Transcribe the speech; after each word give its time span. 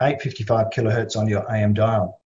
855 0.00 0.66
kilohertz 0.70 1.16
on 1.16 1.26
your 1.26 1.50
AM 1.52 1.74
dial. 1.74 2.20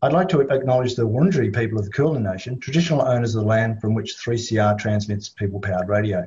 I'd 0.00 0.12
like 0.12 0.28
to 0.28 0.42
acknowledge 0.42 0.94
the 0.94 1.06
Wurundjeri 1.06 1.52
people 1.52 1.78
of 1.78 1.84
the 1.84 1.90
Kulin 1.90 2.22
Nation, 2.22 2.60
traditional 2.60 3.02
owners 3.02 3.34
of 3.34 3.42
the 3.42 3.48
land 3.48 3.80
from 3.80 3.94
which 3.94 4.16
3CR 4.16 4.78
transmits 4.78 5.28
people-powered 5.28 5.88
radio. 5.88 6.24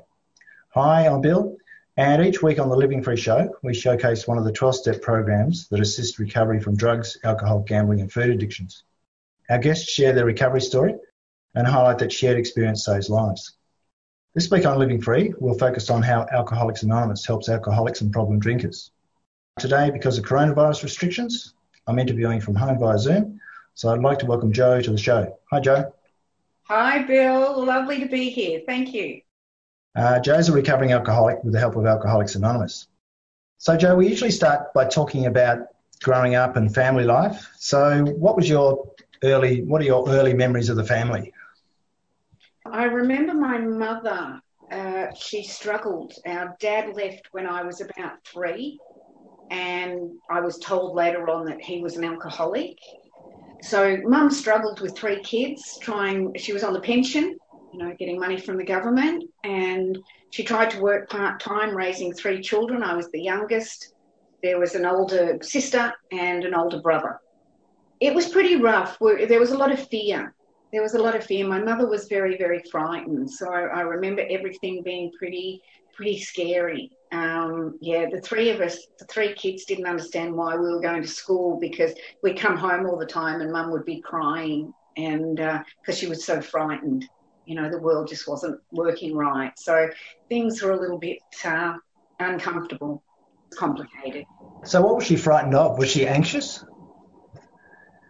Hi, 0.74 1.08
I'm 1.08 1.22
Bill, 1.22 1.56
and 1.96 2.26
each 2.26 2.44
week 2.44 2.60
on 2.60 2.68
the 2.68 2.76
Living 2.76 3.02
Free 3.02 3.16
Show, 3.16 3.56
we 3.64 3.74
showcase 3.74 4.28
one 4.28 4.38
of 4.38 4.44
the 4.44 4.52
12-step 4.52 5.02
programs 5.02 5.70
that 5.70 5.80
assist 5.80 6.20
recovery 6.20 6.60
from 6.60 6.76
drugs, 6.76 7.18
alcohol, 7.24 7.60
gambling 7.60 8.02
and 8.02 8.12
food 8.12 8.30
addictions. 8.30 8.84
Our 9.50 9.60
guests 9.60 9.90
share 9.90 10.12
their 10.12 10.26
recovery 10.26 10.62
story 10.62 10.96
and 11.56 11.66
highlight 11.66 12.00
that 12.00 12.12
shared 12.12 12.38
experience 12.38 12.84
saves 12.84 13.10
lives. 13.10 13.54
This 14.36 14.52
week 14.52 14.66
on 14.66 14.80
Living 14.80 15.02
Free, 15.02 15.34
we'll 15.40 15.58
focus 15.58 15.90
on 15.90 16.02
how 16.02 16.28
Alcoholics 16.30 16.84
Anonymous 16.84 17.26
helps 17.26 17.48
alcoholics 17.48 18.02
and 18.02 18.12
problem 18.12 18.40
drinkers. 18.40 18.92
Today, 19.60 19.92
because 19.92 20.18
of 20.18 20.26
coronavirus 20.26 20.82
restrictions, 20.82 21.54
I'm 21.86 22.00
interviewing 22.00 22.42
from 22.42 22.56
home 22.56 22.80
via 22.80 22.98
Zoom, 22.98 23.40
so 23.76 23.90
I'd 23.90 24.02
like 24.02 24.18
to 24.20 24.26
welcome 24.26 24.52
Joe 24.52 24.82
to 24.82 24.92
the 24.92 24.98
show. 24.98 25.38
Hi, 25.52 25.60
Joe. 25.60 25.94
Hi, 26.64 27.04
Bill. 27.04 27.64
Lovely 27.64 28.00
to 28.00 28.08
be 28.08 28.32
here. 28.32 28.62
Thank 28.66 28.96
you. 28.96 29.22
Uh, 29.96 30.20
Jo's 30.20 30.50
a 30.50 30.54
recovering 30.54 30.92
alcoholic 30.92 31.44
with 31.44 31.54
the 31.54 31.60
help 31.60 31.76
of 31.76 31.86
Alcoholics 31.86 32.34
Anonymous. 32.34 32.88
So, 33.60 33.78
Joe, 33.78 33.96
we 33.96 34.08
usually 34.08 34.32
start 34.32 34.74
by 34.74 34.86
talking 34.86 35.28
about 35.28 35.68
growing 36.02 36.34
up 36.34 36.56
and 36.56 36.74
family 36.74 37.04
life. 37.04 37.48
So, 37.60 38.06
what 38.06 38.36
was 38.36 38.50
your 38.50 38.92
early? 39.24 39.62
What 39.62 39.82
are 39.82 39.86
your 39.86 40.10
early 40.10 40.34
memories 40.34 40.70
of 40.70 40.78
the 40.78 40.84
family? 40.84 41.32
I 42.66 42.86
remember 42.86 43.36
my 43.36 43.60
mother, 43.60 44.42
uh, 44.72 45.14
she 45.14 45.44
struggled. 45.44 46.14
Our 46.26 46.58
dad 46.60 46.96
left 46.96 47.28
when 47.32 47.46
I 47.46 47.62
was 47.62 47.82
about 47.82 48.26
three, 48.26 48.80
and 49.54 50.10
I 50.32 50.42
was 50.42 50.58
told 50.58 50.96
later 50.96 51.30
on 51.30 51.46
that 51.46 51.62
he 51.62 51.80
was 51.80 51.96
an 51.96 52.04
alcoholic. 52.04 52.76
So 53.62 53.98
mum 54.04 54.32
struggled 54.32 54.82
with 54.82 54.98
three 54.98 55.22
kids, 55.22 55.78
trying, 55.80 56.34
she 56.36 56.54
was 56.54 56.64
on 56.64 56.74
the 56.74 56.82
pension, 56.82 57.38
you 57.72 57.80
know, 57.80 57.94
getting 58.00 58.20
money 58.20 58.40
from 58.40 58.58
the 58.58 58.66
government, 58.66 59.24
and 59.44 59.98
she 60.32 60.44
tried 60.44 60.72
to 60.72 60.82
work 60.82 61.08
part 61.08 61.40
time 61.40 61.76
raising 61.76 62.12
three 62.14 62.42
children. 62.42 62.82
I 62.82 62.96
was 62.96 63.10
the 63.12 63.22
youngest. 63.22 63.94
There 64.42 64.60
was 64.60 64.74
an 64.74 64.86
older 64.86 65.38
sister 65.42 65.94
and 66.12 66.44
an 66.44 66.56
older 66.56 66.82
brother. 66.82 67.20
It 68.00 68.16
was 68.16 68.28
pretty 68.30 68.56
rough. 68.56 68.98
There 69.00 69.40
was 69.40 69.52
a 69.52 69.58
lot 69.58 69.72
of 69.72 69.88
fear 69.88 70.34
there 70.74 70.82
was 70.82 70.96
a 70.96 71.02
lot 71.02 71.16
of 71.16 71.24
fear. 71.24 71.48
My 71.48 71.62
mother 71.62 71.88
was 71.88 72.08
very, 72.08 72.36
very 72.36 72.60
frightened. 72.72 73.30
So 73.30 73.54
I, 73.54 73.62
I 73.62 73.82
remember 73.82 74.26
everything 74.28 74.82
being 74.84 75.12
pretty, 75.20 75.62
pretty 75.96 76.20
scary. 76.20 76.90
Um, 77.14 77.78
yeah, 77.80 78.08
the 78.12 78.20
three 78.20 78.50
of 78.50 78.60
us, 78.60 78.88
the 78.98 79.06
three 79.06 79.34
kids 79.36 79.66
didn't 79.66 79.86
understand 79.86 80.34
why 80.34 80.56
we 80.56 80.74
were 80.74 80.82
going 80.82 81.04
to 81.04 81.08
school 81.08 81.60
because 81.60 81.94
we'd 82.24 82.40
come 82.40 82.58
home 82.58 82.88
all 82.88 82.98
the 82.98 83.06
time 83.06 83.40
and 83.40 83.52
mum 83.52 83.72
would 83.72 83.86
be 83.86 84.02
crying 84.02 84.74
and 84.98 85.36
because 85.36 85.64
uh, 85.90 85.94
she 85.94 86.08
was 86.08 86.26
so 86.26 86.42
frightened. 86.42 87.08
You 87.46 87.56
know, 87.56 87.70
the 87.70 87.78
world 87.78 88.08
just 88.08 88.28
wasn't 88.28 88.60
working 88.72 89.16
right. 89.16 89.52
So 89.60 89.90
things 90.28 90.60
were 90.64 90.72
a 90.72 90.80
little 90.80 90.98
bit 90.98 91.20
uh, 91.46 91.76
uncomfortable, 92.20 93.04
complicated. 93.56 94.26
So 94.64 94.82
what 94.82 94.96
was 94.96 95.06
she 95.06 95.16
frightened 95.16 95.54
of? 95.54 95.78
Was 95.78 95.92
she 95.92 96.08
anxious? 96.08 96.66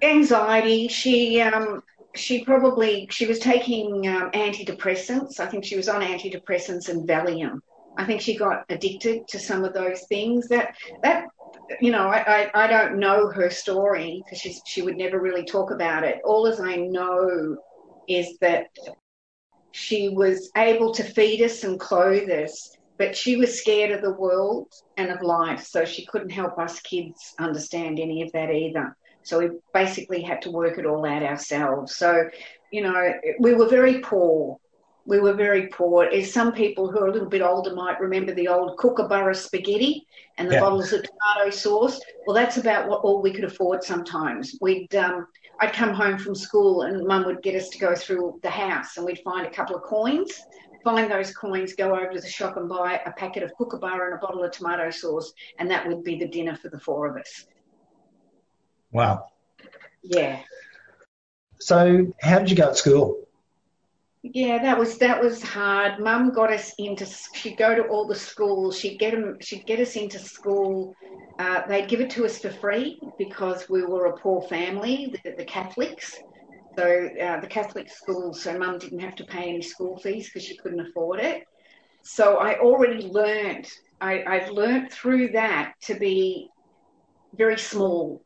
Anxiety. 0.01 0.87
She 0.87 1.41
um, 1.41 1.83
she 2.15 2.45
probably 2.45 3.07
she 3.11 3.25
was 3.25 3.39
taking 3.39 4.07
um, 4.07 4.31
antidepressants. 4.31 5.41
I 5.41 5.47
think 5.47 5.65
she 5.65 5.75
was 5.75 5.89
on 5.89 6.01
antidepressants 6.01 6.87
and 6.87 7.07
Valium. 7.07 7.59
I 7.97 8.05
think 8.05 8.21
she 8.21 8.35
got 8.35 8.65
addicted 8.69 9.27
to 9.29 9.39
some 9.39 9.63
of 9.63 9.73
those 9.73 10.01
things. 10.07 10.47
That 10.47 10.75
that 11.03 11.25
you 11.79 11.91
know, 11.91 12.07
I, 12.07 12.49
I, 12.53 12.63
I 12.65 12.67
don't 12.67 12.99
know 12.99 13.29
her 13.29 13.49
story 13.49 14.23
because 14.23 14.39
she 14.39 14.55
she 14.65 14.81
would 14.81 14.97
never 14.97 15.19
really 15.19 15.45
talk 15.45 15.71
about 15.71 16.03
it. 16.03 16.19
All 16.23 16.47
as 16.47 16.59
I 16.59 16.75
know 16.75 17.57
is 18.07 18.37
that 18.39 18.67
she 19.71 20.09
was 20.09 20.51
able 20.55 20.93
to 20.93 21.03
feed 21.03 21.41
us 21.41 21.63
and 21.63 21.79
clothe 21.79 22.29
us, 22.29 22.75
but 22.97 23.17
she 23.17 23.35
was 23.35 23.59
scared 23.59 23.91
of 23.91 24.01
the 24.01 24.13
world 24.13 24.71
and 24.97 25.09
of 25.09 25.21
life, 25.21 25.63
so 25.63 25.83
she 25.83 26.05
couldn't 26.05 26.29
help 26.29 26.59
us 26.59 26.79
kids 26.81 27.33
understand 27.39 27.99
any 27.99 28.21
of 28.21 28.31
that 28.33 28.51
either. 28.51 28.95
So 29.23 29.39
we 29.39 29.49
basically 29.73 30.21
had 30.21 30.41
to 30.43 30.51
work 30.51 30.77
it 30.77 30.85
all 30.85 31.05
out 31.05 31.23
ourselves. 31.23 31.95
So, 31.95 32.29
you 32.71 32.83
know, 32.83 33.13
we 33.39 33.53
were 33.53 33.67
very 33.67 33.99
poor. 33.99 34.57
We 35.05 35.19
were 35.19 35.33
very 35.33 35.67
poor. 35.67 36.05
As 36.05 36.31
some 36.31 36.53
people 36.53 36.89
who 36.89 36.99
are 36.99 37.07
a 37.07 37.11
little 37.11 37.27
bit 37.27 37.41
older 37.41 37.75
might 37.75 37.99
remember 37.99 38.33
the 38.33 38.47
old 38.47 38.77
kookaburra 38.77 39.35
spaghetti 39.35 40.07
and 40.37 40.49
the 40.49 40.55
yeah. 40.55 40.61
bottles 40.61 40.93
of 40.93 41.03
tomato 41.03 41.49
sauce. 41.49 41.99
Well, 42.25 42.35
that's 42.35 42.57
about 42.57 42.87
what 42.87 43.01
all 43.01 43.21
we 43.21 43.33
could 43.33 43.43
afford 43.43 43.83
sometimes. 43.83 44.57
We'd, 44.61 44.95
um, 44.95 45.27
I'd 45.59 45.73
come 45.73 45.93
home 45.93 46.17
from 46.17 46.35
school 46.35 46.83
and 46.83 47.05
mum 47.05 47.25
would 47.25 47.43
get 47.43 47.55
us 47.55 47.69
to 47.69 47.77
go 47.77 47.95
through 47.95 48.39
the 48.43 48.49
house 48.49 48.95
and 48.97 49.05
we'd 49.05 49.19
find 49.19 49.45
a 49.45 49.51
couple 49.51 49.75
of 49.75 49.83
coins 49.83 50.41
find 50.83 51.09
those 51.09 51.33
coins, 51.33 51.73
go 51.73 51.95
over 51.95 52.11
to 52.13 52.19
the 52.19 52.27
shop 52.27 52.57
and 52.57 52.67
buy 52.67 53.01
a 53.05 53.11
packet 53.13 53.43
of 53.43 53.53
kookaburra 53.57 54.07
and 54.07 54.15
a 54.15 54.17
bottle 54.17 54.43
of 54.43 54.51
tomato 54.51 54.89
sauce, 54.89 55.33
and 55.59 55.69
that 55.71 55.87
would 55.87 56.03
be 56.03 56.17
the 56.17 56.27
dinner 56.27 56.55
for 56.55 56.69
the 56.69 56.79
four 56.79 57.09
of 57.09 57.15
us. 57.17 57.45
Wow. 58.91 59.27
Yeah. 60.03 60.41
So, 61.59 62.13
how 62.21 62.39
did 62.39 62.49
you 62.49 62.57
go 62.57 62.69
at 62.69 62.77
school? 62.77 63.22
Yeah, 64.23 64.63
that 64.63 64.79
was 64.79 64.97
that 64.99 65.21
was 65.21 65.43
hard. 65.43 65.99
Mum 65.99 66.31
got 66.31 66.51
us 66.51 66.73
into. 66.77 67.05
She'd 67.33 67.57
go 67.57 67.75
to 67.75 67.83
all 67.83 68.07
the 68.07 68.15
schools. 68.15 68.79
She'd 68.79 68.97
get 68.97 69.11
them. 69.11 69.37
She'd 69.41 69.65
get 69.65 69.81
us 69.81 69.97
into 69.97 70.17
school. 70.17 70.95
Uh, 71.37 71.61
they'd 71.67 71.89
give 71.89 71.99
it 71.99 72.09
to 72.11 72.25
us 72.25 72.39
for 72.39 72.49
free 72.49 72.99
because 73.17 73.67
we 73.69 73.83
were 73.83 74.05
a 74.05 74.17
poor 74.17 74.41
family, 74.43 75.13
the, 75.23 75.33
the 75.37 75.43
Catholics. 75.43 76.15
So 76.77 77.09
uh, 77.21 77.41
the 77.41 77.47
Catholic 77.47 77.89
schools, 77.91 78.41
so 78.41 78.57
Mum 78.57 78.77
didn't 78.77 78.99
have 78.99 79.15
to 79.15 79.25
pay 79.25 79.49
any 79.49 79.61
school 79.61 79.97
fees 79.97 80.29
because 80.29 80.47
she 80.47 80.57
couldn't 80.57 80.79
afford 80.79 81.19
it. 81.19 81.43
So 82.03 82.37
I 82.37 82.59
already 82.59 83.07
learned. 83.07 83.67
I, 83.99 84.23
I've 84.23 84.49
learned 84.51 84.91
through 84.91 85.33
that 85.33 85.73
to 85.83 85.95
be 85.95 86.49
very 87.35 87.57
small 87.57 88.21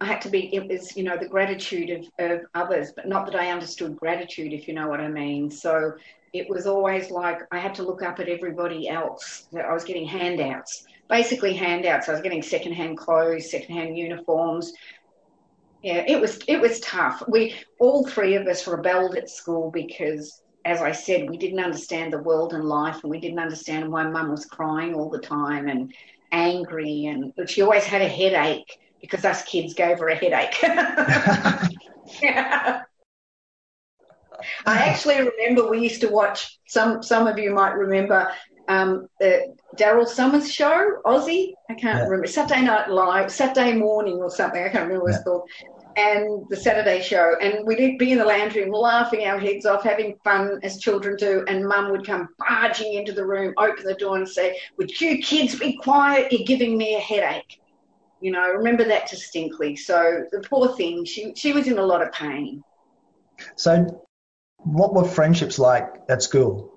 I 0.00 0.06
had 0.06 0.22
to 0.22 0.30
be, 0.30 0.54
it 0.54 0.66
was, 0.66 0.96
you 0.96 1.04
know, 1.04 1.18
the 1.18 1.28
gratitude 1.28 1.90
of, 1.90 2.30
of 2.30 2.40
others, 2.54 2.92
but 2.96 3.06
not 3.06 3.26
that 3.26 3.34
I 3.34 3.50
understood 3.50 3.96
gratitude, 3.96 4.52
if 4.54 4.66
you 4.66 4.72
know 4.72 4.88
what 4.88 5.00
I 5.00 5.08
mean. 5.08 5.50
So 5.50 5.92
it 6.32 6.48
was 6.48 6.66
always 6.66 7.10
like 7.10 7.40
I 7.52 7.58
had 7.58 7.74
to 7.76 7.82
look 7.82 8.02
up 8.02 8.18
at 8.18 8.28
everybody 8.28 8.88
else. 8.88 9.48
I 9.54 9.72
was 9.72 9.84
getting 9.84 10.06
handouts, 10.06 10.86
basically 11.08 11.52
handouts. 11.52 12.08
I 12.08 12.12
was 12.12 12.22
getting 12.22 12.42
secondhand 12.42 12.96
clothes, 12.96 13.50
secondhand 13.50 13.98
uniforms. 13.98 14.72
Yeah, 15.82 16.04
it 16.06 16.20
was 16.20 16.38
it 16.46 16.60
was 16.60 16.80
tough. 16.80 17.22
We 17.28 17.54
all 17.78 18.06
three 18.06 18.36
of 18.36 18.46
us 18.46 18.66
rebelled 18.66 19.16
at 19.16 19.30
school 19.30 19.70
because, 19.70 20.42
as 20.64 20.80
I 20.80 20.92
said, 20.92 21.28
we 21.28 21.36
didn't 21.36 21.60
understand 21.60 22.12
the 22.12 22.22
world 22.22 22.52
and 22.52 22.64
life, 22.64 23.00
and 23.02 23.10
we 23.10 23.18
didn't 23.18 23.38
understand 23.38 23.90
why 23.90 24.04
Mum 24.04 24.30
was 24.30 24.44
crying 24.44 24.94
all 24.94 25.10
the 25.10 25.18
time 25.18 25.68
and 25.68 25.92
angry, 26.32 27.06
and 27.06 27.32
she 27.48 27.62
always 27.62 27.84
had 27.84 28.02
a 28.02 28.08
headache 28.08 28.78
because 29.00 29.24
us 29.24 29.42
kids 29.44 29.74
gave 29.74 29.98
her 29.98 30.08
a 30.08 30.14
headache. 30.14 30.56
yeah. 32.22 32.82
I 34.66 34.78
actually 34.78 35.18
remember 35.18 35.68
we 35.68 35.80
used 35.80 36.00
to 36.00 36.08
watch 36.08 36.58
some. 36.66 37.02
Some 37.02 37.26
of 37.26 37.38
you 37.38 37.52
might 37.52 37.74
remember 37.74 38.30
um, 38.68 39.08
the 39.18 39.54
Daryl 39.76 40.06
Somers 40.06 40.52
show, 40.52 41.00
Aussie. 41.04 41.52
I 41.68 41.74
can't 41.74 41.98
yeah. 41.98 42.04
remember 42.04 42.26
Saturday 42.26 42.62
Night 42.62 42.88
Live, 42.88 43.30
Saturday 43.30 43.74
morning 43.74 44.18
or 44.18 44.30
something. 44.30 44.62
I 44.62 44.68
can't 44.68 44.84
remember 44.84 45.04
what 45.04 45.10
yeah. 45.10 45.16
it's 45.16 45.24
called. 45.24 45.48
And 45.96 46.46
the 46.48 46.56
Saturday 46.56 47.02
show, 47.02 47.34
and 47.42 47.66
we'd 47.66 47.98
be 47.98 48.12
in 48.12 48.18
the 48.18 48.24
lounge 48.24 48.54
room 48.54 48.70
laughing 48.70 49.26
our 49.26 49.38
heads 49.38 49.66
off, 49.66 49.82
having 49.82 50.16
fun 50.22 50.60
as 50.62 50.78
children 50.78 51.16
do. 51.16 51.44
And 51.48 51.66
Mum 51.66 51.90
would 51.90 52.06
come 52.06 52.28
barging 52.38 52.94
into 52.94 53.12
the 53.12 53.26
room, 53.26 53.52
open 53.58 53.84
the 53.84 53.94
door, 53.94 54.16
and 54.16 54.28
say, 54.28 54.56
"Would 54.78 55.00
you 55.00 55.18
kids 55.18 55.58
be 55.58 55.76
quiet? 55.76 56.32
You're 56.32 56.46
giving 56.46 56.78
me 56.78 56.94
a 56.94 57.00
headache." 57.00 57.60
You 58.20 58.32
know, 58.32 58.40
I 58.40 58.48
remember 58.48 58.84
that 58.84 59.08
distinctly. 59.08 59.76
So 59.76 60.24
the 60.32 60.40
poor 60.40 60.76
thing, 60.76 61.04
she 61.04 61.34
she 61.34 61.52
was 61.52 61.66
in 61.66 61.78
a 61.78 61.82
lot 61.82 62.02
of 62.02 62.12
pain. 62.12 62.62
So, 63.56 64.06
what 64.58 64.94
were 64.94 65.04
friendships 65.04 65.58
like 65.58 65.86
at 66.08 66.22
school? 66.22 66.70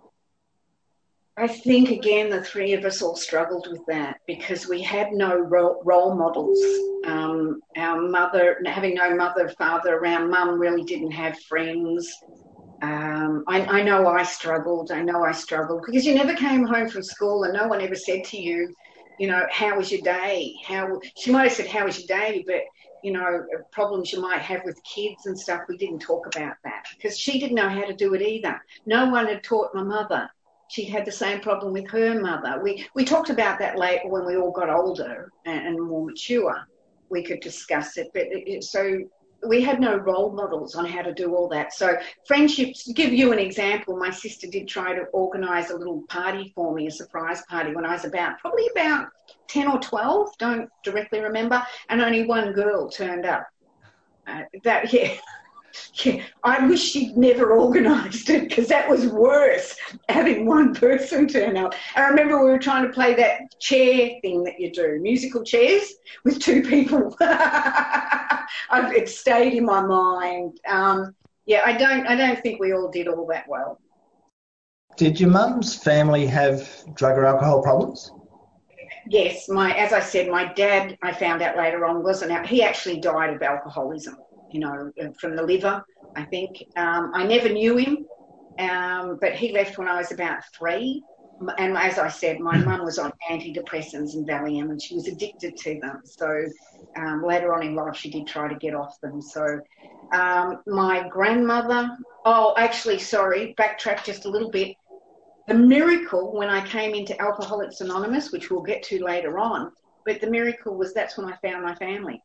I 1.36 1.48
think 1.48 1.90
again 1.90 2.30
the 2.30 2.44
three 2.44 2.74
of 2.74 2.86
us 2.86 3.02
all 3.02 3.16
struggled 3.16 3.68
with 3.72 3.84
that 3.88 4.18
because 4.28 4.68
we 4.68 4.82
had 4.82 5.12
no 5.14 5.36
role, 5.36 5.82
role 5.84 6.16
models. 6.16 6.60
Um, 7.06 7.60
our 7.76 8.00
mother, 8.00 8.62
having 8.68 8.96
no 8.96 9.16
mother, 9.16 9.50
father 9.58 9.96
around, 9.98 10.30
mum 10.30 10.60
really 10.60 10.84
didn't 10.84 11.12
have 11.12 11.40
friends. 11.42 12.08
Um, 12.84 13.44
I, 13.48 13.62
I, 13.62 13.82
know 13.82 14.08
I 14.08 14.24
struggled. 14.24 14.92
I 14.92 15.02
know 15.02 15.24
I 15.24 15.32
struggled 15.32 15.84
because 15.86 16.06
you 16.06 16.14
never 16.14 16.36
came 16.36 16.66
home 16.66 16.88
from 16.88 17.02
school 17.02 17.46
and 17.46 17.54
no 17.54 17.68
one 17.68 17.82
ever 17.82 17.96
said 17.96 18.26
to 18.26 18.38
you, 18.38 18.74
you 19.20 19.28
know, 19.28 19.46
how 19.52 19.78
was 19.78 19.92
your 19.92 20.02
day? 20.02 20.56
How 20.66 21.00
she 21.18 21.32
might 21.32 21.44
have 21.44 21.54
said, 21.54 21.68
how 21.68 21.86
was 21.86 22.00
your 22.00 22.08
day? 22.08 22.44
But 22.46 22.62
you 23.04 23.12
know, 23.12 23.46
problems 23.72 24.14
you 24.14 24.22
might 24.22 24.42
have 24.42 24.62
with 24.64 24.80
kids 24.84 25.26
and 25.26 25.38
stuff. 25.38 25.64
We 25.68 25.78
didn't 25.78 26.00
talk 26.00 26.26
about 26.28 26.56
that 26.64 26.86
because 26.96 27.18
she 27.18 27.40
didn't 27.40 27.56
know 27.56 27.70
how 27.70 27.86
to 27.86 27.94
do 27.94 28.14
it 28.14 28.22
either. 28.22 28.62
No 28.86 29.10
one 29.10 29.28
had 29.28 29.44
taught 29.44 29.76
my 29.76 29.84
mother 29.84 30.30
she 30.74 30.86
had 30.86 31.06
the 31.06 31.12
same 31.12 31.40
problem 31.40 31.72
with 31.72 31.88
her 31.92 32.20
mother. 32.20 32.60
We 32.64 32.88
we 32.96 33.06
talked 33.06 33.30
about 33.30 33.60
that 33.60 33.78
later 33.78 34.08
when 34.08 34.26
we 34.26 34.38
all 34.38 34.52
got 34.52 34.72
older 34.72 35.32
and, 35.46 35.68
and 35.68 35.82
more 35.82 36.04
mature. 36.04 36.68
We 37.10 37.24
could 37.24 37.42
discuss 37.42 37.98
it, 37.98 38.10
but 38.12 38.24
it, 38.24 38.48
it, 38.48 38.64
so 38.64 39.00
we 39.48 39.62
had 39.62 39.80
no 39.80 39.96
role 39.96 40.32
models 40.32 40.76
on 40.76 40.86
how 40.86 41.02
to 41.02 41.14
do 41.14 41.36
all 41.36 41.48
that. 41.50 41.74
So 41.74 41.98
friendships. 42.26 42.84
To 42.86 42.94
give 42.94 43.14
you 43.14 43.32
an 43.32 43.40
example, 43.40 43.98
my 43.98 44.10
sister 44.12 44.48
did 44.48 44.68
try 44.68 44.94
to 44.94 45.04
organise 45.14 45.70
a 45.70 45.76
little 45.76 46.04
party 46.10 46.52
for 46.56 46.74
me, 46.74 46.88
a 46.88 46.92
surprise 46.92 47.42
party, 47.50 47.74
when 47.74 47.86
I 47.86 47.94
was 47.94 48.06
about 48.06 48.40
probably 48.40 48.68
about 48.76 49.08
ten 49.48 49.68
or 49.68 49.80
twelve. 49.80 50.30
Don't 50.38 50.70
directly 50.84 51.20
remember, 51.20 51.62
and 51.90 52.02
only 52.02 52.26
one 52.26 52.54
girl 52.54 52.90
turned 52.90 53.26
up. 53.26 53.48
Uh, 54.26 54.42
that 54.64 54.94
yeah 54.94 55.16
yeah, 56.04 56.24
I 56.44 56.66
wish 56.68 56.82
she'd 56.82 57.18
never 57.18 57.58
organised 57.58 58.30
it 58.30 58.50
because 58.50 58.68
that 58.68 58.90
was 58.90 59.08
worse 59.08 59.76
having 60.10 60.46
one 60.46 60.74
person 60.74 61.28
turn 61.28 61.58
up. 61.58 61.74
I 61.96 62.08
remember 62.08 62.44
we 62.44 62.52
were 62.52 62.60
trying 62.60 62.84
to 62.84 62.94
play 62.94 63.14
that 63.16 63.60
chair 63.60 64.12
thing 64.22 64.44
that 64.44 64.60
you 64.60 64.72
do, 64.72 65.00
musical 65.02 65.44
chairs 65.44 65.94
with 66.24 66.40
two 66.40 66.62
people. 66.62 67.16
it 67.22 69.10
stayed 69.10 69.54
in 69.54 69.66
my 69.66 69.82
mind. 69.82 70.60
Um, 70.68 71.16
yeah, 71.46 71.62
I 71.66 71.74
don't, 71.74 72.08
I 72.08 72.16
don't 72.16 72.42
think 72.42 72.60
we 72.60 72.74
all 72.74 72.90
did 72.90 73.08
all 73.08 73.26
that 73.28 73.46
well. 73.48 73.80
Did 74.96 75.20
your 75.20 75.32
mum's 75.32 75.76
family 75.76 76.28
have 76.28 76.70
drug 76.94 77.18
or 77.18 77.26
alcohol 77.26 77.64
problems? 77.64 78.12
Yes, 79.08 79.50
my 79.50 79.74
as 79.74 79.92
I 79.92 80.00
said, 80.00 80.30
my 80.30 80.54
dad. 80.54 80.98
I 81.02 81.12
found 81.12 81.42
out 81.42 81.58
later 81.58 81.86
on 81.86 82.04
wasn't. 82.04 82.46
He 82.46 82.64
actually 82.64 83.02
died 83.02 83.34
of 83.34 83.42
alcoholism 83.42 84.16
you 84.54 84.60
know, 84.60 84.92
from 85.20 85.36
the 85.36 85.44
liver, 85.44 85.84
I 86.16 86.24
think. 86.26 86.64
Um, 86.76 87.12
I 87.14 87.26
never 87.26 87.50
knew 87.50 87.76
him, 87.76 88.06
um, 88.60 89.18
but 89.20 89.34
he 89.34 89.52
left 89.52 89.78
when 89.78 89.88
I 89.88 89.98
was 89.98 90.12
about 90.12 90.44
three. 90.58 91.04
And 91.58 91.76
as 91.76 91.98
I 91.98 92.08
said, 92.08 92.40
my 92.40 92.58
mum 92.58 92.86
was 92.86 93.00
on 93.00 93.12
antidepressants 93.30 94.14
and 94.14 94.26
Valium, 94.26 94.70
and 94.70 94.82
she 94.82 94.96
was 94.96 95.08
addicted 95.08 95.58
to 95.58 95.80
them. 95.82 96.02
So 96.06 96.46
um, 96.96 97.24
later 97.26 97.54
on 97.54 97.64
in 97.64 97.76
life, 97.76 97.98
she 97.98 98.12
did 98.12 98.28
try 98.28 98.48
to 98.48 98.56
get 98.56 98.76
off 98.76 99.02
them. 99.02 99.22
So 99.22 99.60
um, 100.14 100.62
my 100.68 101.08
grandmother, 101.10 101.90
oh, 102.26 102.54
actually, 102.58 103.00
sorry, 103.00 103.56
backtrack 103.58 104.06
just 104.06 104.26
a 104.26 104.30
little 104.30 104.52
bit. 104.52 104.78
The 105.48 105.56
miracle 105.56 106.32
when 106.34 106.50
I 106.50 106.66
came 106.66 106.94
into 106.94 107.20
Alcoholics 107.20 107.82
Anonymous, 107.82 108.32
which 108.32 108.50
we'll 108.50 108.62
get 108.62 108.84
to 108.84 109.04
later 109.04 109.40
on, 109.40 109.72
but 110.06 110.22
the 110.22 110.30
miracle 110.30 110.78
was 110.78 110.94
that's 110.94 111.18
when 111.18 111.32
I 111.32 111.36
found 111.38 111.64
my 111.64 111.76
family. 111.76 112.22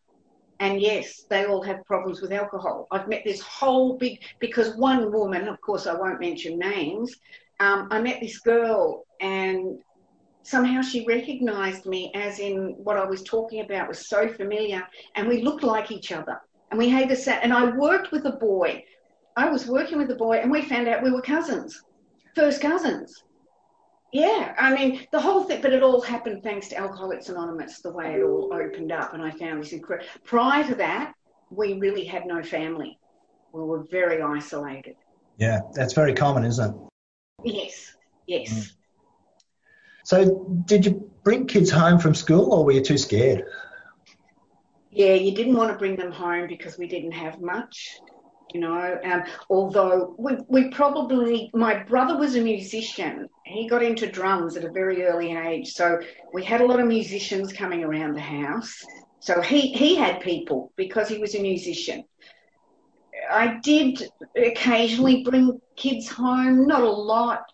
And 0.60 0.80
yes, 0.80 1.24
they 1.30 1.46
all 1.46 1.62
have 1.62 1.84
problems 1.84 2.20
with 2.20 2.32
alcohol. 2.32 2.88
I've 2.90 3.08
met 3.08 3.22
this 3.24 3.40
whole 3.40 3.96
big, 3.96 4.20
because 4.40 4.76
one 4.76 5.12
woman, 5.12 5.46
of 5.46 5.60
course, 5.60 5.86
I 5.86 5.94
won't 5.94 6.20
mention 6.20 6.58
names, 6.58 7.14
um, 7.60 7.88
I 7.90 8.00
met 8.00 8.20
this 8.20 8.38
girl 8.38 9.04
and 9.20 9.78
somehow 10.42 10.80
she 10.80 11.04
recognized 11.06 11.86
me 11.86 12.10
as 12.14 12.38
in 12.38 12.74
what 12.78 12.96
I 12.96 13.04
was 13.04 13.22
talking 13.22 13.60
about 13.60 13.88
was 13.88 14.08
so 14.08 14.28
familiar 14.28 14.86
and 15.14 15.28
we 15.28 15.42
looked 15.42 15.62
like 15.62 15.90
each 15.90 16.12
other. 16.12 16.40
And 16.70 16.78
we 16.78 16.88
had 16.88 17.08
this, 17.08 17.26
and 17.28 17.52
I 17.52 17.70
worked 17.76 18.12
with 18.12 18.26
a 18.26 18.32
boy. 18.32 18.84
I 19.36 19.48
was 19.48 19.66
working 19.66 19.98
with 19.98 20.10
a 20.10 20.16
boy 20.16 20.38
and 20.38 20.50
we 20.50 20.62
found 20.62 20.88
out 20.88 21.02
we 21.02 21.10
were 21.10 21.22
cousins, 21.22 21.84
first 22.34 22.60
cousins 22.60 23.24
yeah, 24.12 24.54
I 24.58 24.74
mean, 24.74 25.06
the 25.12 25.20
whole 25.20 25.44
thing, 25.44 25.60
but 25.60 25.72
it 25.72 25.82
all 25.82 26.00
happened 26.00 26.42
thanks 26.42 26.68
to 26.68 26.78
Alcoholics 26.78 27.28
Anonymous, 27.28 27.80
the 27.80 27.92
way 27.92 28.14
it 28.14 28.22
all 28.22 28.52
opened 28.52 28.90
up. 28.90 29.12
And 29.12 29.22
I 29.22 29.30
found 29.30 29.62
this 29.62 29.72
incredible. 29.72 30.08
Prior 30.24 30.64
to 30.64 30.74
that, 30.76 31.14
we 31.50 31.74
really 31.74 32.04
had 32.04 32.26
no 32.26 32.42
family. 32.42 32.98
We 33.52 33.62
were 33.62 33.84
very 33.90 34.22
isolated. 34.22 34.96
Yeah, 35.36 35.60
that's 35.74 35.92
very 35.92 36.14
common, 36.14 36.44
isn't 36.44 36.74
it? 36.74 36.76
Yes, 37.44 37.94
yes. 38.26 38.50
Mm. 38.50 38.72
So, 40.04 40.62
did 40.64 40.86
you 40.86 41.10
bring 41.22 41.46
kids 41.46 41.70
home 41.70 41.98
from 41.98 42.14
school 42.14 42.52
or 42.52 42.64
were 42.64 42.72
you 42.72 42.80
too 42.80 42.98
scared? 42.98 43.44
Yeah, 44.90 45.14
you 45.14 45.34
didn't 45.34 45.54
want 45.54 45.70
to 45.70 45.78
bring 45.78 45.96
them 45.96 46.12
home 46.12 46.48
because 46.48 46.78
we 46.78 46.88
didn't 46.88 47.12
have 47.12 47.40
much 47.40 48.00
you 48.52 48.60
know. 48.60 48.98
Um, 49.04 49.24
although 49.50 50.14
we, 50.18 50.36
we 50.48 50.68
probably, 50.68 51.50
my 51.54 51.82
brother 51.84 52.16
was 52.16 52.36
a 52.36 52.40
musician. 52.40 53.28
He 53.44 53.68
got 53.68 53.82
into 53.82 54.10
drums 54.10 54.56
at 54.56 54.64
a 54.64 54.70
very 54.70 55.04
early 55.04 55.36
age. 55.36 55.72
So 55.72 56.00
we 56.32 56.44
had 56.44 56.60
a 56.60 56.66
lot 56.66 56.80
of 56.80 56.86
musicians 56.86 57.52
coming 57.52 57.84
around 57.84 58.14
the 58.14 58.20
house. 58.20 58.84
So 59.20 59.40
he, 59.40 59.72
he 59.72 59.96
had 59.96 60.20
people 60.20 60.72
because 60.76 61.08
he 61.08 61.18
was 61.18 61.34
a 61.34 61.40
musician. 61.40 62.04
I 63.30 63.58
did 63.62 64.08
occasionally 64.36 65.22
bring 65.22 65.60
kids 65.76 66.08
home, 66.08 66.66
not 66.66 66.82
a 66.82 66.90
lot. 66.90 67.44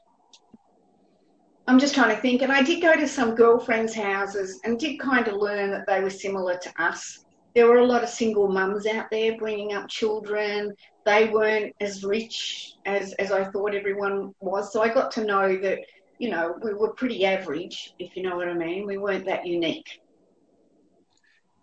I'm 1.67 1.79
just 1.79 1.94
trying 1.94 2.14
to 2.14 2.20
think. 2.20 2.43
And 2.43 2.52
I 2.52 2.62
did 2.62 2.82
go 2.82 2.94
to 2.94 3.08
some 3.08 3.35
girlfriends' 3.35 3.94
houses 3.94 4.61
and 4.64 4.79
did 4.79 5.00
kind 5.00 5.26
of 5.26 5.35
learn 5.35 5.70
that 5.70 5.87
they 5.87 6.02
were 6.02 6.11
similar 6.11 6.58
to 6.58 6.82
us 6.82 7.23
there 7.54 7.68
were 7.68 7.78
a 7.78 7.86
lot 7.86 8.02
of 8.02 8.08
single 8.08 8.48
mums 8.48 8.86
out 8.86 9.10
there 9.10 9.38
bringing 9.38 9.72
up 9.74 9.88
children. 9.88 10.74
They 11.06 11.28
weren't 11.28 11.74
as 11.80 12.02
rich 12.02 12.74
as, 12.84 13.12
as 13.14 13.30
I 13.30 13.44
thought 13.44 13.74
everyone 13.74 14.34
was. 14.40 14.72
So 14.72 14.82
I 14.82 14.88
got 14.88 15.10
to 15.12 15.24
know 15.24 15.56
that, 15.58 15.78
you 16.18 16.30
know, 16.30 16.56
we 16.62 16.74
were 16.74 16.92
pretty 16.92 17.24
average, 17.24 17.94
if 17.98 18.16
you 18.16 18.22
know 18.22 18.36
what 18.36 18.48
I 18.48 18.54
mean. 18.54 18.86
We 18.86 18.98
weren't 18.98 19.26
that 19.26 19.46
unique. 19.46 20.00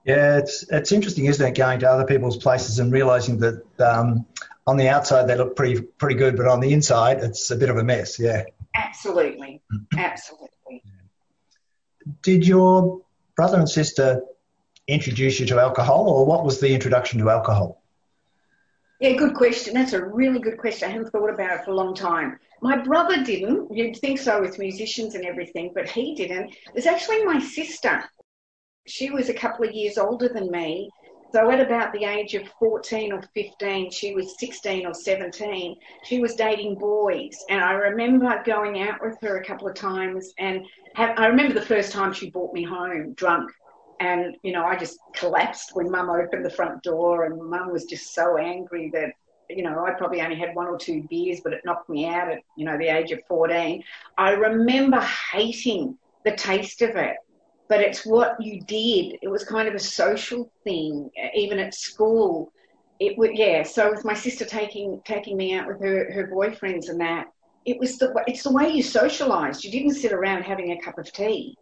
Yeah, 0.06 0.38
it's 0.38 0.66
it's 0.72 0.92
interesting, 0.92 1.26
isn't 1.26 1.46
it, 1.46 1.56
going 1.56 1.80
to 1.82 1.90
other 1.90 2.06
people's 2.06 2.38
places 2.38 2.80
and 2.80 2.92
realizing 2.92 3.38
that 3.40 3.64
um, 3.80 4.26
on 4.66 4.76
the 4.76 4.90
outside 4.90 5.28
they 5.28 5.36
look 5.36 5.56
pretty 5.56 5.80
pretty 5.82 6.16
good, 6.16 6.36
but 6.36 6.48
on 6.48 6.60
the 6.60 6.74
inside 6.74 7.20
it's 7.20 7.52
a 7.52 7.56
bit 7.56 7.70
of 7.70 7.78
a 7.78 7.84
mess. 7.84 8.20
Yeah. 8.20 8.44
Absolutely, 8.74 9.62
absolutely. 9.96 10.84
Did 12.24 12.48
your 12.48 13.02
brother 13.36 13.60
and 13.60 13.70
sister 13.70 14.24
introduce 14.88 15.40
you 15.40 15.46
to 15.48 15.60
alcohol, 15.60 16.10
or 16.10 16.26
what 16.26 16.44
was 16.44 16.60
the 16.60 16.74
introduction 16.74 17.20
to 17.20 17.30
alcohol? 17.30 17.82
Yeah, 19.00 19.14
good 19.14 19.34
question. 19.34 19.74
That's 19.74 19.94
a 19.94 20.06
really 20.06 20.40
good 20.40 20.60
question. 20.60 20.88
I 20.88 20.92
haven't 20.92 21.10
thought 21.10 21.32
about 21.32 21.60
it 21.60 21.66
for 21.66 21.72
a 21.72 21.76
long 21.76 21.96
time. 21.96 22.38
My 22.62 22.78
brother 22.78 23.24
didn't. 23.24 23.76
You'd 23.76 23.98
think 23.98 24.20
so 24.20 24.40
with 24.40 24.60
musicians 24.60 25.16
and 25.16 25.26
everything, 25.26 25.72
but 25.74 25.90
he 25.90 26.14
didn't. 26.14 26.52
It 26.52 26.76
was 26.76 26.86
actually 26.86 27.24
my 27.24 27.40
sister. 27.40 28.04
She 28.86 29.10
was 29.10 29.30
a 29.30 29.34
couple 29.34 29.68
of 29.68 29.74
years 29.74 29.98
older 29.98 30.30
than 30.30 30.52
me. 30.52 30.92
So 31.32 31.50
at 31.50 31.62
about 31.62 31.94
the 31.94 32.04
age 32.04 32.36
of 32.36 32.48
14 32.60 33.14
or 33.14 33.24
15, 33.34 33.90
she 33.90 34.14
was 34.14 34.38
16 34.38 34.86
or 34.86 34.94
17, 34.94 35.78
she 36.04 36.20
was 36.20 36.36
dating 36.36 36.76
boys. 36.76 37.38
And 37.50 37.62
I 37.62 37.72
remember 37.72 38.44
going 38.46 38.82
out 38.82 39.02
with 39.02 39.18
her 39.22 39.38
a 39.38 39.46
couple 39.46 39.68
of 39.68 39.74
times 39.74 40.34
and 40.38 40.66
have, 40.96 41.18
I 41.18 41.28
remember 41.28 41.54
the 41.54 41.66
first 41.66 41.94
time 41.94 42.12
she 42.12 42.30
brought 42.30 42.54
me 42.54 42.64
home 42.64 43.14
drunk 43.14 43.50
and, 44.02 44.36
you 44.42 44.52
know, 44.52 44.66
I 44.66 44.76
just 44.76 44.98
collapsed 45.14 45.76
when 45.76 45.92
mum 45.92 46.10
opened 46.10 46.44
the 46.44 46.50
front 46.50 46.82
door, 46.82 47.26
and 47.26 47.40
mum 47.40 47.72
was 47.72 47.86
just 47.86 48.16
so 48.16 48.38
angry 48.38 48.90
that, 48.96 49.12
you 49.48 49.62
know, 49.62 49.86
I 49.86 49.92
probably 49.92 50.22
only 50.22 50.38
had 50.38 50.56
one 50.56 50.66
or 50.66 50.78
two 50.78 51.06
beers, 51.08 51.42
but 51.44 51.54
it 51.54 51.62
knocked 51.66 51.88
me 51.88 52.08
out 52.08 52.32
at, 52.32 52.40
you 52.58 52.66
know, 52.66 52.80
the 52.80 52.88
age 52.88 53.12
of 53.12 53.20
14. 53.28 53.84
I 54.18 54.32
remember 54.32 55.00
hating 55.32 56.00
the 56.26 56.32
taste 56.32 56.82
of 56.82 56.96
it, 56.96 57.16
but 57.70 57.80
it's 57.80 58.04
what 58.04 58.42
you 58.42 58.62
did. 58.62 59.20
It 59.22 59.30
was 59.30 59.44
kind 59.44 59.68
of 59.68 59.76
a 59.76 59.80
social 59.80 60.52
thing, 60.64 61.12
even 61.36 61.60
at 61.60 61.76
school. 61.76 62.52
It 63.00 63.20
would, 63.20 63.38
yeah. 63.38 63.62
So 63.62 63.92
with 63.92 64.04
my 64.04 64.16
sister 64.16 64.46
taking 64.46 65.00
taking 65.06 65.38
me 65.38 65.54
out 65.54 65.68
with 65.68 65.80
her 65.80 66.12
her 66.12 66.28
boyfriends 66.34 66.90
and 66.90 67.00
that, 67.02 67.28
it 67.66 67.80
was 67.80 68.00
the 68.00 68.14
it's 68.26 68.44
the 68.44 68.52
way 68.52 68.72
you 68.72 68.84
socialised. 68.84 69.64
You 69.64 69.72
didn't 69.72 69.96
sit 69.96 70.12
around 70.12 70.42
having 70.42 70.72
a 70.72 70.82
cup 70.82 70.98
of 70.98 71.12
tea. 71.12 71.56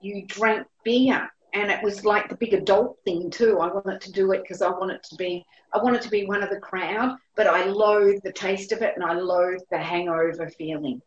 You 0.00 0.26
drank 0.26 0.66
beer 0.84 1.30
and 1.54 1.70
it 1.70 1.82
was 1.82 2.04
like 2.04 2.28
the 2.28 2.36
big 2.36 2.54
adult 2.54 2.98
thing 3.04 3.30
too. 3.30 3.58
I 3.58 3.72
wanted 3.72 4.00
to 4.02 4.12
do 4.12 4.32
it 4.32 4.42
because 4.42 4.62
I 4.62 4.70
wanted 4.70 5.02
to 5.04 5.16
be 5.16 5.44
I 5.72 5.82
wanted 5.82 6.02
to 6.02 6.10
be 6.10 6.26
one 6.26 6.42
of 6.42 6.50
the 6.50 6.60
crowd, 6.60 7.16
but 7.36 7.46
I 7.46 7.64
loathed 7.64 8.22
the 8.24 8.32
taste 8.32 8.72
of 8.72 8.82
it 8.82 8.94
and 8.96 9.04
I 9.04 9.14
loathed 9.14 9.64
the 9.70 9.78
hangover 9.78 10.48
feeling. 10.48 11.00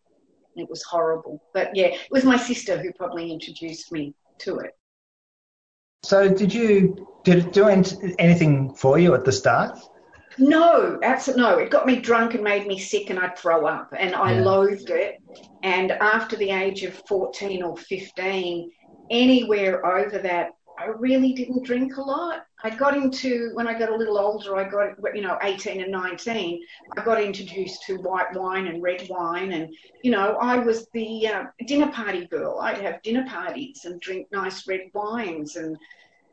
It 0.55 0.69
was 0.69 0.83
horrible. 0.83 1.41
But 1.53 1.75
yeah, 1.75 1.87
it 1.87 2.11
was 2.11 2.23
my 2.23 2.37
sister 2.37 2.77
who 2.77 2.91
probably 2.93 3.31
introduced 3.31 3.91
me 3.91 4.13
to 4.39 4.59
it. 4.59 4.71
So 6.03 6.29
did 6.33 6.53
you 6.53 7.07
did 7.23 7.45
it 7.45 7.53
do 7.53 7.67
anything 7.67 8.73
for 8.73 8.97
you 8.97 9.13
at 9.13 9.25
the 9.25 9.31
start? 9.31 9.79
No, 10.37 10.99
absolutely 11.03 11.43
no. 11.43 11.57
It 11.57 11.69
got 11.69 11.85
me 11.85 11.99
drunk 11.99 12.33
and 12.33 12.43
made 12.43 12.65
me 12.65 12.79
sick, 12.79 13.09
and 13.09 13.19
I'd 13.19 13.37
throw 13.37 13.65
up, 13.65 13.93
and 13.97 14.15
I 14.15 14.33
yeah. 14.33 14.41
loathed 14.41 14.89
it. 14.89 15.21
And 15.61 15.91
after 15.91 16.35
the 16.35 16.51
age 16.51 16.83
of 16.83 16.93
14 17.07 17.61
or 17.61 17.75
15, 17.77 18.71
anywhere 19.11 19.85
over 19.85 20.17
that, 20.19 20.55
I 20.81 20.85
really 20.85 21.33
didn't 21.33 21.63
drink 21.63 21.97
a 21.97 22.01
lot. 22.01 22.45
I 22.63 22.71
got 22.71 22.95
into, 22.95 23.51
when 23.53 23.67
I 23.67 23.77
got 23.77 23.89
a 23.89 23.95
little 23.95 24.17
older, 24.17 24.55
I 24.55 24.67
got, 24.67 24.95
you 25.15 25.21
know, 25.21 25.37
18 25.43 25.81
and 25.81 25.91
19, 25.91 26.63
I 26.97 27.03
got 27.03 27.21
introduced 27.21 27.83
to 27.83 27.97
white 27.97 28.33
wine 28.33 28.67
and 28.67 28.81
red 28.81 29.07
wine. 29.09 29.51
And, 29.51 29.73
you 30.03 30.11
know, 30.11 30.37
I 30.41 30.57
was 30.57 30.87
the 30.93 31.27
uh, 31.27 31.43
dinner 31.67 31.91
party 31.91 32.25
girl. 32.27 32.59
I'd 32.59 32.79
have 32.79 33.01
dinner 33.03 33.25
parties 33.27 33.85
and 33.85 34.01
drink 34.01 34.27
nice 34.31 34.67
red 34.67 34.89
wines. 34.93 35.55
And, 35.55 35.77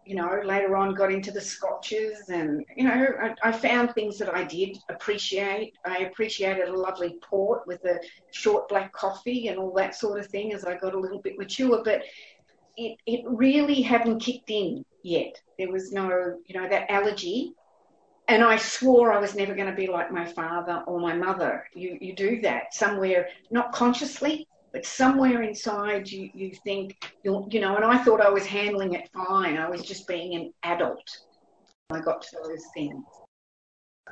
you 0.07 0.15
know, 0.15 0.41
later 0.43 0.77
on 0.77 0.95
got 0.95 1.13
into 1.13 1.31
the 1.31 1.41
scotches. 1.41 2.31
And, 2.31 2.65
you 2.75 2.85
know, 2.85 3.07
I, 3.21 3.49
I 3.49 3.53
found 3.53 3.93
things 3.93 4.17
that 4.19 4.35
I 4.35 4.45
did 4.45 4.79
appreciate. 4.89 5.75
I 5.85 5.99
appreciated 5.99 6.69
a 6.69 6.79
lovely 6.79 7.17
port 7.23 7.67
with 7.67 7.85
a 7.85 8.01
short 8.31 8.69
black 8.71 8.93
coffee 8.93 9.49
and 9.49 9.59
all 9.59 9.75
that 9.75 9.95
sort 9.95 10.21
of 10.21 10.27
thing 10.27 10.55
as 10.55 10.65
I 10.65 10.77
got 10.77 10.95
a 10.95 10.99
little 10.99 11.21
bit 11.21 11.39
mature. 11.39 11.83
But, 11.85 12.03
it, 12.79 12.99
it 13.07 13.25
really 13.27 13.83
hadn't 13.83 14.21
kicked 14.21 14.51
in 14.51 14.85
yet. 15.03 15.35
There 15.59 15.71
was 15.71 15.93
no, 15.93 16.39
you 16.47 16.59
know, 16.59 16.69
that 16.69 16.91
allergy. 16.91 17.53
And 18.29 18.45
I 18.45 18.57
swore 18.57 19.13
I 19.13 19.19
was 19.19 19.35
never 19.35 19.55
going 19.55 19.69
to 19.69 19.75
be 19.75 19.89
like 19.89 20.13
my 20.13 20.25
father 20.25 20.85
or 20.87 21.01
my 21.01 21.15
mother. 21.15 21.67
You, 21.75 21.99
you 22.01 22.15
do 22.15 22.41
that 22.43 22.75
somewhere, 22.75 23.29
not 23.51 23.73
consciously, 23.73 24.47
but 24.73 24.87
somewhere 24.87 25.43
inside 25.43 26.09
you, 26.09 26.31
you 26.35 26.53
think, 26.63 27.13
you 27.25 27.49
you 27.51 27.61
know, 27.61 27.75
and 27.75 27.85
I 27.85 27.99
thought 27.99 28.21
I 28.21 28.29
was 28.29 28.47
handling 28.47 28.95
it 28.95 29.11
fine. 29.13 29.57
I 29.57 29.69
was 29.69 29.83
just 29.83 30.07
being 30.07 30.35
an 30.37 30.53
adult. 30.63 31.09
I 31.91 32.01
got 32.01 32.23
to 32.23 32.37
those 32.45 32.65
things. 32.75 33.03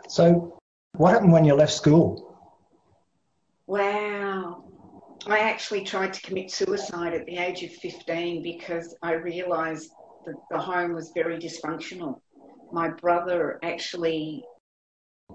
So, 0.09 0.59
what 0.97 1.13
happened 1.13 1.33
when 1.33 1.45
you 1.45 1.55
left 1.55 1.73
school? 1.73 2.39
Wow. 3.67 4.66
I 5.29 5.41
actually 5.41 5.83
tried 5.83 6.13
to 6.13 6.21
commit 6.23 6.53
suicide 6.53 7.13
at 7.13 7.27
the 7.27 7.37
age 7.39 7.65
of 7.65 7.73
15 7.73 8.45
because 8.45 8.97
I 9.03 9.15
realised 9.15 9.91
that 10.25 10.37
the 10.51 10.59
home 10.59 10.95
was 10.95 11.11
very 11.15 11.37
dysfunctional. 11.37 12.21
My 12.71 12.91
brother 12.91 13.59
actually 13.65 14.45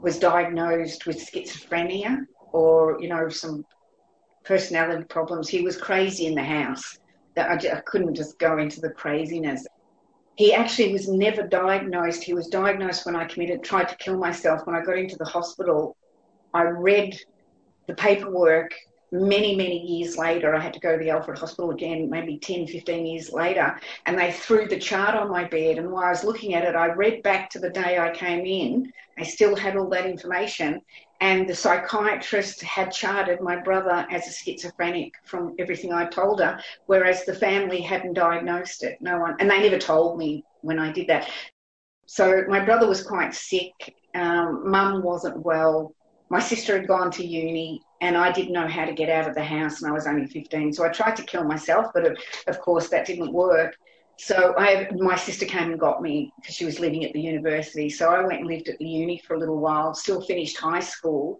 was 0.02 0.18
diagnosed 0.18 1.06
with 1.06 1.18
schizophrenia 1.18 2.26
or, 2.54 3.02
you 3.02 3.10
know, 3.10 3.28
some 3.28 3.66
personality 4.46 5.04
problems. 5.04 5.50
He 5.50 5.62
was 5.62 5.76
crazy 5.76 6.26
in 6.26 6.36
the 6.36 6.44
house. 6.44 6.98
That 7.36 7.50
I, 7.50 7.78
I 7.78 7.82
couldn't 7.82 8.16
just 8.16 8.40
go 8.40 8.60
into 8.60 8.80
the 8.80 8.92
craziness. 8.92 9.68
He 10.36 10.54
actually 10.54 10.94
was 10.94 11.10
never 11.10 11.44
diagnosed. 11.44 12.24
He 12.24 12.34
was 12.34 12.48
diagnosed 12.48 13.06
when 13.06 13.18
I 13.18 13.26
committed, 13.26 13.62
tried 13.62 13.90
to 13.90 13.96
kill 13.98 14.18
myself. 14.18 14.66
When 14.66 14.76
I 14.76 14.84
got 14.84 14.98
into 14.98 15.18
the 15.18 15.26
hospital, 15.26 15.98
I 16.54 16.64
read 16.64 17.18
the 17.88 17.94
paperwork 17.94 18.74
many, 19.12 19.56
many 19.56 19.78
years 19.78 20.18
later, 20.18 20.56
I 20.56 20.60
had 20.60 20.74
to 20.74 20.80
go 20.80 20.98
to 20.98 21.04
the 21.04 21.10
Alfred 21.10 21.38
Hospital 21.38 21.72
again, 21.72 22.10
maybe 22.10 22.38
10, 22.38 22.68
15 22.68 23.06
years 23.06 23.32
later, 23.32 23.78
and 24.06 24.18
they 24.18 24.32
threw 24.32 24.68
the 24.68 24.80
chart 24.80 25.16
on 25.16 25.30
my 25.30 25.44
bed. 25.44 25.78
And 25.78 25.92
while 25.92 26.06
I 26.06 26.10
was 26.10 26.24
looking 26.24 26.54
at 26.54 26.64
it, 26.64 26.76
I 26.76 26.88
read 26.88 27.22
back 27.22 27.50
to 27.52 27.60
the 27.60 27.70
day 27.70 28.00
I 28.00 28.12
came 28.12 28.46
in. 28.46 28.92
I 29.18 29.24
still 29.24 29.56
had 29.56 29.76
all 29.76 29.90
that 29.90 30.06
information. 30.06 30.82
And 31.20 31.48
the 31.48 31.56
psychiatrist 31.56 32.62
had 32.62 32.92
charted 32.92 33.42
my 33.42 33.58
brother 33.58 34.08
as 34.10 34.28
a 34.28 34.32
schizophrenic 34.32 35.14
from 35.26 35.56
everything 35.60 35.94
I 35.94 36.06
told 36.06 36.40
her, 36.40 36.60
whereas 36.88 37.26
the 37.26 37.36
family 37.36 37.82
hadn't 37.82 38.14
diagnosed 38.14 38.84
it. 38.84 38.98
No 39.02 39.20
one, 39.20 39.36
and 39.40 39.50
they 39.50 39.62
never 39.62 39.78
told 39.78 40.18
me 40.18 40.44
when 40.62 40.80
I 40.80 40.92
did 40.92 41.08
that. 41.08 41.30
So 42.08 42.44
my 42.48 42.64
brother 42.64 42.88
was 42.88 43.04
quite 43.04 43.36
sick. 43.36 43.96
Um, 44.16 44.70
Mum 44.70 45.04
wasn't 45.04 45.46
well. 45.46 45.94
My 46.30 46.40
sister 46.40 46.78
had 46.78 46.88
gone 46.88 47.12
to 47.12 47.26
uni 47.26 47.82
and 48.02 48.18
I 48.18 48.32
didn't 48.32 48.54
know 48.54 48.68
how 48.68 48.86
to 48.86 48.94
get 48.94 49.10
out 49.10 49.30
of 49.30 49.36
the 49.36 49.44
house, 49.44 49.82
and 49.82 49.90
I 49.90 49.94
was 49.94 50.08
only 50.08 50.26
15. 50.26 50.74
So 50.74 50.84
I 50.84 50.90
tried 50.90 51.16
to 51.18 51.24
kill 51.24 51.44
myself, 51.44 51.92
but 51.94 52.06
of, 52.06 52.18
of 52.48 52.60
course 52.60 52.90
that 52.90 53.06
didn't 53.06 53.32
work. 53.32 53.76
So 54.18 54.54
I, 54.58 54.90
my 54.98 55.16
sister 55.16 55.46
came 55.46 55.72
and 55.72 55.80
got 55.80 56.02
me 56.02 56.34
because 56.40 56.56
she 56.56 56.66
was 56.66 56.80
living 56.80 57.06
at 57.06 57.14
the 57.14 57.22
university. 57.22 57.90
So 57.90 58.10
I 58.10 58.26
went 58.26 58.40
and 58.40 58.48
lived 58.48 58.70
at 58.70 58.78
the 58.80 58.86
uni 58.86 59.22
for 59.26 59.36
a 59.36 59.40
little 59.40 59.60
while. 59.60 59.94
Still 59.94 60.22
finished 60.22 60.58
high 60.58 60.80
school. 60.80 61.40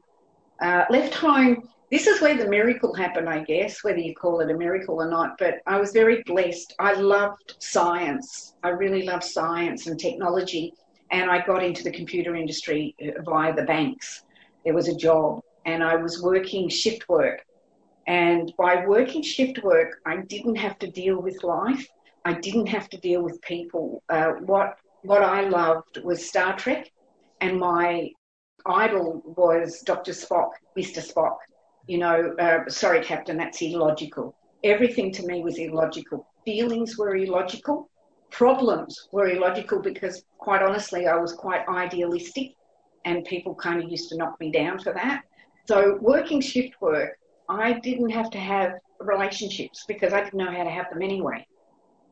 Uh, 0.62 0.86
left 0.90 1.16
home. 1.16 1.68
This 1.92 2.08
is 2.08 2.22
where 2.22 2.38
the 2.38 2.48
miracle 2.48 2.94
happened, 2.94 3.28
I 3.28 3.44
guess, 3.44 3.84
whether 3.84 3.98
you 3.98 4.16
call 4.16 4.40
it 4.40 4.50
a 4.50 4.58
miracle 4.58 5.02
or 5.02 5.10
not. 5.10 5.38
But 5.38 5.56
I 5.66 5.80
was 5.80 5.92
very 5.92 6.24
blessed. 6.26 6.76
I 6.80 6.94
loved 6.94 7.56
science. 7.60 8.56
I 8.64 8.70
really 8.70 9.04
loved 9.04 9.24
science 9.24 9.88
and 9.88 10.00
technology, 10.00 10.74
and 11.12 11.30
I 11.30 11.44
got 11.46 11.64
into 11.64 11.84
the 11.84 11.92
computer 11.92 12.36
industry 12.36 12.96
uh, 13.02 13.22
via 13.24 13.54
the 13.54 13.64
banks. 13.64 14.24
There 14.64 14.74
was 14.74 14.88
a 14.88 14.96
job 14.96 15.42
and 15.66 15.84
I 15.84 15.96
was 15.96 16.22
working 16.22 16.70
shift 16.70 17.08
work. 17.10 17.42
And 18.08 18.52
by 18.58 18.86
working 18.86 19.22
shift 19.22 19.64
work, 19.64 20.00
I 20.06 20.18
didn't 20.18 20.56
have 20.56 20.80
to 20.80 20.90
deal 20.90 21.22
with 21.22 21.44
life. 21.44 21.88
I 22.26 22.34
didn't 22.34 22.68
have 22.68 22.90
to 22.90 22.98
deal 22.98 23.22
with 23.22 23.42
people. 23.42 24.04
Uh, 24.10 24.32
what 24.42 24.78
what 25.04 25.24
I 25.24 25.42
loved 25.42 26.00
was 26.04 26.28
Star 26.28 26.56
Trek, 26.56 26.92
and 27.42 27.60
my 27.60 28.10
idol 28.66 29.22
was 29.26 29.82
Dr. 29.82 30.12
Spock, 30.12 30.52
Mr. 30.78 31.02
Spock. 31.02 31.38
You 31.88 31.98
know, 31.98 32.36
uh, 32.40 32.70
sorry, 32.70 33.04
Captain, 33.04 33.38
that's 33.38 33.62
illogical. 33.62 34.36
Everything 34.64 35.12
to 35.14 35.26
me 35.26 35.42
was 35.42 35.58
illogical. 35.58 36.28
Feelings 36.46 36.98
were 36.98 37.16
illogical. 37.16 37.90
Problems 38.30 39.10
were 39.12 39.30
illogical 39.30 39.80
because, 39.80 40.24
quite 40.38 40.62
honestly, 40.62 41.08
I 41.08 41.16
was 41.16 41.34
quite 41.34 41.68
idealistic, 41.68 42.52
and 43.06 43.26
people 43.26 43.56
kind 43.56 43.84
of 43.84 43.90
used 43.90 44.10
to 44.10 44.18
knock 44.18 44.40
me 44.40 44.52
down 44.52 44.78
for 44.78 44.94
that. 44.94 45.24
So 45.68 45.98
working 46.02 46.42
shift 46.42 46.82
work, 46.82 47.18
I 47.50 47.74
didn't 47.74 48.10
have 48.10 48.30
to 48.32 48.38
have 48.38 48.74
relationships 49.00 49.86
because 49.88 50.14
I 50.14 50.24
didn't 50.24 50.36
know 50.36 50.52
how 50.52 50.64
to 50.64 50.70
have 50.70 50.90
them 50.90 51.02
anyway 51.02 51.46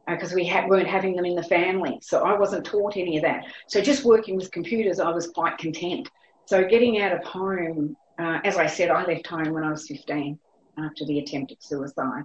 because 0.08 0.32
uh, 0.32 0.36
we 0.36 0.46
had, 0.46 0.70
weren't 0.70 0.88
having 0.88 1.16
them 1.16 1.26
in 1.26 1.36
the 1.36 1.44
family. 1.44 2.00
So 2.02 2.24
I 2.24 2.38
wasn't 2.38 2.66
taught 2.66 2.98
any 2.98 3.18
of 3.18 3.24
that. 3.24 3.46
So 3.68 3.82
just 3.82 4.04
working 4.04 4.36
with 4.36 4.52
computers, 4.52 5.00
I 5.00 5.10
was 5.12 5.28
quite 5.28 5.58
content. 5.58 6.10
So 6.46 6.66
getting 6.66 7.02
out 7.02 7.14
of 7.14 7.24
home, 7.24 7.96
uh, 8.18 8.40
as 8.44 8.58
I 8.58 8.66
said, 8.66 8.90
I 8.90 9.06
left 9.06 9.28
home 9.28 9.54
when 9.54 9.64
I 9.64 9.72
was 9.72 9.88
15 9.88 10.40
after 10.78 11.06
the 11.06 11.20
attempted 11.20 11.62
suicide. 11.62 12.24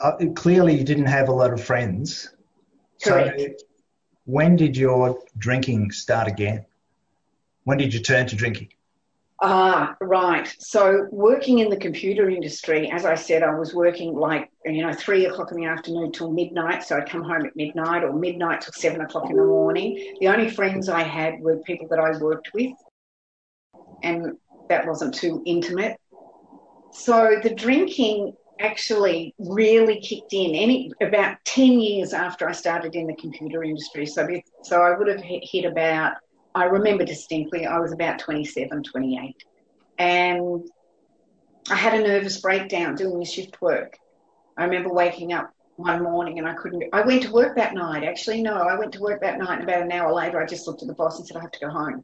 Uh, 0.00 0.12
clearly, 0.34 0.76
you 0.76 0.84
didn't 0.84 1.06
have 1.06 1.28
a 1.28 1.32
lot 1.32 1.52
of 1.52 1.62
friends. 1.62 2.34
Correct. 3.02 3.40
So 3.40 3.66
when 4.24 4.56
did 4.56 4.76
your 4.76 5.18
drinking 5.38 5.90
start 5.90 6.28
again? 6.28 6.66
When 7.64 7.78
did 7.78 7.92
you 7.94 8.00
turn 8.00 8.26
to 8.26 8.36
drinking? 8.36 8.68
Ah, 9.40 9.96
right. 10.00 10.52
So 10.58 11.06
working 11.12 11.60
in 11.60 11.70
the 11.70 11.76
computer 11.76 12.28
industry, 12.28 12.90
as 12.90 13.04
I 13.04 13.14
said, 13.14 13.44
I 13.44 13.54
was 13.54 13.72
working 13.72 14.16
like, 14.16 14.50
you 14.64 14.84
know, 14.84 14.92
three 14.92 15.26
o'clock 15.26 15.52
in 15.52 15.58
the 15.58 15.66
afternoon 15.66 16.10
till 16.10 16.32
midnight. 16.32 16.82
So 16.82 16.96
I'd 16.96 17.08
come 17.08 17.22
home 17.22 17.46
at 17.46 17.54
midnight 17.54 18.02
or 18.02 18.12
midnight 18.12 18.62
till 18.62 18.72
seven 18.72 19.00
o'clock 19.00 19.30
in 19.30 19.36
the 19.36 19.44
morning. 19.44 20.16
The 20.20 20.26
only 20.26 20.50
friends 20.50 20.88
I 20.88 21.04
had 21.04 21.40
were 21.40 21.58
people 21.58 21.86
that 21.88 22.00
I 22.00 22.18
worked 22.18 22.50
with. 22.52 22.72
And 24.02 24.36
that 24.68 24.86
wasn't 24.86 25.14
too 25.14 25.42
intimate. 25.46 26.00
So 26.90 27.38
the 27.40 27.54
drinking 27.54 28.32
actually 28.60 29.36
really 29.38 30.00
kicked 30.00 30.32
in 30.32 30.56
any 30.56 30.90
about 31.00 31.36
10 31.44 31.78
years 31.78 32.12
after 32.12 32.48
I 32.48 32.52
started 32.52 32.96
in 32.96 33.06
the 33.06 33.14
computer 33.14 33.62
industry. 33.62 34.04
So, 34.04 34.26
so 34.64 34.82
I 34.82 34.98
would 34.98 35.06
have 35.06 35.22
hit 35.22 35.64
about 35.64 36.14
I 36.54 36.64
remember 36.64 37.04
distinctly, 37.04 37.66
I 37.66 37.78
was 37.78 37.92
about 37.92 38.18
27, 38.18 38.82
28. 38.82 39.36
And 39.98 40.68
I 41.70 41.74
had 41.74 41.94
a 41.94 42.06
nervous 42.06 42.40
breakdown 42.40 42.94
doing 42.94 43.18
the 43.18 43.24
shift 43.24 43.60
work. 43.60 43.98
I 44.56 44.64
remember 44.64 44.92
waking 44.92 45.32
up 45.32 45.52
one 45.76 46.02
morning 46.02 46.38
and 46.38 46.48
I 46.48 46.54
couldn't. 46.54 46.82
I 46.92 47.02
went 47.02 47.22
to 47.22 47.32
work 47.32 47.54
that 47.56 47.74
night. 47.74 48.02
Actually, 48.04 48.42
no, 48.42 48.54
I 48.54 48.76
went 48.78 48.92
to 48.94 49.00
work 49.00 49.20
that 49.20 49.38
night, 49.38 49.60
and 49.60 49.68
about 49.68 49.82
an 49.82 49.92
hour 49.92 50.12
later, 50.12 50.40
I 50.40 50.46
just 50.46 50.66
looked 50.66 50.82
at 50.82 50.88
the 50.88 50.94
boss 50.94 51.18
and 51.18 51.26
said, 51.26 51.36
I 51.36 51.40
have 51.40 51.52
to 51.52 51.60
go 51.60 51.70
home. 51.70 52.02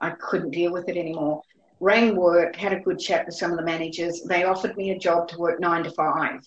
I 0.00 0.10
couldn't 0.10 0.50
deal 0.50 0.72
with 0.72 0.88
it 0.88 0.96
anymore. 0.96 1.42
Rang 1.80 2.14
work, 2.16 2.54
had 2.56 2.72
a 2.72 2.80
good 2.80 2.98
chat 2.98 3.26
with 3.26 3.34
some 3.34 3.50
of 3.50 3.56
the 3.56 3.64
managers. 3.64 4.22
They 4.22 4.44
offered 4.44 4.76
me 4.76 4.90
a 4.90 4.98
job 4.98 5.28
to 5.28 5.38
work 5.38 5.60
nine 5.60 5.82
to 5.84 5.90
five, 5.90 6.40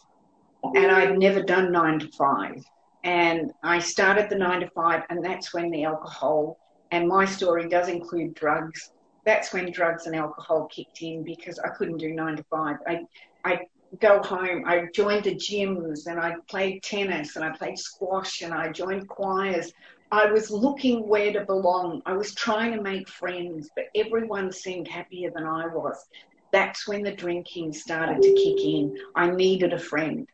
and 0.64 0.92
I'd 0.92 1.18
never 1.18 1.44
done 1.44 1.72
nine 1.72 2.00
to 2.00 2.08
five. 2.18 2.64
And 3.04 3.52
I 3.64 3.80
started 3.80 4.30
the 4.30 4.38
nine 4.38 4.62
to 4.62 4.70
five, 4.70 5.04
and 5.10 5.24
that's 5.24 5.54
when 5.54 5.72
the 5.72 5.84
alcohol 5.84 6.58
and 6.92 7.08
my 7.08 7.26
story 7.26 7.68
does 7.68 7.88
include 7.88 8.34
drugs. 8.34 8.92
That's 9.26 9.54
when 9.54 9.72
drugs 9.72 10.08
and 10.08 10.16
alcohol 10.16 10.68
kicked 10.68 11.02
in 11.02 11.24
because 11.24 11.60
I 11.60 11.70
couldn't 11.70 11.98
do 11.98 12.14
nine 12.14 12.38
to 12.38 12.44
five. 12.44 12.78
I, 12.88 13.02
I 13.44 13.62
go 14.00 14.22
home. 14.22 14.64
I 14.66 14.88
joined 14.94 15.26
the 15.26 15.36
gyms 15.36 16.08
and 16.08 16.20
I 16.20 16.36
played 16.48 16.84
tennis 16.84 17.36
and 17.36 17.46
I 17.46 17.52
played 17.52 17.78
squash 17.78 18.42
and 18.42 18.54
I 18.54 18.72
joined 18.72 19.08
choirs. 19.08 19.72
I 20.12 20.26
was 20.32 20.50
looking 20.50 21.08
where 21.08 21.32
to 21.34 21.46
belong. 21.46 22.02
I 22.06 22.14
was 22.14 22.34
trying 22.34 22.72
to 22.74 22.82
make 22.82 23.08
friends, 23.08 23.70
but 23.76 23.86
everyone 23.96 24.52
seemed 24.52 24.88
happier 24.88 25.30
than 25.32 25.46
I 25.46 25.68
was. 25.68 26.08
That's 26.52 26.88
when 26.88 27.04
the 27.04 27.12
drinking 27.12 27.74
started 27.74 28.22
to 28.22 28.34
kick 28.34 28.66
in. 28.66 28.98
I 29.16 29.30
needed 29.30 29.72
a 29.72 29.78
friend, 29.78 30.28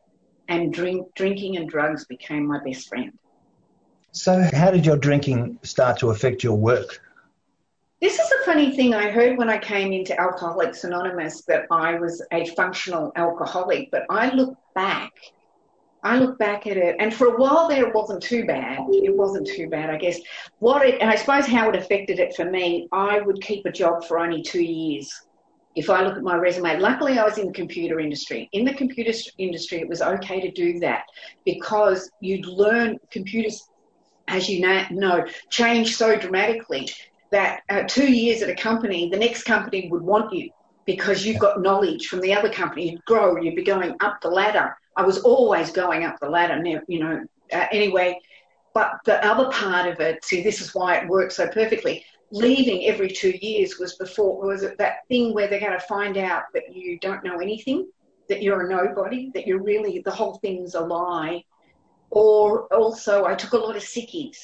and 0.48 0.74
drink, 0.74 1.14
drinking 1.16 1.58
and 1.58 1.70
drugs 1.70 2.06
became 2.06 2.48
my 2.48 2.64
best 2.64 2.88
friend. 2.88 3.12
So, 4.16 4.50
how 4.54 4.72
did 4.72 4.86
your 4.86 4.96
drinking 4.96 5.60
start 5.64 6.00
to 6.00 6.10
affect 6.10 6.42
your 6.42 6.56
work? 6.56 7.02
This 8.00 8.18
is 8.18 8.32
a 8.32 8.46
funny 8.46 8.74
thing. 8.74 8.94
I 8.94 9.12
heard 9.12 9.38
when 9.38 9.50
I 9.50 9.58
came 9.58 9.92
into 9.92 10.18
Alcoholics 10.18 10.86
Anonymous 10.86 11.42
that 11.50 11.66
I 11.70 11.96
was 11.96 12.26
a 12.32 12.46
functional 12.52 13.12
alcoholic, 13.18 13.92
but 13.92 14.04
I 14.10 14.34
look 14.34 14.56
back. 14.74 15.12
I 16.02 16.18
look 16.18 16.40
back 16.40 16.66
at 16.66 16.78
it, 16.78 16.96
and 16.98 17.14
for 17.14 17.28
a 17.28 17.36
while 17.36 17.68
there, 17.68 17.88
it 17.88 17.94
wasn't 17.94 18.24
too 18.24 18.46
bad. 18.46 18.80
It 18.90 19.14
wasn't 19.14 19.48
too 19.48 19.70
bad, 19.70 19.90
I 19.90 19.98
guess. 19.98 20.22
What 20.60 20.88
it, 20.88 21.02
and 21.02 21.10
I 21.10 21.16
suppose 21.16 21.46
how 21.46 21.70
it 21.70 21.76
affected 21.76 22.18
it 22.20 22.38
for 22.38 22.46
me, 22.46 22.88
I 22.94 23.20
would 23.20 23.42
keep 23.42 23.66
a 23.66 23.72
job 23.72 24.06
for 24.06 24.18
only 24.18 24.42
two 24.42 24.64
years. 24.64 25.12
If 25.76 25.90
I 25.90 26.04
look 26.04 26.16
at 26.16 26.24
my 26.24 26.38
resume, 26.38 26.80
luckily 26.80 27.20
I 27.20 27.26
was 27.26 27.38
in 27.38 27.48
the 27.48 27.54
computer 27.54 28.00
industry. 28.00 28.48
In 28.54 28.64
the 28.64 28.74
computer 28.76 29.12
industry, 29.40 29.82
it 29.82 29.90
was 29.90 30.02
okay 30.02 30.40
to 30.40 30.52
do 30.52 30.80
that 30.80 31.04
because 31.44 32.10
you'd 32.22 32.46
learn 32.46 32.98
computers, 33.12 33.68
as 34.28 34.50
you 34.50 34.60
know, 34.92 35.26
change 35.50 35.96
so 35.96 36.18
dramatically 36.18 36.90
that 37.32 37.62
uh, 37.70 37.84
two 37.88 38.12
years 38.12 38.42
at 38.42 38.50
a 38.50 38.56
company, 38.56 39.10
the 39.10 39.18
next 39.18 39.44
company 39.44 39.90
would 39.90 40.02
want 40.02 40.34
you 40.34 40.50
because 40.86 41.26
you've 41.26 41.40
got 41.40 41.62
knowledge 41.62 42.08
from 42.08 42.22
the 42.22 42.34
other 42.34 42.50
company. 42.50 42.92
You'd 42.92 43.06
grow, 43.06 43.38
you'd 43.38 43.56
be 43.56 43.64
going 43.64 43.96
up 44.00 44.22
the 44.22 44.30
ladder. 44.30 44.76
I 44.96 45.04
was 45.04 45.20
always 45.20 45.72
going 45.72 46.06
up 46.06 46.20
the 46.20 46.30
ladder, 46.30 46.62
you 46.88 47.00
know, 47.00 47.26
uh, 47.52 47.66
anyway. 47.72 48.20
But 48.74 49.00
the 49.06 49.26
other 49.26 49.50
part 49.52 49.88
of 49.88 50.00
it, 50.00 50.24
see, 50.24 50.44
this 50.44 50.62
is 50.62 50.76
why 50.76 50.98
it 50.98 51.08
works 51.08 51.38
so 51.38 51.48
perfectly. 51.48 52.06
Leaving 52.32 52.86
every 52.88 53.10
two 53.10 53.34
years 53.42 53.78
was 53.80 53.96
before, 53.96 54.46
was 54.46 54.64
it 54.64 54.78
that 54.78 55.08
thing 55.08 55.34
where 55.34 55.48
they're 55.48 55.60
going 55.60 55.72
to 55.72 55.88
find 55.88 56.18
out 56.18 56.44
that 56.54 56.64
you 56.76 57.00
don't 57.00 57.24
know 57.24 57.38
anything, 57.38 57.88
that 58.30 58.42
you're 58.44 58.66
a 58.66 58.70
nobody, 58.70 59.32
that 59.34 59.48
you're 59.48 59.64
really, 59.64 60.00
the 60.00 60.12
whole 60.12 60.36
thing's 60.36 60.76
a 60.76 60.82
lie. 60.82 61.44
Or 62.16 62.74
also, 62.74 63.26
I 63.26 63.36
took 63.36 63.52
a 63.52 63.58
lot 63.58 63.76
of 63.76 63.84
sickies 63.84 64.38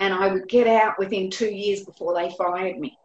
and 0.00 0.12
I 0.12 0.32
would 0.32 0.48
get 0.48 0.66
out 0.66 0.98
within 0.98 1.30
two 1.30 1.48
years 1.48 1.84
before 1.84 2.12
they 2.12 2.34
fired 2.36 2.78
me. 2.80 2.98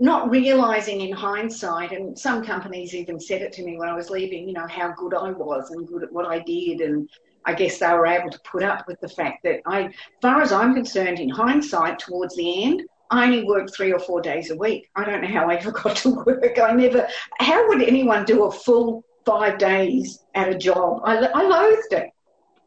Not 0.00 0.30
realizing 0.30 1.02
in 1.02 1.12
hindsight, 1.12 1.92
and 1.92 2.18
some 2.18 2.42
companies 2.42 2.94
even 2.94 3.20
said 3.20 3.42
it 3.42 3.52
to 3.52 3.62
me 3.62 3.76
when 3.76 3.90
I 3.90 3.94
was 3.94 4.08
leaving, 4.08 4.48
you 4.48 4.54
know, 4.54 4.66
how 4.66 4.92
good 4.92 5.14
I 5.14 5.30
was 5.30 5.70
and 5.70 5.86
good 5.86 6.02
at 6.02 6.10
what 6.10 6.26
I 6.26 6.38
did. 6.40 6.80
And 6.80 7.06
I 7.44 7.52
guess 7.52 7.78
they 7.78 7.92
were 7.92 8.06
able 8.06 8.30
to 8.30 8.40
put 8.50 8.62
up 8.62 8.88
with 8.88 8.98
the 9.00 9.10
fact 9.10 9.42
that 9.44 9.60
I, 9.66 9.84
as 9.84 9.92
far 10.22 10.40
as 10.40 10.50
I'm 10.50 10.74
concerned, 10.74 11.20
in 11.20 11.28
hindsight, 11.28 11.98
towards 11.98 12.34
the 12.36 12.64
end, 12.64 12.82
I 13.10 13.26
only 13.26 13.44
worked 13.44 13.76
three 13.76 13.92
or 13.92 14.00
four 14.00 14.22
days 14.22 14.50
a 14.50 14.56
week. 14.56 14.88
I 14.96 15.04
don't 15.04 15.20
know 15.20 15.28
how 15.28 15.50
I 15.50 15.56
ever 15.56 15.70
got 15.82 15.96
to 15.98 16.10
work. 16.14 16.58
I 16.58 16.72
never, 16.72 17.06
how 17.40 17.68
would 17.68 17.82
anyone 17.82 18.24
do 18.24 18.44
a 18.44 18.50
full 18.50 19.04
five 19.26 19.58
days 19.58 20.24
at 20.34 20.48
a 20.48 20.56
job? 20.56 21.02
I, 21.04 21.18
I 21.26 21.42
loathed 21.42 21.92
it. 21.92 22.08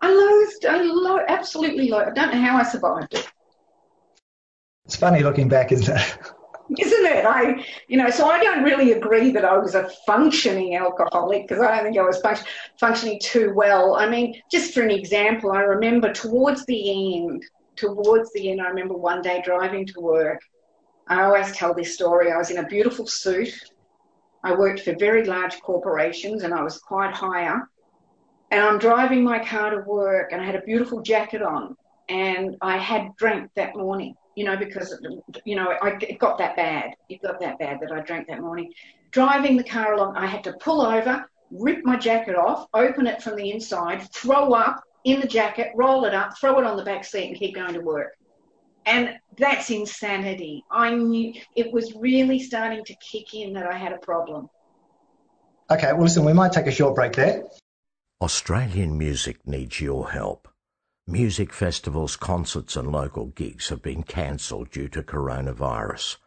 I 0.01 0.13
loathed, 0.13 0.65
I 0.65 0.81
lo- 0.83 1.25
absolutely 1.27 1.89
loathed. 1.89 2.17
I 2.17 2.25
don't 2.25 2.35
know 2.35 2.41
how 2.41 2.57
I 2.57 2.63
survived 2.63 3.13
it. 3.13 3.27
It's 4.85 4.95
funny 4.95 5.21
looking 5.21 5.47
back, 5.49 5.71
isn't 5.71 5.95
it? 5.95 6.17
Isn't 6.79 7.05
it? 7.05 7.25
I, 7.25 7.65
you 7.87 7.95
know, 7.97 8.09
so 8.09 8.27
I 8.27 8.43
don't 8.43 8.61
really 8.61 8.91
agree 8.91 9.31
that 9.31 9.45
I 9.45 9.57
was 9.57 9.73
a 9.73 9.89
functioning 10.05 10.75
alcoholic 10.75 11.47
because 11.47 11.63
I 11.63 11.73
don't 11.73 11.85
think 11.85 11.97
I 11.97 12.01
was 12.01 12.19
fun- 12.19 12.45
functioning 12.77 13.21
too 13.23 13.53
well. 13.55 13.95
I 13.95 14.09
mean, 14.09 14.41
just 14.51 14.73
for 14.73 14.81
an 14.81 14.91
example, 14.91 15.53
I 15.53 15.61
remember 15.61 16.11
towards 16.11 16.65
the 16.65 17.21
end, 17.21 17.43
towards 17.77 18.33
the 18.33 18.51
end, 18.51 18.59
I 18.59 18.67
remember 18.67 18.95
one 18.95 19.21
day 19.21 19.41
driving 19.45 19.85
to 19.85 20.01
work. 20.01 20.41
I 21.07 21.23
always 21.23 21.53
tell 21.53 21.73
this 21.73 21.93
story. 21.93 22.33
I 22.33 22.37
was 22.37 22.51
in 22.51 22.57
a 22.57 22.67
beautiful 22.67 23.07
suit. 23.07 23.53
I 24.43 24.53
worked 24.53 24.81
for 24.81 24.93
very 24.99 25.23
large 25.23 25.59
corporations 25.61 26.43
and 26.43 26.53
I 26.53 26.63
was 26.63 26.79
quite 26.79 27.13
high 27.13 27.47
up. 27.47 27.65
And 28.51 28.63
I'm 28.63 28.79
driving 28.79 29.23
my 29.23 29.43
car 29.43 29.71
to 29.71 29.81
work 29.81 30.31
and 30.31 30.41
I 30.41 30.45
had 30.45 30.55
a 30.55 30.61
beautiful 30.61 31.01
jacket 31.01 31.41
on 31.41 31.75
and 32.07 32.55
I 32.61 32.77
had 32.77 33.15
drank 33.17 33.51
that 33.55 33.75
morning 33.75 34.15
you 34.37 34.43
know, 34.43 34.55
because, 34.55 34.95
you 35.45 35.55
know, 35.55 35.75
I, 35.81 35.97
it 35.99 36.19
got 36.19 36.37
that 36.37 36.55
bad. 36.55 36.91
It 37.09 37.23
got 37.23 37.39
that 37.39 37.57
bad 37.57 37.79
that 37.81 37.91
I 37.91 38.01
drank 38.01 38.27
that 38.27 38.39
morning. 38.39 38.71
Driving 39.09 39.57
the 39.57 39.63
car 39.63 39.93
along, 39.93 40.15
I 40.15 40.27
had 40.27 40.43
to 40.43 40.53
pull 40.61 40.79
over, 40.79 41.25
rip 41.49 41.83
my 41.83 41.97
jacket 41.97 42.35
off, 42.35 42.67
open 42.75 43.07
it 43.07 43.23
from 43.23 43.35
the 43.35 43.49
inside, 43.49 44.07
throw 44.13 44.53
up 44.53 44.83
in 45.05 45.21
the 45.21 45.27
jacket, 45.27 45.71
roll 45.73 46.05
it 46.05 46.13
up, 46.13 46.37
throw 46.37 46.59
it 46.59 46.65
on 46.65 46.77
the 46.77 46.83
back 46.83 47.03
seat, 47.03 47.29
and 47.29 47.35
keep 47.35 47.55
going 47.55 47.73
to 47.73 47.79
work. 47.79 48.11
And 48.85 49.15
that's 49.39 49.71
insanity. 49.71 50.63
I 50.69 50.93
knew 50.93 51.33
it 51.55 51.73
was 51.73 51.95
really 51.95 52.37
starting 52.37 52.85
to 52.85 52.95
kick 52.97 53.33
in 53.33 53.53
that 53.53 53.65
I 53.65 53.75
had 53.75 53.91
a 53.91 53.97
problem. 53.97 54.51
Okay, 55.71 55.93
well, 55.93 56.03
listen, 56.03 56.23
we 56.23 56.33
might 56.33 56.51
take 56.51 56.67
a 56.67 56.71
short 56.71 56.93
break 56.93 57.13
there. 57.13 57.43
Australian 58.19 58.97
music 58.97 59.45
needs 59.45 59.79
your 59.79 60.09
help. 60.09 60.47
Music 61.05 61.53
festivals, 61.53 62.15
concerts, 62.15 62.75
and 62.75 62.91
local 62.91 63.27
gigs 63.27 63.69
have 63.69 63.83
been 63.83 64.01
cancelled 64.01 64.71
due 64.71 64.87
to 64.87 65.03
coronavirus. 65.03 66.17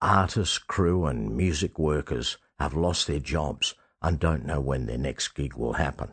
Artists, 0.00 0.58
crew, 0.58 1.04
and 1.04 1.36
music 1.36 1.80
workers 1.80 2.38
have 2.60 2.74
lost 2.74 3.08
their 3.08 3.18
jobs 3.18 3.74
and 4.00 4.20
don't 4.20 4.46
know 4.46 4.60
when 4.60 4.86
their 4.86 4.96
next 4.96 5.34
gig 5.34 5.54
will 5.54 5.72
happen. 5.72 6.12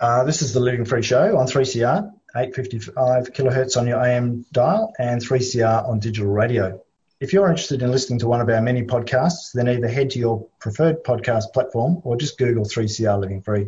Uh, 0.00 0.24
this 0.24 0.40
is 0.40 0.54
the 0.54 0.60
Living 0.60 0.86
Free 0.86 1.02
Show 1.02 1.36
on 1.36 1.46
3CR, 1.46 2.10
855 2.34 3.34
kilohertz 3.34 3.76
on 3.76 3.86
your 3.86 4.02
AM 4.02 4.46
dial, 4.50 4.94
and 4.98 5.20
3CR 5.20 5.86
on 5.86 5.98
digital 5.98 6.30
radio. 6.30 6.82
If 7.20 7.34
you're 7.34 7.50
interested 7.50 7.82
in 7.82 7.90
listening 7.90 8.18
to 8.20 8.26
one 8.26 8.40
of 8.40 8.48
our 8.48 8.62
many 8.62 8.82
podcasts, 8.82 9.52
then 9.52 9.68
either 9.68 9.88
head 9.88 10.08
to 10.10 10.18
your 10.18 10.46
preferred 10.58 11.04
podcast 11.04 11.52
platform 11.52 12.00
or 12.02 12.16
just 12.16 12.38
Google 12.38 12.64
3CR 12.64 13.20
Living 13.20 13.42
Free. 13.42 13.66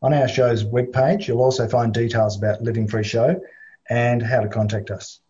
On 0.00 0.14
our 0.14 0.28
show's 0.28 0.64
webpage, 0.64 1.28
you'll 1.28 1.42
also 1.42 1.68
find 1.68 1.92
details 1.92 2.38
about 2.38 2.62
Living 2.62 2.88
Free 2.88 3.04
Show 3.04 3.38
and 3.90 4.22
how 4.22 4.40
to 4.40 4.48
contact 4.48 4.90
us. 4.90 5.20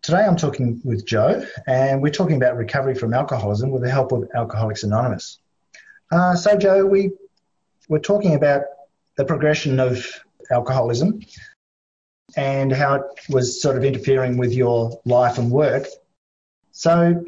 Today 0.00 0.24
I'm 0.24 0.36
talking 0.36 0.80
with 0.82 1.04
Joe, 1.04 1.44
and 1.66 2.00
we're 2.00 2.10
talking 2.10 2.36
about 2.36 2.56
recovery 2.56 2.94
from 2.94 3.12
alcoholism 3.12 3.70
with 3.70 3.82
the 3.82 3.90
help 3.90 4.12
of 4.12 4.30
Alcoholics 4.34 4.82
Anonymous. 4.82 5.40
Uh, 6.10 6.36
so, 6.36 6.56
Joe, 6.56 6.86
we 6.86 7.10
we're 7.90 7.98
talking 7.98 8.34
about 8.34 8.62
the 9.16 9.24
progression 9.24 9.80
of 9.80 10.06
alcoholism 10.50 11.20
and 12.36 12.72
how 12.72 12.94
it 12.94 13.02
was 13.28 13.60
sort 13.60 13.76
of 13.76 13.84
interfering 13.84 14.36
with 14.38 14.52
your 14.52 15.00
life 15.04 15.38
and 15.38 15.50
work. 15.50 15.86
So, 16.70 17.24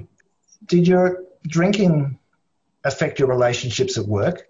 did 0.66 0.88
your 0.88 1.24
drinking 1.46 2.18
affect 2.84 3.18
your 3.18 3.28
relationships 3.28 3.98
at 3.98 4.06
work? 4.06 4.48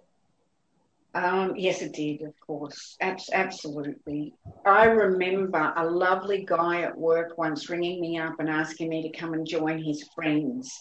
Um, 1.14 1.54
yes, 1.56 1.80
it 1.80 1.92
did, 1.92 2.22
of 2.22 2.34
course. 2.44 2.96
Abs- 3.00 3.30
absolutely. 3.32 4.34
I 4.66 4.86
remember 4.86 5.72
a 5.76 5.84
lovely 5.84 6.44
guy 6.44 6.82
at 6.82 6.96
work 6.96 7.38
once 7.38 7.70
ringing 7.70 8.00
me 8.00 8.18
up 8.18 8.40
and 8.40 8.50
asking 8.50 8.88
me 8.88 9.02
to 9.02 9.16
come 9.16 9.32
and 9.34 9.46
join 9.46 9.78
his 9.82 10.08
friends 10.14 10.72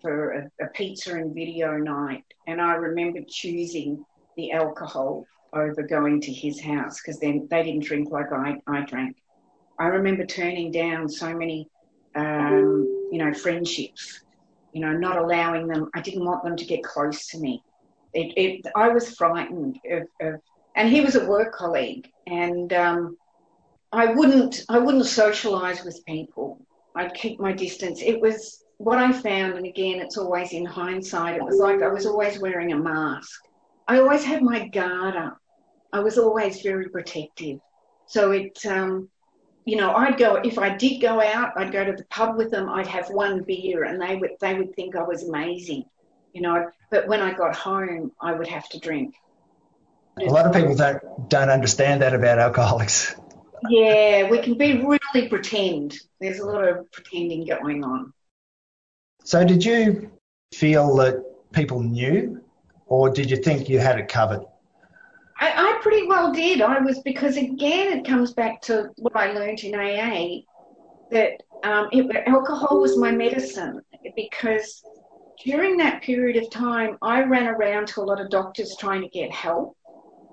for 0.00 0.32
a, 0.32 0.64
a 0.64 0.68
pizza 0.68 1.14
and 1.14 1.34
video 1.34 1.76
night. 1.76 2.24
And 2.46 2.62
I 2.62 2.74
remember 2.74 3.20
choosing 3.28 4.04
the 4.36 4.52
alcohol 4.52 5.26
over 5.54 5.82
going 5.82 6.20
to 6.22 6.32
his 6.32 6.60
house 6.60 7.00
because 7.00 7.18
then 7.20 7.46
they 7.50 7.62
didn't 7.62 7.84
drink 7.84 8.10
like 8.10 8.32
I, 8.32 8.56
I 8.66 8.80
drank. 8.84 9.16
I 9.78 9.86
remember 9.86 10.24
turning 10.24 10.70
down 10.70 11.08
so 11.08 11.34
many, 11.34 11.68
um, 12.14 13.08
you 13.10 13.18
know, 13.18 13.32
friendships, 13.32 14.20
you 14.72 14.80
know, 14.80 14.92
not 14.92 15.18
allowing 15.18 15.66
them. 15.66 15.90
I 15.94 16.00
didn't 16.00 16.24
want 16.24 16.44
them 16.44 16.56
to 16.56 16.64
get 16.64 16.82
close 16.82 17.26
to 17.28 17.38
me. 17.38 17.62
It, 18.12 18.32
it, 18.36 18.66
I 18.76 18.88
was 18.88 19.16
frightened 19.16 19.80
of, 19.90 20.02
of, 20.20 20.40
and 20.76 20.88
he 20.88 21.00
was 21.00 21.16
a 21.16 21.26
work 21.26 21.54
colleague, 21.54 22.08
and 22.26 22.72
um, 22.72 23.16
I 23.92 24.12
wouldn't, 24.12 24.64
I 24.68 24.78
wouldn't 24.78 25.04
socialise 25.04 25.84
with 25.84 26.04
people. 26.06 26.64
I'd 26.94 27.14
keep 27.14 27.40
my 27.40 27.52
distance. 27.52 28.00
It 28.00 28.20
was 28.20 28.64
what 28.78 28.98
I 28.98 29.12
found, 29.12 29.54
and 29.54 29.66
again, 29.66 30.00
it's 30.00 30.16
always 30.16 30.52
in 30.52 30.64
hindsight. 30.64 31.36
It 31.36 31.44
was 31.44 31.58
like 31.58 31.82
I 31.82 31.88
was 31.88 32.06
always 32.06 32.38
wearing 32.38 32.72
a 32.72 32.78
mask. 32.78 33.40
I 33.86 33.98
always 33.98 34.24
had 34.24 34.42
my 34.42 34.68
guard 34.68 35.16
up. 35.16 35.38
I 35.94 36.00
was 36.00 36.18
always 36.18 36.60
very 36.60 36.88
protective. 36.88 37.60
So 38.06 38.32
it, 38.32 38.66
um, 38.66 39.08
you 39.64 39.76
know, 39.76 39.94
I'd 39.94 40.18
go 40.18 40.34
if 40.34 40.58
I 40.58 40.76
did 40.76 41.00
go 41.00 41.22
out, 41.22 41.52
I'd 41.56 41.70
go 41.70 41.84
to 41.84 41.92
the 41.92 42.04
pub 42.06 42.36
with 42.36 42.50
them. 42.50 42.68
I'd 42.68 42.88
have 42.88 43.08
one 43.10 43.44
beer, 43.44 43.84
and 43.84 44.02
they 44.02 44.16
would 44.16 44.32
they 44.40 44.54
would 44.54 44.74
think 44.74 44.96
I 44.96 45.04
was 45.04 45.22
amazing, 45.22 45.84
you 46.32 46.42
know. 46.42 46.68
But 46.90 47.06
when 47.06 47.20
I 47.20 47.32
got 47.32 47.54
home, 47.54 48.10
I 48.20 48.32
would 48.32 48.48
have 48.48 48.68
to 48.70 48.80
drink. 48.80 49.14
A 50.20 50.24
lot 50.24 50.46
of 50.46 50.52
people 50.52 50.74
don't 50.74 51.00
don't 51.28 51.48
understand 51.48 52.02
that 52.02 52.12
about 52.12 52.40
alcoholics. 52.40 53.14
Yeah, 53.70 54.28
we 54.28 54.42
can 54.42 54.58
be 54.58 54.84
really 54.84 55.28
pretend. 55.28 55.96
There's 56.20 56.40
a 56.40 56.44
lot 56.44 56.66
of 56.66 56.90
pretending 56.90 57.46
going 57.46 57.84
on. 57.84 58.12
So, 59.22 59.44
did 59.44 59.64
you 59.64 60.10
feel 60.52 60.96
that 60.96 61.24
people 61.52 61.80
knew, 61.84 62.42
or 62.86 63.10
did 63.10 63.30
you 63.30 63.36
think 63.36 63.68
you 63.68 63.78
had 63.78 64.00
it 64.00 64.08
covered? 64.08 64.44
I, 65.44 65.52
I 65.56 65.78
pretty 65.82 66.06
well 66.06 66.32
did. 66.32 66.62
I 66.62 66.80
was 66.80 67.00
because 67.00 67.36
again, 67.36 67.98
it 67.98 68.06
comes 68.06 68.32
back 68.32 68.62
to 68.62 68.88
what 68.96 69.14
I 69.14 69.32
learned 69.32 69.60
in 69.60 69.74
AA 69.74 70.40
that 71.10 71.42
um, 71.62 71.88
it, 71.92 72.06
alcohol 72.26 72.80
was 72.80 72.96
my 72.96 73.10
medicine 73.10 73.82
because 74.16 74.82
during 75.44 75.76
that 75.76 76.02
period 76.02 76.42
of 76.42 76.50
time, 76.50 76.96
I 77.02 77.24
ran 77.24 77.46
around 77.46 77.88
to 77.88 78.00
a 78.00 78.04
lot 78.04 78.22
of 78.22 78.30
doctors 78.30 78.74
trying 78.78 79.02
to 79.02 79.08
get 79.08 79.30
help. 79.32 79.76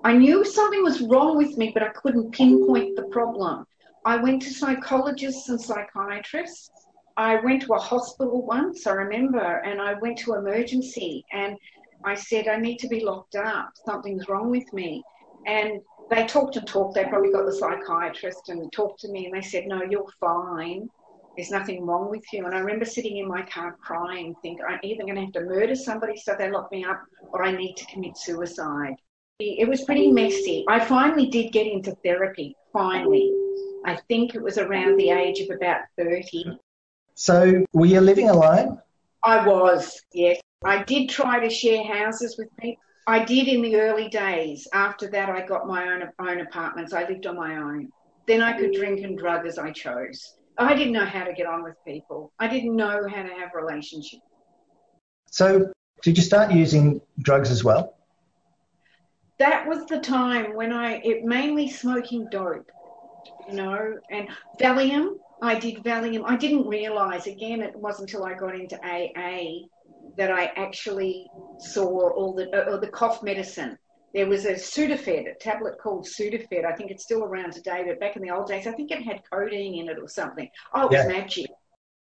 I 0.02 0.16
knew 0.16 0.46
something 0.46 0.82
was 0.82 1.02
wrong 1.02 1.36
with 1.36 1.58
me, 1.58 1.72
but 1.74 1.82
I 1.82 1.90
couldn't 1.90 2.32
pinpoint 2.32 2.96
the 2.96 3.04
problem. 3.04 3.66
I 4.06 4.16
went 4.16 4.40
to 4.42 4.50
psychologists 4.50 5.50
and 5.50 5.60
psychiatrists. 5.60 6.70
I 7.18 7.36
went 7.36 7.60
to 7.62 7.74
a 7.74 7.78
hospital 7.78 8.46
once, 8.46 8.86
I 8.86 8.92
remember, 8.92 9.58
and 9.58 9.78
I 9.78 9.92
went 10.00 10.16
to 10.20 10.34
emergency 10.34 11.26
and 11.32 11.58
I 12.04 12.14
said, 12.14 12.48
I 12.48 12.56
need 12.56 12.78
to 12.78 12.88
be 12.88 13.04
locked 13.04 13.36
up. 13.36 13.70
Something's 13.86 14.28
wrong 14.28 14.50
with 14.50 14.70
me. 14.72 15.02
And 15.46 15.80
they 16.10 16.26
talked 16.26 16.56
and 16.56 16.66
talked. 16.66 16.94
They 16.94 17.04
probably 17.04 17.32
got 17.32 17.46
the 17.46 17.52
psychiatrist 17.52 18.48
and 18.48 18.70
talked 18.72 19.00
to 19.00 19.08
me 19.10 19.26
and 19.26 19.34
they 19.34 19.46
said, 19.46 19.66
No, 19.66 19.82
you're 19.82 20.06
fine. 20.20 20.88
There's 21.36 21.50
nothing 21.50 21.86
wrong 21.86 22.10
with 22.10 22.24
you. 22.32 22.44
And 22.44 22.54
I 22.54 22.58
remember 22.58 22.84
sitting 22.84 23.16
in 23.16 23.26
my 23.26 23.42
car 23.42 23.76
crying, 23.80 24.34
thinking, 24.42 24.64
I'm 24.68 24.78
either 24.82 25.04
going 25.04 25.14
to 25.14 25.22
have 25.22 25.32
to 25.32 25.40
murder 25.40 25.74
somebody 25.74 26.16
so 26.16 26.34
they 26.38 26.50
lock 26.50 26.70
me 26.70 26.84
up 26.84 27.02
or 27.32 27.42
I 27.42 27.52
need 27.52 27.74
to 27.76 27.86
commit 27.86 28.18
suicide. 28.18 28.96
It 29.38 29.66
was 29.68 29.82
pretty 29.84 30.12
messy. 30.12 30.64
I 30.68 30.84
finally 30.84 31.26
did 31.26 31.52
get 31.52 31.66
into 31.66 31.96
therapy, 32.04 32.54
finally. 32.72 33.32
I 33.84 33.96
think 34.08 34.34
it 34.34 34.42
was 34.42 34.58
around 34.58 34.98
the 34.98 35.10
age 35.10 35.40
of 35.40 35.50
about 35.56 35.80
30. 35.96 36.58
So, 37.14 37.64
were 37.72 37.86
you 37.86 38.00
living 38.00 38.28
alone? 38.28 38.80
I 39.24 39.46
was, 39.46 40.00
yes. 40.12 40.41
I 40.64 40.82
did 40.84 41.08
try 41.08 41.40
to 41.40 41.50
share 41.50 41.84
houses 41.84 42.36
with 42.38 42.48
people. 42.56 42.82
I 43.06 43.24
did 43.24 43.48
in 43.48 43.62
the 43.62 43.76
early 43.76 44.08
days. 44.08 44.68
After 44.72 45.08
that, 45.10 45.28
I 45.28 45.44
got 45.44 45.66
my 45.66 45.88
own, 45.88 46.08
own 46.20 46.40
apartments. 46.40 46.92
I 46.92 47.08
lived 47.08 47.26
on 47.26 47.36
my 47.36 47.56
own. 47.56 47.88
Then 48.28 48.40
I 48.40 48.56
could 48.56 48.72
drink 48.72 49.00
and 49.00 49.18
drug 49.18 49.46
as 49.46 49.58
I 49.58 49.72
chose. 49.72 50.36
I 50.56 50.74
didn't 50.74 50.92
know 50.92 51.04
how 51.04 51.24
to 51.24 51.32
get 51.32 51.46
on 51.46 51.64
with 51.64 51.74
people. 51.84 52.32
I 52.38 52.46
didn't 52.46 52.76
know 52.76 53.08
how 53.08 53.22
to 53.22 53.34
have 53.34 53.50
relationships. 53.54 54.22
So, 55.26 55.72
did 56.02 56.16
you 56.16 56.22
start 56.22 56.52
using 56.52 57.00
drugs 57.20 57.50
as 57.50 57.64
well? 57.64 57.96
That 59.38 59.66
was 59.66 59.86
the 59.86 59.98
time 59.98 60.54
when 60.54 60.72
I, 60.72 61.00
it 61.02 61.24
mainly 61.24 61.68
smoking 61.68 62.28
dope, 62.30 62.70
you 63.48 63.54
know, 63.54 63.98
and 64.10 64.28
Valium. 64.60 65.16
I 65.40 65.58
did 65.58 65.82
Valium. 65.82 66.22
I 66.24 66.36
didn't 66.36 66.68
realize, 66.68 67.26
again, 67.26 67.62
it 67.62 67.74
wasn't 67.74 68.10
until 68.12 68.24
I 68.24 68.34
got 68.34 68.54
into 68.54 68.78
AA 68.84 69.66
that 70.16 70.30
I 70.30 70.46
actually 70.56 71.26
saw 71.58 72.10
all 72.10 72.34
the, 72.34 72.50
uh, 72.50 72.76
the 72.76 72.88
cough 72.88 73.22
medicine. 73.22 73.78
There 74.14 74.26
was 74.26 74.44
a 74.44 74.52
Sudafed, 74.52 75.30
a 75.30 75.34
tablet 75.40 75.78
called 75.78 76.06
Sudafed. 76.06 76.66
I 76.66 76.74
think 76.74 76.90
it's 76.90 77.02
still 77.02 77.24
around 77.24 77.52
today, 77.52 77.84
but 77.86 77.98
back 77.98 78.16
in 78.16 78.22
the 78.22 78.30
old 78.30 78.48
days, 78.48 78.66
I 78.66 78.72
think 78.72 78.90
it 78.90 79.02
had 79.02 79.22
codeine 79.30 79.80
in 79.80 79.88
it 79.88 79.98
or 79.98 80.08
something. 80.08 80.48
Oh, 80.74 80.86
it 80.86 80.92
was 80.92 81.06
magic. 81.06 81.46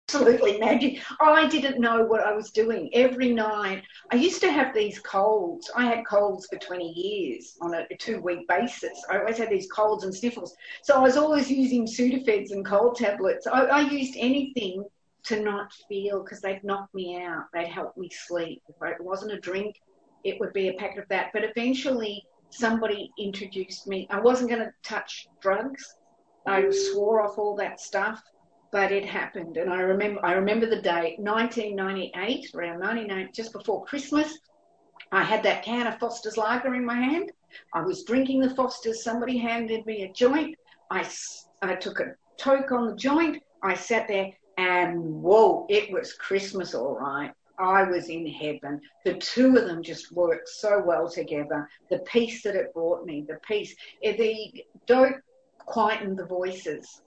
Absolutely 0.08 0.58
magic. 0.60 1.04
I 1.20 1.48
didn't 1.48 1.80
know 1.80 2.04
what 2.04 2.22
I 2.22 2.34
was 2.34 2.50
doing. 2.50 2.90
Every 2.94 3.32
night, 3.32 3.84
I 4.12 4.16
used 4.16 4.42
to 4.42 4.52
have 4.52 4.74
these 4.74 4.98
colds. 5.00 5.70
I 5.76 5.86
had 5.86 6.06
colds 6.06 6.48
for 6.48 6.58
20 6.58 6.84
years 6.84 7.58
on 7.62 7.76
a, 7.76 7.86
a 7.92 7.98
two 7.98 8.20
week 8.22 8.48
basis. 8.48 9.04
I 9.12 9.20
always 9.20 9.38
had 9.38 9.52
these 9.52 9.70
colds 9.70 10.06
and 10.06 10.16
sniffles. 10.16 10.56
So 10.84 10.96
I 10.96 11.00
was 11.00 11.16
always 11.16 11.52
using 11.52 11.86
Sudafeds 11.86 12.52
and 12.52 12.66
cold 12.66 12.96
tablets. 12.96 13.46
I, 13.46 13.66
I 13.66 13.82
used 13.82 14.16
anything 14.18 14.84
to 15.24 15.42
not 15.42 15.74
feel 15.88 16.24
because 16.24 16.42
they'd 16.42 16.64
knock 16.64 16.90
me 16.94 17.22
out. 17.22 17.46
They'd 17.54 17.68
help 17.68 17.96
me 17.98 18.10
sleep. 18.10 18.62
If 18.68 18.76
it 18.82 19.04
wasn't 19.04 19.34
a 19.34 19.40
drink, 19.40 19.76
it 20.24 20.40
would 20.40 20.54
be 20.54 20.70
a 20.70 20.74
packet 20.74 21.04
of 21.04 21.10
that. 21.10 21.32
But 21.34 21.44
eventually, 21.44 22.24
somebody 22.50 23.12
introduced 23.18 23.88
me. 23.88 24.08
I 24.10 24.20
wasn't 24.20 24.50
going 24.50 24.64
to 24.64 24.74
touch 24.84 25.28
drugs. 25.42 25.84
I 26.46 26.70
swore 26.72 27.22
off 27.22 27.38
all 27.38 27.56
that 27.58 27.80
stuff, 27.80 28.22
but 28.72 28.92
it 28.92 29.06
happened. 29.06 29.58
And 29.58 29.72
I 29.72 29.82
remember, 29.82 30.26
I 30.26 30.34
remember 30.34 30.66
the 30.66 30.82
day, 30.82 31.16
1998, 31.20 32.56
around 32.56 32.80
99, 32.80 33.30
just 33.34 33.54
before 33.54 33.86
Christmas. 33.86 34.40
I 35.12 35.24
had 35.24 35.44
that 35.44 35.64
can 35.64 35.88
of 35.88 36.00
Foster's 36.00 36.38
Lager 36.38 36.76
in 36.76 36.86
my 36.86 36.96
hand. 36.96 37.32
I 37.74 37.82
was 37.82 38.04
drinking 38.04 38.42
the 38.42 38.56
Foster's. 38.56 39.04
Somebody 39.04 39.38
handed 39.38 39.86
me 39.86 40.04
a 40.04 40.14
joint. 40.14 40.56
I, 40.92 41.08
I 41.62 41.76
took 41.76 42.00
a 42.00 42.14
toke 42.38 42.72
on 42.72 42.88
the 42.88 42.96
joint. 42.96 43.42
I 43.64 43.74
sat 43.74 44.08
there 44.08 44.32
and 44.60 45.24
whoa, 45.24 45.66
it 45.70 45.90
was 45.90 46.12
Christmas, 46.12 46.76
all 46.76 46.94
right. 46.94 47.32
I 47.58 47.84
was 47.84 48.10
in 48.10 48.28
heaven. 48.28 48.82
The 49.06 49.14
two 49.14 49.56
of 49.56 49.66
them 49.68 49.82
just 49.82 50.12
worked 50.12 50.50
so 50.50 50.84
well 50.86 51.10
together. 51.10 51.70
The 51.90 52.00
peace 52.00 52.44
that 52.44 52.58
it 52.58 52.74
brought 52.74 53.06
me, 53.06 53.24
the 53.26 53.40
peace. 53.48 53.74
Eh, 54.04 54.48
don't 54.86 55.16
quieten 55.60 56.18
the 56.18 56.26
voices. 56.26 57.02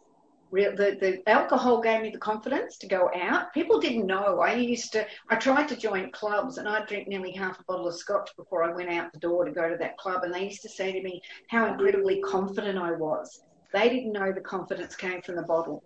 The, 0.50 0.96
the 0.98 1.22
alcohol 1.28 1.82
gave 1.82 2.00
me 2.00 2.08
the 2.08 2.18
confidence 2.18 2.78
to 2.78 2.86
go 2.86 3.10
out. 3.14 3.52
People 3.52 3.78
didn't 3.78 4.06
know. 4.06 4.40
I 4.40 4.54
used 4.54 4.92
to, 4.92 5.06
I 5.28 5.36
tried 5.36 5.68
to 5.68 5.76
join 5.76 6.10
clubs 6.12 6.56
and 6.56 6.66
I'd 6.66 6.86
drink 6.86 7.06
nearly 7.06 7.32
half 7.32 7.60
a 7.60 7.64
bottle 7.64 7.88
of 7.88 7.94
scotch 7.94 8.30
before 8.38 8.64
I 8.64 8.74
went 8.74 8.88
out 8.88 9.12
the 9.12 9.18
door 9.18 9.44
to 9.44 9.50
go 9.50 9.68
to 9.68 9.76
that 9.76 9.98
club. 9.98 10.24
And 10.24 10.32
they 10.32 10.44
used 10.44 10.62
to 10.62 10.70
say 10.70 10.90
to 10.90 11.02
me 11.02 11.20
how 11.48 11.66
incredibly 11.66 12.22
confident 12.22 12.78
I 12.78 12.92
was. 12.92 13.42
They 13.74 13.90
didn't 13.90 14.12
know 14.12 14.32
the 14.32 14.40
confidence 14.40 14.96
came 14.96 15.20
from 15.20 15.36
the 15.36 15.42
bottle. 15.42 15.82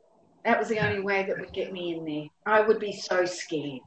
That 0.46 0.60
was 0.60 0.68
the 0.68 0.78
only 0.78 1.00
way 1.00 1.24
that 1.24 1.40
would 1.40 1.52
get 1.52 1.72
me 1.72 1.96
in 1.96 2.04
there. 2.04 2.26
I 2.46 2.60
would 2.60 2.78
be 2.78 2.92
so 2.92 3.24
scared. 3.24 3.80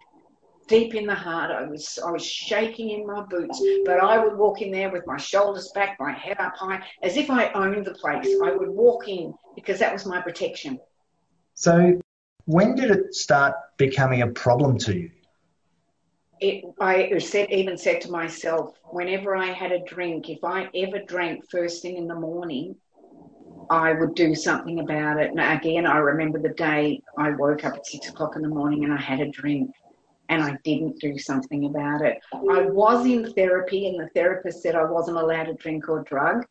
Deep 0.68 0.94
in 0.94 1.08
the 1.08 1.16
heart, 1.16 1.52
I 1.52 1.64
was 1.64 1.98
I 2.06 2.12
was 2.12 2.24
shaking 2.24 2.90
in 2.90 3.08
my 3.08 3.24
boots, 3.24 3.64
but 3.86 4.02
I 4.02 4.18
would 4.22 4.38
walk 4.38 4.62
in 4.62 4.70
there 4.70 4.92
with 4.92 5.08
my 5.08 5.16
shoulders 5.16 5.72
back, 5.74 5.96
my 6.02 6.12
head 6.12 6.36
up 6.38 6.58
high, 6.58 6.84
as 7.02 7.16
if 7.16 7.30
I 7.30 7.50
owned 7.54 7.86
the 7.86 7.94
place. 7.94 8.28
I 8.44 8.52
would 8.52 8.70
walk 8.70 9.08
in 9.08 9.34
because 9.56 9.80
that 9.80 9.94
was 9.94 10.06
my 10.06 10.20
protection. 10.22 10.82
So, 11.54 11.98
when 12.44 12.76
did 12.76 12.92
it 12.92 13.16
start 13.16 13.56
becoming 13.78 14.22
a 14.22 14.28
problem 14.28 14.78
to 14.80 15.00
you? 15.00 15.12
It, 16.42 16.66
I 16.82 17.18
said, 17.20 17.52
even 17.52 17.78
said 17.78 18.02
to 18.02 18.12
myself, 18.12 18.78
whenever 18.84 19.34
I 19.34 19.48
had 19.48 19.72
a 19.72 19.84
drink, 19.86 20.30
if 20.30 20.44
I 20.44 20.68
ever 20.76 21.00
drank 21.08 21.50
first 21.50 21.82
thing 21.82 21.96
in 21.96 22.08
the 22.08 22.16
morning, 22.16 22.76
I 23.70 23.94
would 23.94 24.16
do 24.16 24.34
something 24.34 24.80
about 24.80 25.20
it. 25.20 25.30
And 25.30 25.40
again, 25.40 25.86
I 25.86 25.98
remember 25.98 26.40
the 26.40 26.50
day 26.50 27.02
I 27.18 27.32
woke 27.32 27.64
up 27.66 27.76
at 27.76 27.86
six 27.86 28.10
o'clock 28.10 28.36
in 28.36 28.42
the 28.42 28.48
morning 28.48 28.84
and 28.84 28.94
I 28.94 28.98
had 28.98 29.20
a 29.20 29.30
drink 29.30 29.72
and 30.30 30.42
I 30.42 30.58
didn't 30.64 31.00
do 31.00 31.18
something 31.18 31.66
about 31.66 32.02
it. 32.02 32.20
I 32.34 32.62
was 32.66 33.06
in 33.06 33.32
therapy 33.34 33.88
and 33.88 34.00
the 34.00 34.10
therapist 34.10 34.62
said 34.64 34.76
I 34.76 34.86
wasn't 34.86 35.18
allowed 35.18 35.46
to 35.46 35.54
drink 35.54 35.88
or 35.88 36.04
drug. 36.04 36.46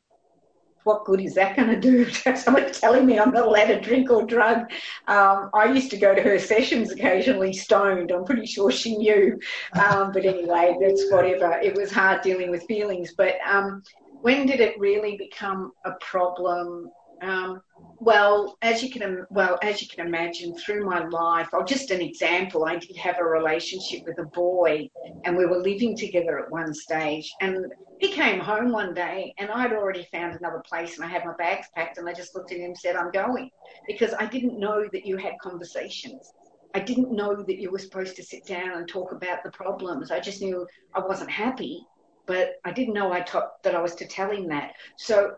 What 0.84 1.04
good 1.04 1.20
is 1.20 1.34
that 1.34 1.56
going 1.56 1.68
to 1.68 1.80
do? 1.80 2.08
Someone 2.36 2.72
telling 2.72 3.04
me 3.04 3.18
I'm 3.18 3.32
not 3.32 3.46
allowed 3.46 3.66
to 3.66 3.80
drink 3.80 4.10
or 4.10 4.24
drug. 4.24 4.70
Um, 5.06 5.50
I 5.54 5.70
used 5.72 5.90
to 5.90 5.98
go 5.98 6.14
to 6.14 6.22
her 6.22 6.38
sessions 6.38 6.92
occasionally 6.92 7.52
stoned. 7.52 8.10
I'm 8.10 8.24
pretty 8.24 8.46
sure 8.46 8.70
she 8.70 8.96
knew. 8.96 9.38
Um, 9.74 10.12
but 10.12 10.24
anyway, 10.24 10.76
that's 10.80 11.10
whatever. 11.10 11.58
It 11.58 11.74
was 11.74 11.90
hard 11.90 12.22
dealing 12.22 12.50
with 12.50 12.64
feelings. 12.64 13.12
But 13.16 13.34
um, 13.46 13.82
when 14.22 14.46
did 14.46 14.60
it 14.60 14.78
really 14.78 15.16
become 15.16 15.72
a 15.84 15.92
problem? 16.00 16.90
Um, 17.20 17.60
well, 18.00 18.56
as 18.62 18.82
you 18.82 18.90
can 18.90 19.26
well 19.30 19.58
as 19.62 19.82
you 19.82 19.88
can 19.88 20.06
imagine, 20.06 20.54
through 20.56 20.84
my 20.84 21.04
life, 21.08 21.48
or 21.52 21.64
just 21.64 21.90
an 21.90 22.00
example, 22.00 22.64
I 22.64 22.76
did 22.76 22.96
have 22.96 23.18
a 23.18 23.24
relationship 23.24 24.04
with 24.06 24.18
a 24.18 24.26
boy, 24.26 24.88
and 25.24 25.36
we 25.36 25.46
were 25.46 25.58
living 25.58 25.96
together 25.96 26.38
at 26.38 26.50
one 26.50 26.72
stage. 26.72 27.32
And 27.40 27.66
he 27.98 28.12
came 28.12 28.38
home 28.38 28.70
one 28.70 28.94
day, 28.94 29.34
and 29.38 29.50
I'd 29.50 29.72
already 29.72 30.06
found 30.12 30.36
another 30.36 30.62
place, 30.68 30.96
and 30.96 31.04
I 31.04 31.08
had 31.08 31.24
my 31.24 31.34
bags 31.34 31.66
packed, 31.74 31.98
and 31.98 32.08
I 32.08 32.12
just 32.12 32.34
looked 32.36 32.52
at 32.52 32.58
him 32.58 32.66
and 32.66 32.78
said, 32.78 32.94
"I'm 32.94 33.10
going," 33.10 33.50
because 33.86 34.14
I 34.18 34.26
didn't 34.26 34.58
know 34.58 34.86
that 34.92 35.04
you 35.04 35.16
had 35.16 35.34
conversations. 35.42 36.32
I 36.74 36.80
didn't 36.80 37.10
know 37.10 37.42
that 37.42 37.58
you 37.58 37.72
were 37.72 37.78
supposed 37.78 38.14
to 38.16 38.22
sit 38.22 38.46
down 38.46 38.72
and 38.76 38.86
talk 38.86 39.10
about 39.10 39.42
the 39.42 39.50
problems. 39.50 40.10
I 40.10 40.20
just 40.20 40.40
knew 40.40 40.66
I 40.94 41.00
wasn't 41.00 41.30
happy, 41.30 41.84
but 42.26 42.52
I 42.64 42.72
didn't 42.72 42.94
know 42.94 43.12
I 43.12 43.22
t- 43.22 43.38
that 43.64 43.74
I 43.74 43.80
was 43.80 43.94
to 43.96 44.06
tell 44.06 44.30
him 44.30 44.46
that. 44.48 44.74
So 44.96 45.34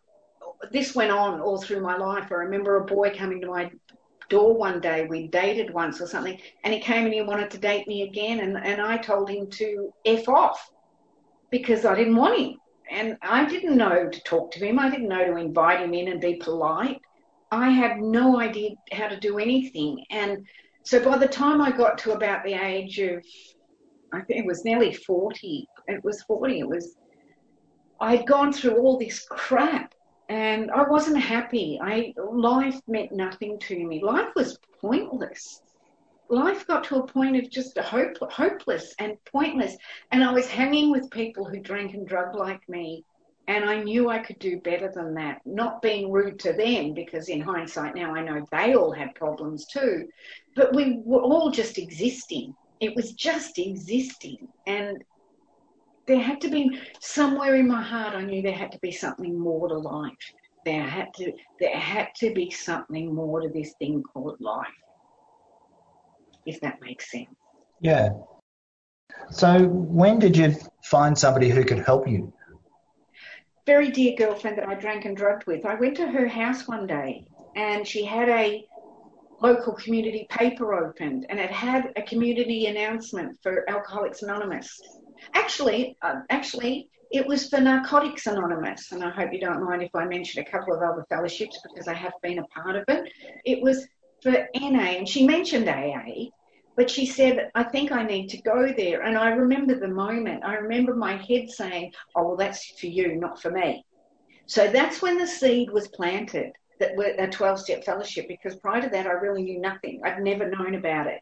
this 0.70 0.94
went 0.94 1.11
on 1.11 1.40
all 1.40 1.61
through 1.61 1.81
my 1.81 1.96
life. 1.96 2.31
I 2.31 2.35
remember 2.37 2.77
a 2.77 2.85
boy 2.85 3.14
coming 3.16 3.40
to 3.40 3.46
my 3.49 3.70
door 4.29 4.55
one 4.57 4.81
day. 4.81 5.07
We 5.07 5.29
dated 5.29 5.73
once 5.73 6.01
or 6.01 6.07
something, 6.07 6.38
and 6.64 6.73
he 6.75 6.81
came 6.81 7.05
and 7.05 7.14
he 7.14 7.23
wanted 7.23 7.51
to 7.51 7.59
date 7.59 7.88
me 7.88 8.03
again, 8.03 8.40
and, 8.40 8.57
and 8.57 8.81
I 8.81 8.96
told 8.99 9.29
him 9.31 9.49
to 9.51 9.92
f 10.05 10.29
off 10.29 10.70
because 11.51 11.85
I 11.85 11.94
didn't 11.94 12.16
want 12.16 12.38
him. 12.38 12.57
and 12.90 13.16
I 13.23 13.44
didn't 13.44 13.77
know 13.77 14.09
to 14.09 14.23
talk 14.23 14.51
to 14.53 14.66
him. 14.66 14.79
I 14.79 14.90
didn't 14.90 15.09
know 15.09 15.25
to 15.25 15.37
invite 15.37 15.81
him 15.81 15.94
in 15.94 16.09
and 16.09 16.20
be 16.20 16.35
polite. 16.35 17.01
I 17.51 17.70
had 17.70 17.99
no 17.99 18.38
idea 18.38 18.70
how 18.92 19.09
to 19.09 19.18
do 19.18 19.38
anything. 19.38 20.05
And 20.11 20.46
so 20.85 21.03
by 21.03 21.18
the 21.18 21.29
time 21.29 21.61
I 21.61 21.70
got 21.70 21.99
to 21.99 22.12
about 22.12 22.44
the 22.44 22.55
age 22.55 22.99
of, 23.01 23.25
I 24.12 24.20
think 24.23 24.40
it 24.40 24.46
was 24.46 24.64
nearly 24.64 24.92
40, 24.92 25.68
it 25.88 26.05
was 26.05 26.23
40, 26.23 26.61
it 26.61 26.68
was, 26.68 26.96
I 28.01 28.16
had 28.16 28.27
gone 28.27 28.53
through 28.53 28.77
all 28.77 28.99
this 28.99 29.25
crap 29.29 29.94
and 30.31 30.71
I 30.71 30.85
wasn't 30.85 31.19
happy. 31.19 31.79
I, 31.83 32.14
life 32.16 32.81
meant 32.87 33.11
nothing 33.11 33.59
to 33.59 33.85
me. 33.85 34.03
Life 34.03 34.29
was 34.37 34.59
pointless. 34.81 35.61
Life 36.29 36.66
got 36.69 36.85
to 36.85 37.01
a 37.01 37.07
point 37.07 37.37
of 37.37 37.51
just 37.51 37.77
hope, 37.77 38.16
hopeless 38.31 38.95
and 39.01 39.16
pointless. 39.25 39.77
And 40.12 40.23
I 40.23 40.33
was 40.33 40.47
hanging 40.47 40.93
with 40.93 41.11
people 41.11 41.45
who 41.45 41.59
drank 41.59 41.95
and 41.95 42.07
drug 42.07 42.37
like 42.37 42.66
me 42.69 43.05
and 43.49 43.64
I 43.64 43.83
knew 43.83 44.09
I 44.09 44.21
could 44.21 44.38
do 44.38 44.61
better 44.61 44.93
than 44.95 45.12
that. 45.14 45.40
Not 45.45 45.83
being 45.83 46.12
rude 46.12 46.38
to 46.40 46.53
them, 46.53 46.95
because 46.95 47.29
in 47.29 47.40
hindsight 47.40 47.97
now 47.97 48.14
I 48.14 48.23
know 48.23 48.47
they 48.53 48.77
all 48.77 48.93
had 48.93 49.16
problems 49.16 49.66
too. 49.66 50.09
But 50.55 50.73
we 50.73 51.01
were 51.05 51.23
all 51.23 51.51
just 51.51 51.77
existing. 51.77 52.55
It 52.79 52.95
was 52.95 53.11
just 53.11 53.59
existing. 53.59 54.47
And 54.69 55.03
there 56.11 56.18
had 56.18 56.40
to 56.40 56.49
be 56.49 56.77
somewhere 57.01 57.55
in 57.55 57.68
my 57.68 57.81
heart 57.81 58.14
I 58.14 58.23
knew 58.23 58.42
there 58.42 58.53
had 58.53 58.73
to 58.73 58.79
be 58.81 58.90
something 58.90 59.38
more 59.38 59.68
to 59.68 59.79
life. 59.79 60.35
There 60.64 60.83
had 60.83 61.14
to 61.14 61.33
there 61.61 61.77
had 61.77 62.09
to 62.16 62.35
be 62.35 62.51
something 62.51 63.14
more 63.14 63.40
to 63.40 63.49
this 63.49 63.75
thing 63.79 64.03
called 64.03 64.40
life. 64.40 64.66
If 66.44 66.61
that 66.62 66.81
makes 66.83 67.11
sense. 67.12 67.29
Yeah. 67.81 68.11
So 69.31 69.68
when 69.68 70.18
did 70.18 70.37
you 70.37 70.57
find 70.83 71.16
somebody 71.16 71.49
who 71.49 71.64
could 71.64 71.79
help 71.79 72.09
you? 72.09 72.33
very 73.66 73.90
dear 73.90 74.16
girlfriend 74.16 74.59
that 74.59 74.68
I 74.68 74.75
drank 74.75 75.05
and 75.05 75.16
drugged 75.16 75.46
with, 75.46 75.64
I 75.64 75.77
went 75.77 75.96
to 75.99 76.07
her 76.09 76.27
house 76.27 76.66
one 76.66 76.88
day 76.88 77.25
and 77.55 77.87
she 77.87 78.05
had 78.05 78.29
a 78.29 78.64
local 79.40 79.75
community 79.75 80.27
paper 80.29 80.75
opened 80.75 81.27
and 81.29 81.38
it 81.38 81.53
had 81.53 81.92
a 81.94 82.03
community 82.03 82.66
announcement 82.66 83.38
for 83.44 83.68
Alcoholics 83.70 84.23
Anonymous. 84.23 84.81
Actually, 85.35 85.96
uh, 86.02 86.20
actually, 86.30 86.88
it 87.11 87.26
was 87.26 87.48
for 87.48 87.61
Narcotics 87.61 88.26
Anonymous, 88.26 88.92
and 88.92 89.02
I 89.02 89.11
hope 89.11 89.33
you 89.33 89.40
don't 89.40 89.64
mind 89.64 89.83
if 89.83 89.94
I 89.94 90.04
mention 90.04 90.42
a 90.42 90.50
couple 90.50 90.74
of 90.74 90.83
other 90.83 91.04
fellowships 91.09 91.59
because 91.62 91.88
I 91.88 91.94
have 91.94 92.12
been 92.22 92.38
a 92.38 92.46
part 92.46 92.76
of 92.76 92.85
it. 92.88 93.12
It 93.44 93.62
was 93.62 93.87
for 94.22 94.30
NA, 94.30 94.96
and 94.98 95.09
she 95.09 95.26
mentioned 95.26 95.68
AA, 95.68 96.30
but 96.76 96.88
she 96.88 97.06
said, 97.06 97.50
I 97.54 97.64
think 97.64 97.90
I 97.90 98.04
need 98.04 98.28
to 98.28 98.42
go 98.42 98.72
there. 98.76 99.02
And 99.02 99.18
I 99.18 99.30
remember 99.30 99.74
the 99.74 99.88
moment. 99.88 100.44
I 100.44 100.54
remember 100.54 100.94
my 100.94 101.16
head 101.16 101.50
saying, 101.50 101.92
Oh, 102.14 102.28
well, 102.28 102.37
that's 102.37 102.78
for 102.78 102.87
you, 102.87 103.16
not 103.16 103.42
for 103.42 103.50
me. 103.50 103.85
So 104.46 104.68
that's 104.68 105.02
when 105.02 105.18
the 105.18 105.26
seed 105.26 105.70
was 105.70 105.88
planted 105.88 106.52
that 106.80 106.96
we're 106.96 107.14
a 107.18 107.28
12 107.28 107.61
step 107.61 107.85
fellowship 107.85 108.26
because 108.26 108.56
prior 108.56 108.80
to 108.80 108.88
that, 108.88 109.06
I 109.06 109.12
really 109.12 109.42
knew 109.42 109.61
nothing. 109.61 110.00
I'd 110.04 110.22
never 110.22 110.48
known 110.48 110.74
about 110.74 111.06
it. 111.06 111.20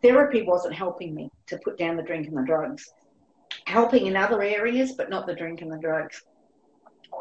Therapy 0.00 0.42
wasn't 0.42 0.74
helping 0.74 1.14
me 1.14 1.30
to 1.48 1.58
put 1.58 1.76
down 1.76 1.96
the 1.96 2.02
drink 2.02 2.28
and 2.28 2.36
the 2.38 2.42
drugs, 2.42 2.88
helping 3.70 4.06
in 4.06 4.16
other 4.16 4.42
areas, 4.42 4.92
but 4.92 5.10
not 5.10 5.26
the 5.26 5.34
drink 5.34 5.62
and 5.62 5.72
the 5.72 5.78
drugs. 5.78 6.22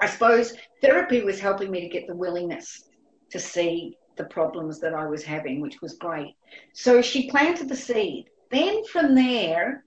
I 0.02 0.08
suppose 0.08 0.54
therapy 0.82 1.22
was 1.24 1.40
helping 1.40 1.72
me 1.72 1.82
to 1.82 1.88
get 1.88 2.08
the 2.08 2.16
willingness 2.16 2.86
to 3.32 3.40
see 3.40 3.98
the 4.18 4.26
problems 4.26 4.80
that 4.80 4.94
I 4.94 5.06
was 5.06 5.24
having, 5.24 5.62
which 5.62 5.82
was 5.82 5.94
great. 5.94 6.36
So 6.74 7.02
she 7.02 7.30
planted 7.30 7.70
the 7.70 7.76
seed. 7.76 8.26
Then 8.52 8.84
from 8.86 9.16
there, 9.16 9.86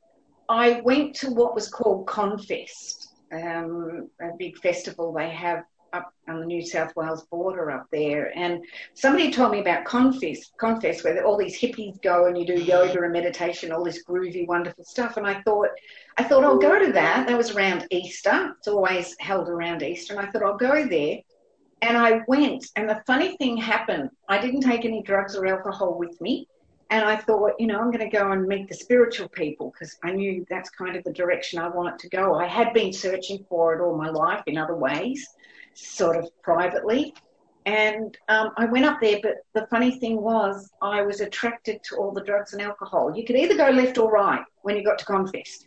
I 0.49 0.81
went 0.83 1.15
to 1.17 1.31
what 1.31 1.55
was 1.55 1.69
called 1.69 2.07
Confest, 2.07 3.15
um, 3.33 4.09
a 4.21 4.31
big 4.39 4.59
festival 4.59 5.13
they 5.13 5.31
have 5.31 5.65
up 5.93 6.13
on 6.29 6.41
the 6.41 6.47
New 6.47 6.65
South 6.65 6.95
Wales 6.97 7.25
border 7.25 7.71
up 7.71 7.87
there. 7.91 8.37
And 8.37 8.65
somebody 8.95 9.31
told 9.31 9.53
me 9.53 9.61
about 9.61 9.85
Confest, 9.85 10.53
Confest, 10.59 11.05
where 11.05 11.25
all 11.25 11.37
these 11.37 11.59
hippies 11.59 12.01
go 12.03 12.27
and 12.27 12.39
you 12.39 12.47
do 12.47 12.55
mm-hmm. 12.55 12.69
yoga 12.69 13.03
and 13.03 13.13
meditation, 13.13 13.73
all 13.73 13.85
this 13.85 14.05
groovy, 14.05 14.47
wonderful 14.47 14.85
stuff. 14.85 15.17
And 15.17 15.27
I 15.27 15.43
thought, 15.43 15.69
I 16.17 16.25
thought 16.25 16.45
I'll 16.45 16.59
go 16.59 16.79
to 16.79 16.93
that. 16.93 17.27
That 17.27 17.37
was 17.37 17.55
around 17.55 17.87
Easter. 17.91 18.55
It's 18.59 18.69
always 18.69 19.17
held 19.21 19.49
around 19.49 19.83
Easter. 19.83 20.15
And 20.15 20.27
I 20.27 20.31
thought 20.31 20.43
I'll 20.43 20.57
go 20.57 20.87
there. 20.87 21.19
And 21.83 21.97
I 21.97 22.21
went, 22.29 22.67
and 22.77 22.89
the 22.89 23.03
funny 23.07 23.37
thing 23.39 23.57
happened. 23.57 24.11
I 24.29 24.41
didn't 24.41 24.61
take 24.61 24.85
any 24.85 25.03
drugs 25.03 25.35
or 25.35 25.47
alcohol 25.47 25.99
with 25.99 26.21
me. 26.21 26.47
And 26.93 27.07
I 27.07 27.17
thought, 27.17 27.53
you 27.59 27.67
know, 27.67 27.81
I'm 27.81 27.91
going 27.91 28.11
to 28.11 28.17
go 28.17 28.33
and 28.33 28.47
meet 28.47 28.69
the 28.69 28.75
spiritual 28.75 29.27
people 29.31 29.73
because 29.73 29.97
I 30.05 30.13
knew 30.13 30.45
that's 30.51 30.69
kind 30.69 30.95
of 30.95 31.03
the 31.05 31.13
direction 31.13 31.59
I 31.59 31.69
wanted 31.69 31.99
to 32.01 32.09
go. 32.11 32.35
I 32.35 32.47
had 32.47 32.75
been 32.75 32.93
searching 32.93 33.47
for 33.49 33.75
it 33.75 33.81
all 33.81 33.97
my 33.97 34.11
life 34.11 34.43
in 34.47 34.59
other 34.59 34.75
ways, 34.75 35.27
sort 35.75 36.17
of 36.17 36.29
privately. 36.43 37.15
And 37.65 38.17
um, 38.29 38.51
I 38.57 38.65
went 38.65 38.85
up 38.85 39.01
there, 39.01 39.21
but 39.23 39.37
the 39.55 39.67
funny 39.69 39.99
thing 39.99 40.21
was, 40.21 40.69
I 40.83 41.03
was 41.03 41.21
attracted 41.21 41.83
to 41.85 41.97
all 41.97 42.13
the 42.13 42.25
drugs 42.25 42.53
and 42.53 42.63
alcohol. 42.63 43.17
You 43.17 43.25
could 43.25 43.37
either 43.37 43.57
go 43.57 43.71
left 43.71 43.99
or 43.99 44.11
right 44.11 44.43
when 44.63 44.77
you 44.77 44.85
got 44.85 44.99
to 44.99 45.05
Confest. 45.05 45.67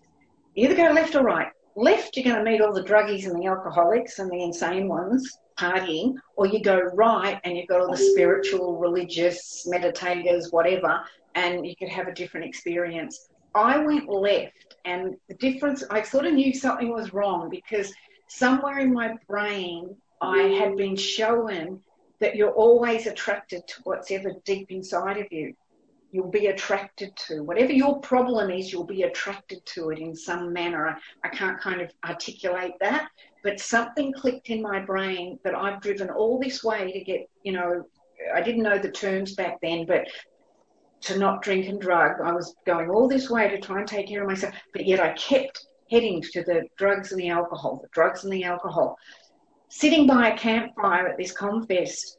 Either 0.55 0.75
go 0.75 0.91
left 0.91 1.15
or 1.15 1.23
right. 1.23 1.47
Left, 1.77 2.15
you're 2.15 2.25
going 2.25 2.43
to 2.43 2.49
meet 2.49 2.61
all 2.61 2.73
the 2.73 2.83
druggies 2.83 3.25
and 3.25 3.41
the 3.41 3.47
alcoholics 3.47 4.19
and 4.19 4.29
the 4.29 4.43
insane 4.43 4.87
ones 4.87 5.37
partying, 5.57 6.15
or 6.35 6.45
you 6.45 6.61
go 6.61 6.79
right 6.93 7.39
and 7.43 7.57
you've 7.57 7.67
got 7.67 7.81
all 7.81 7.91
the 7.91 7.97
spiritual, 7.97 8.77
religious, 8.77 9.67
meditators, 9.71 10.51
whatever, 10.51 11.01
and 11.35 11.65
you 11.65 11.75
could 11.77 11.89
have 11.89 12.07
a 12.07 12.13
different 12.13 12.45
experience. 12.45 13.29
I 13.53 13.77
went 13.77 14.09
left, 14.09 14.75
and 14.83 15.15
the 15.29 15.35
difference, 15.35 15.83
I 15.89 16.01
sort 16.01 16.25
of 16.25 16.33
knew 16.33 16.53
something 16.53 16.91
was 16.91 17.13
wrong 17.13 17.49
because 17.49 17.93
somewhere 18.27 18.79
in 18.79 18.93
my 18.93 19.15
brain, 19.27 19.95
I 20.21 20.43
had 20.59 20.75
been 20.75 20.95
shown 20.95 21.81
that 22.19 22.35
you're 22.35 22.51
always 22.51 23.07
attracted 23.07 23.67
to 23.67 23.81
what's 23.83 24.11
ever 24.11 24.33
deep 24.45 24.71
inside 24.71 25.17
of 25.17 25.31
you. 25.31 25.53
You'll 26.11 26.31
be 26.31 26.47
attracted 26.47 27.15
to 27.27 27.43
whatever 27.43 27.73
your 27.73 27.99
problem 27.99 28.49
is, 28.49 28.71
you'll 28.71 28.85
be 28.85 29.03
attracted 29.03 29.65
to 29.65 29.89
it 29.89 29.99
in 29.99 30.15
some 30.15 30.53
manner. 30.53 30.87
I, 30.87 30.95
I 31.25 31.29
can't 31.29 31.59
kind 31.59 31.81
of 31.81 31.91
articulate 32.05 32.73
that, 32.79 33.09
but 33.43 33.59
something 33.59 34.13
clicked 34.13 34.49
in 34.49 34.61
my 34.61 34.79
brain 34.79 35.39
that 35.43 35.53
I've 35.53 35.81
driven 35.81 36.09
all 36.09 36.39
this 36.39 36.63
way 36.63 36.91
to 36.91 37.03
get, 37.03 37.29
you 37.43 37.51
know, 37.51 37.85
I 38.33 38.41
didn't 38.41 38.63
know 38.63 38.79
the 38.79 38.91
terms 38.91 39.35
back 39.35 39.59
then, 39.61 39.85
but 39.85 40.07
to 41.01 41.19
not 41.19 41.41
drink 41.41 41.67
and 41.67 41.79
drug. 41.79 42.21
I 42.23 42.31
was 42.31 42.55
going 42.65 42.89
all 42.89 43.07
this 43.07 43.29
way 43.29 43.49
to 43.49 43.59
try 43.59 43.79
and 43.79 43.87
take 43.87 44.07
care 44.07 44.21
of 44.21 44.27
myself, 44.27 44.55
but 44.73 44.85
yet 44.85 44.99
I 44.99 45.13
kept 45.13 45.67
heading 45.95 46.21
to 46.21 46.43
the 46.43 46.63
drugs 46.77 47.13
and 47.13 47.21
the 47.21 47.29
alcohol, 47.29 47.79
the 47.81 47.87
drugs 47.93 48.25
and 48.25 48.33
the 48.33 48.43
alcohol. 48.43 48.97
Sitting 49.69 50.05
by 50.05 50.29
a 50.29 50.37
campfire 50.37 51.07
at 51.07 51.17
this 51.17 51.31
confest, 51.31 52.17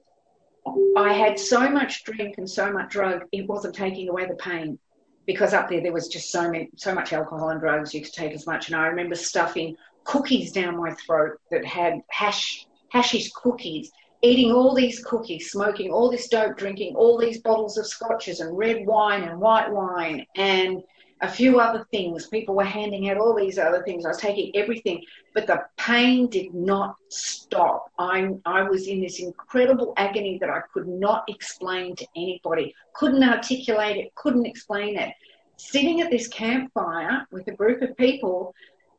I 0.97 1.13
had 1.13 1.39
so 1.39 1.69
much 1.69 2.03
drink 2.05 2.37
and 2.39 2.49
so 2.49 2.73
much 2.73 2.91
drug, 2.91 3.25
it 3.33 3.47
wasn't 3.47 3.75
taking 3.75 4.09
away 4.09 4.27
the 4.27 4.35
pain 4.37 4.79
because 5.27 5.53
up 5.53 5.69
there 5.69 5.83
there 5.83 5.93
was 5.93 6.09
just 6.09 6.33
so 6.33 6.51
many, 6.51 6.71
so 6.77 6.95
much 6.95 7.13
alcohol 7.13 7.51
and 7.51 7.61
drugs 7.61 7.93
you 7.93 8.01
could 8.01 8.15
take 8.15 8.33
as 8.33 8.47
much. 8.47 8.69
And 8.69 8.77
I 8.77 8.87
remember 8.87 9.15
stuffing 9.15 9.77
cookies 10.05 10.53
down 10.53 10.79
my 10.79 10.95
throat 10.95 11.39
that 11.51 11.65
had 11.67 12.01
hash 12.09 12.67
hashish 12.93 13.31
cookies, 13.33 13.91
eating 14.23 14.53
all 14.53 14.75
these 14.75 15.05
cookies, 15.05 15.51
smoking 15.51 15.93
all 15.93 16.11
this 16.11 16.29
dope, 16.29 16.57
drinking 16.57 16.95
all 16.97 17.19
these 17.19 17.43
bottles 17.43 17.77
of 17.77 17.87
scotches 17.87 18.41
and 18.41 18.57
red 18.57 18.87
wine 18.87 19.25
and 19.25 19.39
white 19.39 19.71
wine 19.71 20.25
and 20.35 20.83
a 21.23 21.29
few 21.29 21.61
other 21.61 21.87
things. 21.91 22.27
People 22.27 22.55
were 22.55 22.65
handing 22.65 23.09
out 23.09 23.17
all 23.17 23.35
these 23.35 23.59
other 23.59 23.83
things. 23.85 24.05
I 24.05 24.09
was 24.09 24.19
taking 24.19 24.55
everything, 24.55 25.03
but 25.35 25.47
the 25.47 25.63
pain 25.79 26.29
did 26.29 26.53
not 26.53 26.97
stop. 27.09 27.91
I, 27.99 28.29
I 28.45 28.63
was 28.63 28.87
in 28.87 29.01
this 29.01 29.21
incredible 29.21 29.95
agony 29.97 30.39
that 30.39 30.51
I 30.51 30.61
could 30.73 30.87
not 30.87 31.25
explain 31.29 31.97
to 31.97 32.07
anybody, 32.15 32.75
couldn't 32.95 33.25
articulate 33.25 33.97
it, 33.97 34.15
couldn't 34.15 34.47
explain 34.47 34.99
it. 34.99 35.13
Sitting 35.57 36.03
at 36.03 36.11
this 36.11 36.29
campfire 36.29 37.27
with 37.31 37.49
a 37.49 37.53
group 37.53 37.81
of 37.81 37.97
people 37.97 38.55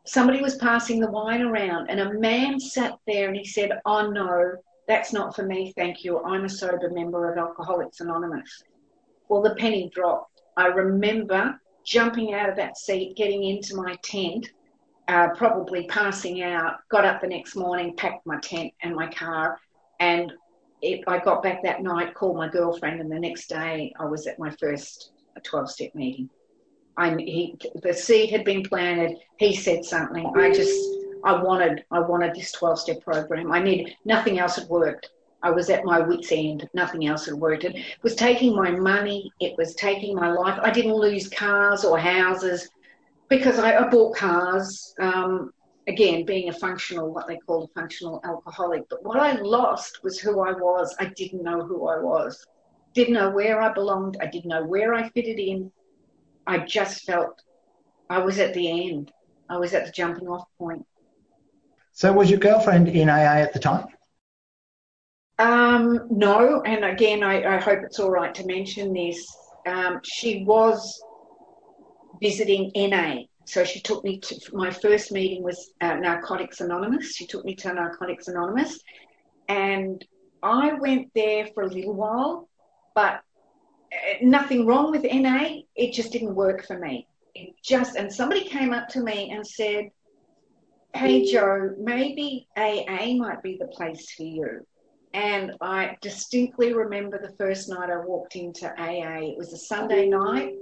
somebody 0.08 0.42
was 0.42 0.56
passing 0.56 1.00
the 1.00 1.12
wine 1.12 1.42
around 1.42 1.90
and 1.90 2.00
a 2.00 2.14
man 2.14 2.60
sat 2.60 2.98
there 3.06 3.28
and 3.28 3.36
he 3.36 3.46
said, 3.46 3.72
Oh 3.86 4.10
no, 4.10 4.56
that's 4.88 5.12
not 5.12 5.36
for 5.36 5.44
me, 5.44 5.74
thank 5.76 6.04
you. 6.04 6.24
I'm 6.24 6.46
a 6.46 6.50
sober 6.50 6.90
member 6.90 7.32
of 7.32 7.38
Alcoholics 7.38 8.00
Anonymous. 8.00 8.64
Well, 9.28 9.42
the 9.42 9.56
penny 9.56 9.92
dropped. 9.94 10.42
I 10.56 10.68
remember 10.68 11.60
jumping 11.88 12.34
out 12.34 12.50
of 12.50 12.58
that 12.58 12.78
seat, 12.78 13.16
getting 13.16 13.44
into 13.44 13.76
my 13.76 13.96
tent, 14.04 14.52
uh, 15.08 15.30
probably 15.36 15.88
passing 15.88 16.44
out, 16.44 16.76
got 16.90 17.06
up 17.06 17.22
the 17.22 17.28
next 17.28 17.56
morning, 17.56 17.96
packed 17.96 18.26
my 18.28 18.38
tent 18.42 18.74
and 18.84 18.94
my 18.94 19.10
car, 19.12 19.58
and 20.00 20.32
it, 20.82 21.04
I 21.08 21.20
got 21.20 21.42
back 21.42 21.64
that 21.64 21.82
night, 21.82 22.14
called 22.14 22.38
my 22.38 22.50
girlfriend, 22.50 23.00
and 23.00 23.12
the 23.12 23.20
next 23.20 23.48
day 23.48 23.94
I 24.00 24.06
was 24.06 24.28
at 24.28 24.38
my 24.38 24.52
first 24.60 25.12
12 25.44 25.72
step 25.72 25.96
meeting. 25.96 26.30
I 26.98 27.16
he 27.16 27.56
the 27.84 27.94
seed 27.94 28.32
had 28.32 28.44
been 28.44 28.64
planted. 28.64 29.18
He 29.38 29.56
said 29.56 29.86
something. 29.86 30.34
I 30.36 30.52
just 30.52 30.76
I 31.24 31.42
wanted 31.42 31.84
I 31.92 32.00
wanted 32.00 32.34
this 32.34 32.52
twelve 32.52 32.80
step 32.80 33.02
program. 33.02 33.52
I 33.52 33.60
need 33.60 33.96
nothing 34.04 34.40
else 34.40 34.56
had 34.56 34.68
worked. 34.68 35.10
I 35.44 35.52
was 35.52 35.70
at 35.70 35.86
my 35.86 36.00
wits 36.00 36.32
end. 36.32 36.68
Nothing 36.74 37.08
else 37.08 37.26
had 37.26 37.36
worked. 37.36 37.64
It 37.64 37.76
was 38.02 38.16
taking 38.16 38.56
my 38.56 38.72
money. 38.72 39.32
It 39.40 39.56
was 39.58 39.76
taking 39.76 40.16
my 40.16 40.32
life. 40.32 40.60
I 40.62 40.72
didn't 40.72 40.96
lose 40.96 41.30
cars 41.30 41.86
or 41.86 42.00
houses 42.00 42.70
because 43.30 43.60
I, 43.60 43.78
I 43.78 43.88
bought 43.88 44.16
cars. 44.16 44.96
Um, 45.00 45.52
again, 45.88 46.26
being 46.26 46.50
a 46.50 46.54
functional, 46.54 47.14
what 47.14 47.28
they 47.28 47.38
call 47.38 47.66
a 47.66 47.80
functional 47.80 48.22
alcoholic. 48.24 48.90
But 48.90 49.04
what 49.04 49.20
I 49.20 49.34
lost 49.34 50.04
was 50.04 50.20
who 50.20 50.42
I 50.42 50.52
was. 50.52 50.96
I 51.00 51.06
didn't 51.16 51.44
know 51.44 51.64
who 51.64 51.88
I 51.88 52.00
was. 52.00 52.46
Didn't 52.94 53.14
know 53.14 53.30
where 53.30 53.62
I 53.62 53.72
belonged. 53.72 54.18
I 54.22 54.26
didn't 54.26 54.50
know 54.50 54.66
where 54.66 54.94
I 54.94 55.10
fitted 55.10 55.40
in. 55.40 55.72
I 56.48 56.60
just 56.60 57.06
felt 57.06 57.42
I 58.10 58.20
was 58.20 58.40
at 58.40 58.54
the 58.54 58.90
end. 58.90 59.12
I 59.50 59.58
was 59.58 59.74
at 59.74 59.86
the 59.86 59.92
jumping 59.92 60.28
off 60.28 60.46
point. 60.58 60.86
So, 61.94 62.12
was 62.14 62.30
your 62.30 62.40
girlfriend 62.40 62.90
in 62.90 63.10
AA 63.10 63.42
at 63.42 63.54
the 63.54 63.60
time? 63.60 63.88
Um, 65.40 66.08
no, 66.10 66.62
and 66.62 66.84
again, 66.84 67.22
I, 67.24 67.58
I, 67.58 67.60
hope 67.60 67.84
it's 67.84 68.00
all 68.00 68.10
right 68.10 68.34
to 68.34 68.46
mention 68.48 68.92
this. 68.92 69.24
Um, 69.68 70.00
she 70.04 70.44
was 70.44 71.00
visiting 72.20 72.72
NA, 72.76 73.24
so 73.46 73.64
she 73.64 73.80
took 73.80 74.04
me 74.04 74.20
to 74.20 74.36
my 74.54 74.72
first 74.72 75.12
meeting 75.12 75.44
was 75.44 75.74
uh, 75.80 75.96
Narcotics 75.96 76.60
Anonymous. 76.62 77.16
She 77.16 77.28
took 77.28 77.46
me 77.46 77.54
to 77.56 77.72
Narcotics 77.72 78.28
Anonymous, 78.28 78.80
and 79.48 80.04
I 80.42 80.74
went 80.74 81.12
there 81.14 81.48
for 81.54 81.64
a 81.64 81.68
little 81.68 81.94
while, 81.94 82.50
but 82.96 83.22
uh, 83.94 84.16
nothing 84.24 84.66
wrong 84.66 84.90
with 84.90 85.04
NA. 85.04 85.60
It 85.76 85.94
just 85.94 86.12
didn't 86.12 86.34
work 86.34 86.66
for 86.66 86.80
me. 86.80 87.08
It 87.36 87.54
just 87.64 87.96
and 87.96 88.12
somebody 88.12 88.46
came 88.46 88.74
up 88.74 88.88
to 88.90 89.02
me 89.02 89.30
and 89.30 89.46
said, 89.46 89.90
hey 90.96 91.32
Jo, 91.32 91.76
maybe 91.78 92.48
AA 92.58 93.14
might 93.14 93.44
be 93.44 93.58
the 93.60 93.68
place 93.68 94.12
for 94.14 94.24
you. 94.24 94.66
And 95.14 95.54
I 95.62 95.98
distinctly 96.02 96.74
remember 96.74 97.20
the 97.20 97.36
first 97.38 97.70
night 97.70 97.90
I 97.90 97.98
walked 97.98 98.36
into 98.36 98.70
AA. 98.80 99.32
It 99.32 99.38
was 99.38 99.54
a 99.54 99.58
Sunday 99.58 100.08
night 100.08 100.54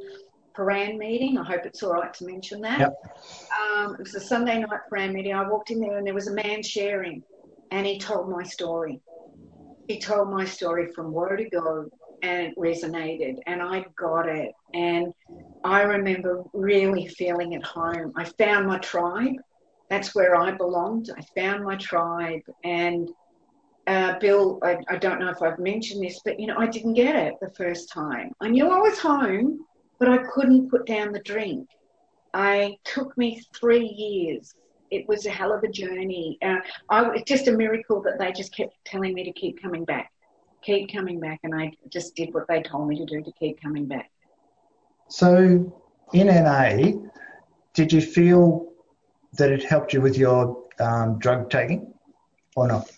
Prahran 0.56 0.98
meeting. 0.98 1.38
I 1.38 1.44
hope 1.44 1.66
it's 1.66 1.84
all 1.84 1.94
right 1.94 2.14
to 2.14 2.26
mention 2.26 2.62
that. 2.62 2.80
Yep. 2.80 2.94
Um, 3.60 3.96
it 3.96 4.00
was 4.00 4.16
a 4.16 4.20
Sunday 4.20 4.60
night 4.60 4.80
Prahran 4.92 5.14
meeting. 5.14 5.34
I 5.34 5.48
walked 5.48 5.72
in 5.72 5.80
there 5.80 5.98
and 5.98 6.08
there 6.08 6.14
was 6.14 6.28
a 6.28 6.34
man 6.34 6.64
sharing, 6.64 7.24
and 7.72 7.86
he 7.86 8.00
told 8.00 8.30
my 8.30 8.44
story. 8.44 9.02
He 9.88 10.00
told 10.00 10.30
my 10.30 10.46
story 10.46 10.92
from 10.94 11.12
where 11.12 11.36
to 11.36 11.50
go, 11.50 11.90
and 12.24 12.48
it 12.48 12.58
resonated, 12.58 13.38
and 13.46 13.62
I 13.62 13.86
got 13.98 14.30
it. 14.30 14.52
And 14.74 15.14
I 15.64 15.82
remember 15.82 16.44
really 16.54 17.08
feeling 17.08 17.56
at 17.56 17.64
home. 17.64 18.14
I 18.16 18.24
found 18.24 18.68
my 18.68 18.78
tribe 18.80 19.36
that's 19.90 20.16
where 20.16 20.36
I 20.36 20.52
belonged. 20.52 21.12
I 21.16 21.22
found 21.40 21.64
my 21.64 21.76
tribe. 21.76 22.42
And 22.64 23.10
uh, 23.88 24.18
Bill, 24.20 24.60
I, 24.64 24.78
I, 24.90 24.98
don't 24.98 25.20
know 25.20 25.30
if 25.30 25.42
I've 25.42 25.60
mentioned 25.60 26.04
this, 26.04 26.20
but 26.26 26.40
you 26.40 26.48
know, 26.48 26.58
I 26.58 26.66
didn't 26.66 26.94
get 26.96 27.16
it 27.16 27.36
the 27.40 27.52
first 27.52 27.92
time. 27.92 28.32
I 28.42 28.48
knew 28.48 28.70
I 28.70 28.80
was 28.80 28.98
home, 28.98 29.66
but 30.00 30.10
I 30.10 30.18
couldn't 30.18 30.70
put 30.70 30.86
down 30.86 31.12
the 31.12 31.20
drink. 31.20 31.68
I 32.34 32.78
took 32.84 33.16
me 33.18 33.42
three 33.56 33.86
years. 33.86 34.56
It 34.92 35.08
was 35.08 35.26
a 35.26 35.30
hell 35.30 35.54
of 35.54 35.64
a 35.64 35.68
journey. 35.68 36.38
Uh, 36.42 36.58
I, 36.90 37.12
it's 37.12 37.30
just 37.30 37.48
a 37.48 37.52
miracle 37.52 38.02
that 38.02 38.18
they 38.20 38.32
just 38.32 38.56
kept 38.56 38.74
telling 38.86 39.14
me 39.14 39.24
to 39.24 39.32
keep 39.34 39.62
coming 39.62 39.86
back, 39.86 40.12
keep 40.62 40.92
coming 40.92 41.20
back, 41.20 41.40
and 41.44 41.54
I 41.54 41.72
just 41.90 42.16
did 42.16 42.34
what 42.34 42.48
they 42.48 42.62
told 42.62 42.88
me 42.88 42.98
to 42.98 43.06
do 43.06 43.22
to 43.22 43.32
keep 43.34 43.62
coming 43.62 43.86
back. 43.86 44.10
So, 45.08 45.72
in 46.14 46.28
NA, 46.28 46.92
did 47.74 47.94
you 47.94 48.02
feel 48.02 48.72
that 49.34 49.52
it 49.52 49.64
helped 49.64 49.94
you 49.94 50.02
with 50.02 50.18
your 50.18 50.64
um, 50.80 51.20
drug 51.20 51.50
taking 51.52 51.94
or 52.56 52.68
not? 52.68 52.90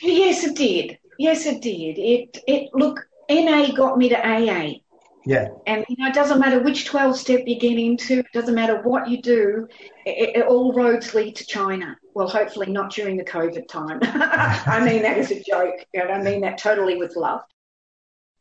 Yes, 0.00 0.44
it 0.44 0.56
did. 0.56 0.98
Yes, 1.18 1.46
it 1.46 1.60
did. 1.60 1.98
It 1.98 2.38
it 2.46 2.70
look 2.74 3.06
NA 3.30 3.72
got 3.74 3.98
me 3.98 4.08
to 4.08 4.16
AA. 4.16 4.80
Yeah. 5.28 5.48
And 5.66 5.84
you 5.90 5.96
know, 5.98 6.08
it 6.08 6.14
doesn't 6.14 6.38
matter 6.38 6.60
which 6.60 6.86
12 6.86 7.16
step 7.16 7.42
you 7.46 7.58
get 7.58 7.78
into, 7.78 8.20
it 8.20 8.32
doesn't 8.32 8.54
matter 8.54 8.80
what 8.80 9.10
you 9.10 9.20
do, 9.20 9.68
it, 10.06 10.36
it, 10.36 10.46
all 10.46 10.72
roads 10.72 11.12
lead 11.12 11.36
to 11.36 11.44
China. 11.44 11.98
Well, 12.14 12.28
hopefully 12.28 12.70
not 12.70 12.92
during 12.92 13.18
the 13.18 13.24
COVID 13.24 13.68
time. 13.68 13.98
I 14.02 14.82
mean 14.82 15.02
that 15.02 15.18
as 15.18 15.30
a 15.30 15.42
joke. 15.42 15.84
Know, 15.94 16.04
I 16.04 16.22
mean 16.22 16.40
that 16.40 16.56
totally 16.56 16.96
with 16.96 17.14
love. 17.14 17.42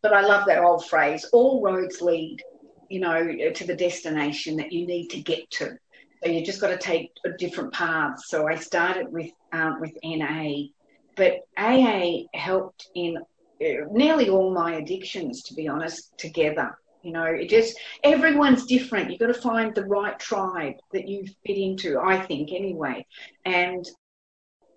But 0.01 0.13
I 0.13 0.21
love 0.21 0.47
that 0.47 0.63
old 0.63 0.85
phrase 0.85 1.25
all 1.33 1.61
roads 1.61 2.01
lead, 2.01 2.41
you 2.89 3.01
know, 3.01 3.51
to 3.53 3.67
the 3.67 3.75
destination 3.75 4.55
that 4.55 4.71
you 4.71 4.87
need 4.87 5.09
to 5.09 5.19
get 5.19 5.49
to. 5.51 5.77
So 6.23 6.29
you 6.29 6.45
just 6.45 6.61
got 6.61 6.69
to 6.69 6.77
take 6.77 7.11
different 7.37 7.73
paths. 7.73 8.29
So 8.29 8.47
I 8.47 8.55
started 8.55 9.11
with 9.11 9.31
um, 9.51 9.81
with 9.81 9.91
NA, 10.03 10.67
but 11.17 11.39
AA 11.57 12.23
helped 12.33 12.87
in 12.95 13.17
uh, 13.17 13.65
nearly 13.91 14.29
all 14.29 14.53
my 14.53 14.75
addictions, 14.75 15.43
to 15.43 15.53
be 15.55 15.67
honest, 15.67 16.17
together. 16.17 16.77
You 17.03 17.11
know, 17.11 17.25
it 17.25 17.49
just 17.49 17.77
everyone's 18.03 18.65
different. 18.65 19.09
You've 19.09 19.19
got 19.19 19.27
to 19.27 19.33
find 19.33 19.73
the 19.73 19.85
right 19.85 20.17
tribe 20.19 20.75
that 20.93 21.07
you 21.07 21.25
fit 21.45 21.57
into. 21.57 21.99
I 21.99 22.19
think 22.19 22.51
anyway, 22.51 23.05
and 23.45 23.85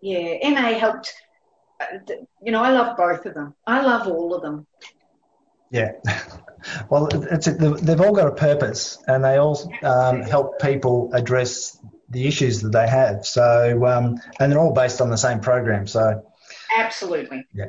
yeah, 0.01 0.49
NA 0.49 0.79
helped. 0.79 1.13
Uh, 1.81 2.15
you 2.43 2.53
know, 2.53 2.63
I 2.63 2.71
love 2.71 2.97
both 2.97 3.27
of 3.27 3.35
them. 3.35 3.55
I 3.67 3.83
love 3.83 4.07
all 4.07 4.35
of 4.35 4.43
them. 4.43 4.67
Yeah. 5.71 5.93
Well, 6.91 7.07
they've 7.07 8.01
all 8.03 8.13
got 8.13 8.27
a 8.27 8.35
purpose, 8.35 9.03
and 9.07 9.25
they 9.25 9.39
all 9.39 9.73
um, 9.83 10.21
help 10.21 10.61
people 10.61 11.11
address 11.15 11.79
the 12.11 12.27
issues 12.27 12.61
that 12.61 12.73
they 12.73 12.87
have. 12.87 13.25
So, 13.25 13.87
um, 13.87 14.21
and 14.39 14.53
they're 14.53 14.59
all 14.59 14.75
based 14.75 15.01
on 15.01 15.09
the 15.09 15.17
same 15.17 15.41
program. 15.41 15.87
So, 15.87 16.23
absolutely. 16.77 17.47
Yeah. 17.55 17.67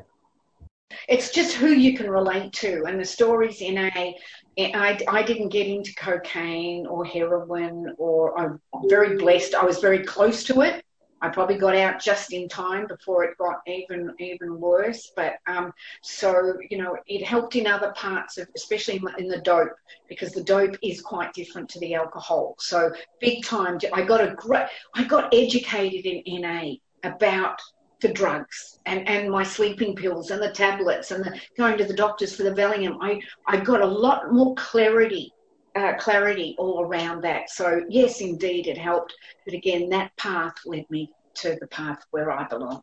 It's 1.07 1.31
just 1.31 1.55
who 1.55 1.69
you 1.69 1.95
can 1.95 2.09
relate 2.09 2.51
to, 2.53 2.83
and 2.85 2.99
the 2.99 3.05
stories 3.05 3.61
in 3.61 3.77
a. 3.77 4.15
I, 4.59 4.99
I 5.07 5.23
didn't 5.23 5.49
get 5.49 5.67
into 5.67 5.93
cocaine 5.95 6.85
or 6.85 7.05
heroin, 7.05 7.95
or 7.97 8.37
I'm 8.37 8.59
very 8.89 9.15
blessed. 9.17 9.55
I 9.55 9.63
was 9.63 9.79
very 9.79 10.03
close 10.03 10.43
to 10.45 10.61
it, 10.61 10.83
I 11.21 11.29
probably 11.29 11.57
got 11.57 11.75
out 11.75 12.01
just 12.01 12.33
in 12.33 12.49
time 12.49 12.87
before 12.87 13.23
it 13.23 13.37
got 13.37 13.61
even 13.67 14.13
even 14.19 14.59
worse. 14.59 15.11
But 15.15 15.35
um, 15.45 15.71
so 16.01 16.57
you 16.69 16.77
know, 16.79 16.97
it 17.07 17.23
helped 17.23 17.55
in 17.55 17.67
other 17.67 17.93
parts 17.95 18.37
of, 18.37 18.47
especially 18.55 19.01
in 19.19 19.27
the 19.27 19.41
dope, 19.41 19.73
because 20.09 20.31
the 20.31 20.43
dope 20.43 20.75
is 20.81 21.01
quite 21.01 21.31
different 21.33 21.69
to 21.69 21.79
the 21.79 21.93
alcohol. 21.93 22.55
So 22.59 22.91
big 23.19 23.43
time. 23.43 23.79
I 23.93 24.01
got 24.01 24.21
a 24.21 24.33
great. 24.35 24.65
I 24.95 25.03
got 25.03 25.33
educated 25.33 26.05
in 26.05 26.41
NA 26.41 26.73
about 27.03 27.61
the 28.01 28.11
drugs 28.11 28.79
and, 28.85 29.07
and 29.07 29.29
my 29.29 29.43
sleeping 29.43 29.95
pills 29.95 30.31
and 30.31 30.41
the 30.41 30.51
tablets 30.51 31.11
and 31.11 31.23
the, 31.23 31.39
going 31.57 31.77
to 31.77 31.85
the 31.85 31.93
doctors 31.93 32.35
for 32.35 32.43
the 32.43 32.51
Valium. 32.51 32.97
I, 33.01 33.21
I 33.47 33.57
got 33.57 33.81
a 33.81 33.85
lot 33.85 34.33
more 34.33 34.53
clarity 34.55 35.33
uh, 35.75 35.93
clarity 35.97 36.55
all 36.57 36.81
around 36.81 37.21
that. 37.21 37.49
So, 37.49 37.83
yes, 37.89 38.21
indeed, 38.21 38.67
it 38.67 38.77
helped. 38.77 39.15
But 39.45 39.53
again, 39.53 39.89
that 39.89 40.15
path 40.17 40.55
led 40.65 40.85
me 40.89 41.09
to 41.35 41.57
the 41.61 41.67
path 41.67 42.03
where 42.11 42.31
I 42.31 42.45
belong. 42.47 42.81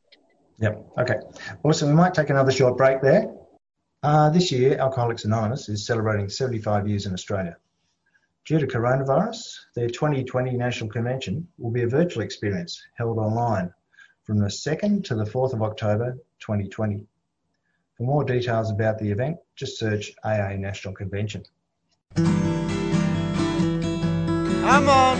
Yep. 0.59 0.87
Okay. 0.99 1.17
Awesome. 1.63 1.91
We 1.91 1.95
might 1.95 2.15
take 2.15 2.31
another 2.31 2.51
short 2.51 2.77
break 2.77 3.03
there. 3.03 3.31
Uh, 4.03 4.31
this 4.31 4.51
year, 4.51 4.79
Alcoholics 4.79 5.25
Anonymous 5.25 5.69
is 5.69 5.87
celebrating 5.87 6.29
75 6.29 6.89
years 6.89 7.07
in 7.07 7.13
Australia. 7.13 7.57
Due 8.47 8.59
to 8.59 8.67
coronavirus, 8.67 9.55
their 9.75 9.89
2020 9.89 10.53
National 10.53 10.89
Convention 10.89 11.47
will 11.59 11.71
be 11.71 11.83
a 11.83 11.89
virtual 11.89 12.23
experience 12.23 12.81
held 12.97 13.19
online 13.19 13.73
from 14.29 14.39
the 14.39 14.47
2nd 14.47 15.03
to 15.05 15.15
the 15.15 15.25
4th 15.25 15.55
of 15.55 15.63
October 15.63 16.13
2020. 16.41 17.07
For 17.97 18.03
more 18.03 18.25
details 18.25 18.71
about 18.71 18.99
the 18.99 19.11
event, 19.11 19.39
just 19.57 19.79
search 19.79 20.13
AA 20.23 20.53
National 20.59 20.93
Convention. 20.93 21.45
Come 22.15 22.27
on, 24.91 25.17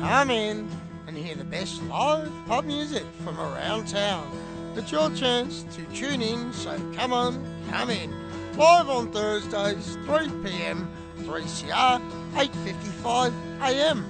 come 0.00 0.30
in 0.32 0.68
and 1.06 1.16
hear 1.16 1.36
the 1.36 1.44
best 1.44 1.80
live 1.84 2.28
pub 2.48 2.64
music 2.64 3.04
from 3.22 3.38
around 3.38 3.86
town. 3.86 4.28
It's 4.74 4.90
your 4.90 5.10
chance 5.10 5.64
to 5.76 5.84
tune 5.94 6.20
in, 6.20 6.52
so 6.52 6.76
come 6.96 7.12
on, 7.12 7.40
come 7.70 7.90
in. 7.90 8.12
Live 8.56 8.90
on 8.90 9.12
Thursdays, 9.12 9.96
3 10.06 10.28
pm, 10.42 10.90
3CR, 11.18 12.00
8.55 12.34 13.32
am. 13.60 14.04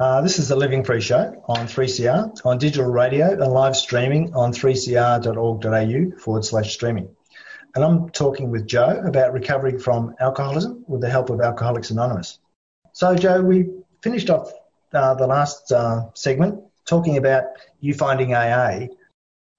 Uh, 0.00 0.22
this 0.22 0.38
is 0.38 0.48
the 0.48 0.56
Living 0.56 0.82
Free 0.82 1.02
Show 1.02 1.44
on 1.46 1.66
3CR, 1.66 2.46
on 2.46 2.56
digital 2.56 2.90
radio 2.90 3.32
and 3.32 3.52
live 3.52 3.76
streaming 3.76 4.34
on 4.34 4.50
3cr.org.au 4.50 6.18
forward 6.18 6.42
slash 6.42 6.72
streaming. 6.72 7.14
And 7.74 7.84
I'm 7.84 8.08
talking 8.08 8.50
with 8.50 8.66
Jo 8.66 9.02
about 9.04 9.34
recovering 9.34 9.78
from 9.78 10.14
alcoholism 10.18 10.86
with 10.88 11.02
the 11.02 11.10
help 11.10 11.28
of 11.28 11.42
Alcoholics 11.42 11.90
Anonymous. 11.90 12.38
So, 12.92 13.14
Jo, 13.14 13.42
we 13.42 13.68
finished 14.02 14.30
off 14.30 14.50
uh, 14.94 15.16
the 15.16 15.26
last 15.26 15.70
uh, 15.70 16.10
segment 16.14 16.62
talking 16.86 17.18
about 17.18 17.44
you 17.80 17.92
finding 17.92 18.34
AA. 18.34 18.86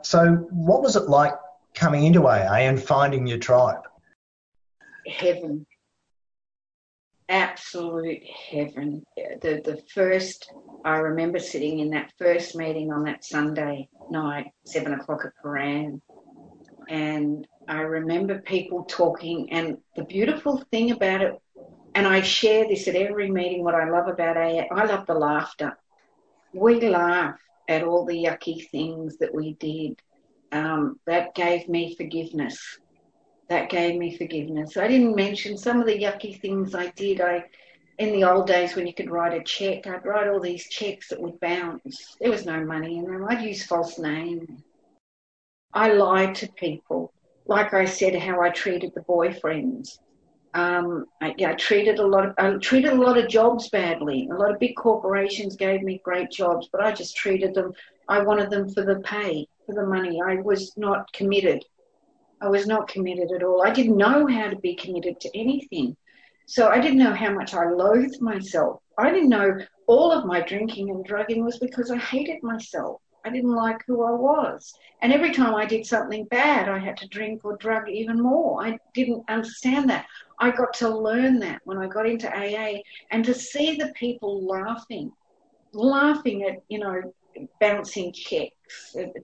So, 0.01 0.47
what 0.49 0.81
was 0.81 0.95
it 0.95 1.03
like 1.03 1.35
coming 1.75 2.03
into 2.03 2.25
AA 2.25 2.61
and 2.61 2.81
finding 2.81 3.27
your 3.27 3.37
tribe? 3.37 3.83
Heaven. 5.05 5.67
Absolute 7.31 8.21
heaven. 8.51 9.03
The 9.15 9.61
the 9.63 9.81
first 9.95 10.51
I 10.83 10.97
remember 10.97 11.39
sitting 11.39 11.79
in 11.79 11.91
that 11.91 12.11
first 12.17 12.55
meeting 12.55 12.91
on 12.91 13.03
that 13.05 13.23
Sunday 13.23 13.87
night, 14.09 14.47
seven 14.65 14.93
o'clock 14.93 15.25
at 15.25 15.31
Prahran, 15.43 16.01
and 16.89 17.47
I 17.67 17.81
remember 17.81 18.41
people 18.41 18.83
talking. 18.83 19.51
And 19.51 19.77
the 19.95 20.03
beautiful 20.03 20.63
thing 20.71 20.91
about 20.91 21.21
it, 21.21 21.33
and 21.95 22.05
I 22.05 22.21
share 22.21 22.67
this 22.67 22.87
at 22.87 22.95
every 22.95 23.31
meeting. 23.31 23.63
What 23.63 23.75
I 23.75 23.89
love 23.89 24.07
about 24.07 24.37
AA, 24.37 24.65
I 24.71 24.85
love 24.85 25.07
the 25.07 25.13
laughter. 25.13 25.77
We 26.53 26.81
laugh 26.81 27.39
at 27.67 27.83
all 27.83 28.05
the 28.05 28.25
yucky 28.25 28.69
things 28.69 29.17
that 29.19 29.33
we 29.33 29.53
did. 29.53 29.99
Um, 30.51 30.99
that 31.05 31.33
gave 31.33 31.69
me 31.69 31.95
forgiveness 31.95 32.77
that 33.51 33.69
gave 33.69 33.97
me 33.97 34.15
forgiveness. 34.15 34.77
I 34.77 34.87
didn't 34.87 35.13
mention 35.13 35.57
some 35.57 35.81
of 35.81 35.85
the 35.85 35.99
yucky 35.99 36.39
things 36.39 36.73
I 36.73 36.87
did. 36.95 37.19
I, 37.19 37.43
in 37.97 38.13
the 38.13 38.23
old 38.23 38.47
days 38.47 38.77
when 38.77 38.87
you 38.87 38.93
could 38.93 39.11
write 39.11 39.33
a 39.33 39.43
check, 39.43 39.85
I'd 39.85 40.05
write 40.05 40.29
all 40.29 40.39
these 40.39 40.69
checks 40.69 41.09
that 41.09 41.19
would 41.19 41.37
bounce. 41.41 42.15
There 42.21 42.31
was 42.31 42.45
no 42.45 42.63
money 42.63 42.97
in 42.97 43.03
them. 43.03 43.25
I'd 43.27 43.43
use 43.43 43.65
false 43.65 43.99
names. 43.99 44.47
I 45.73 45.91
lied 45.91 46.33
to 46.35 46.47
people. 46.53 47.11
Like 47.45 47.73
I 47.73 47.83
said, 47.83 48.15
how 48.15 48.39
I 48.39 48.51
treated 48.51 48.93
the 48.95 49.01
boyfriends. 49.01 49.99
Um, 50.53 51.07
I, 51.21 51.35
yeah, 51.37 51.51
I 51.51 51.55
treated 51.55 51.99
a 51.99 52.07
lot 52.07 52.25
of 52.25 52.33
I 52.37 52.53
treated 52.57 52.93
a 52.93 53.01
lot 53.01 53.17
of 53.17 53.27
jobs 53.27 53.69
badly. 53.69 54.29
A 54.31 54.35
lot 54.35 54.51
of 54.51 54.59
big 54.59 54.77
corporations 54.77 55.57
gave 55.57 55.81
me 55.81 56.01
great 56.05 56.31
jobs, 56.31 56.69
but 56.71 56.81
I 56.81 56.93
just 56.93 57.17
treated 57.17 57.53
them. 57.53 57.73
I 58.07 58.23
wanted 58.23 58.49
them 58.49 58.69
for 58.69 58.85
the 58.85 59.01
pay, 59.01 59.45
for 59.65 59.75
the 59.75 59.85
money. 59.85 60.21
I 60.25 60.35
was 60.35 60.71
not 60.77 61.11
committed. 61.11 61.65
I 62.41 62.49
was 62.49 62.65
not 62.65 62.87
committed 62.87 63.31
at 63.31 63.43
all. 63.43 63.63
I 63.63 63.71
didn't 63.71 63.97
know 63.97 64.27
how 64.27 64.49
to 64.49 64.55
be 64.55 64.75
committed 64.75 65.19
to 65.19 65.37
anything. 65.37 65.95
So 66.47 66.69
I 66.69 66.79
didn't 66.79 66.99
know 66.99 67.13
how 67.13 67.31
much 67.31 67.53
I 67.53 67.69
loathed 67.69 68.19
myself. 68.19 68.81
I 68.97 69.11
didn't 69.11 69.29
know 69.29 69.59
all 69.87 70.11
of 70.11 70.25
my 70.25 70.41
drinking 70.41 70.89
and 70.89 71.05
drugging 71.05 71.45
was 71.45 71.59
because 71.59 71.91
I 71.91 71.97
hated 71.97 72.41
myself. 72.43 73.01
I 73.23 73.29
didn't 73.29 73.53
like 73.53 73.83
who 73.85 74.03
I 74.03 74.11
was. 74.11 74.73
And 75.01 75.13
every 75.13 75.31
time 75.31 75.53
I 75.53 75.65
did 75.65 75.85
something 75.85 76.25
bad, 76.25 76.67
I 76.67 76.79
had 76.79 76.97
to 76.97 77.07
drink 77.07 77.45
or 77.45 77.57
drug 77.57 77.87
even 77.87 78.19
more. 78.19 78.65
I 78.65 78.79
didn't 78.93 79.23
understand 79.29 79.89
that. 79.89 80.07
I 80.39 80.51
got 80.51 80.73
to 80.75 80.89
learn 80.89 81.39
that 81.39 81.61
when 81.65 81.77
I 81.77 81.87
got 81.87 82.07
into 82.07 82.27
AA 82.27 82.81
and 83.11 83.23
to 83.25 83.33
see 83.33 83.75
the 83.75 83.93
people 83.95 84.45
laughing, 84.45 85.11
laughing 85.73 86.43
at, 86.43 86.63
you 86.67 86.79
know, 86.79 87.13
bouncing 87.59 88.11
checks, 88.11 88.55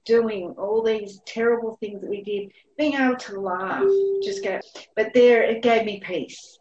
doing 0.06 0.54
all 0.58 0.82
these 0.82 1.22
terrible 1.26 1.78
things 1.78 2.02
that 2.02 2.10
we 2.10 2.22
did, 2.24 2.52
being 2.78 2.93
able 2.93 3.16
to 3.16 3.39
laugh, 3.39 3.84
just 4.24 4.43
go. 4.43 4.60
But 4.95 5.14
there, 5.14 5.43
it 5.43 5.62
gave 5.62 5.86
me 5.86 6.00
peace. 6.00 6.58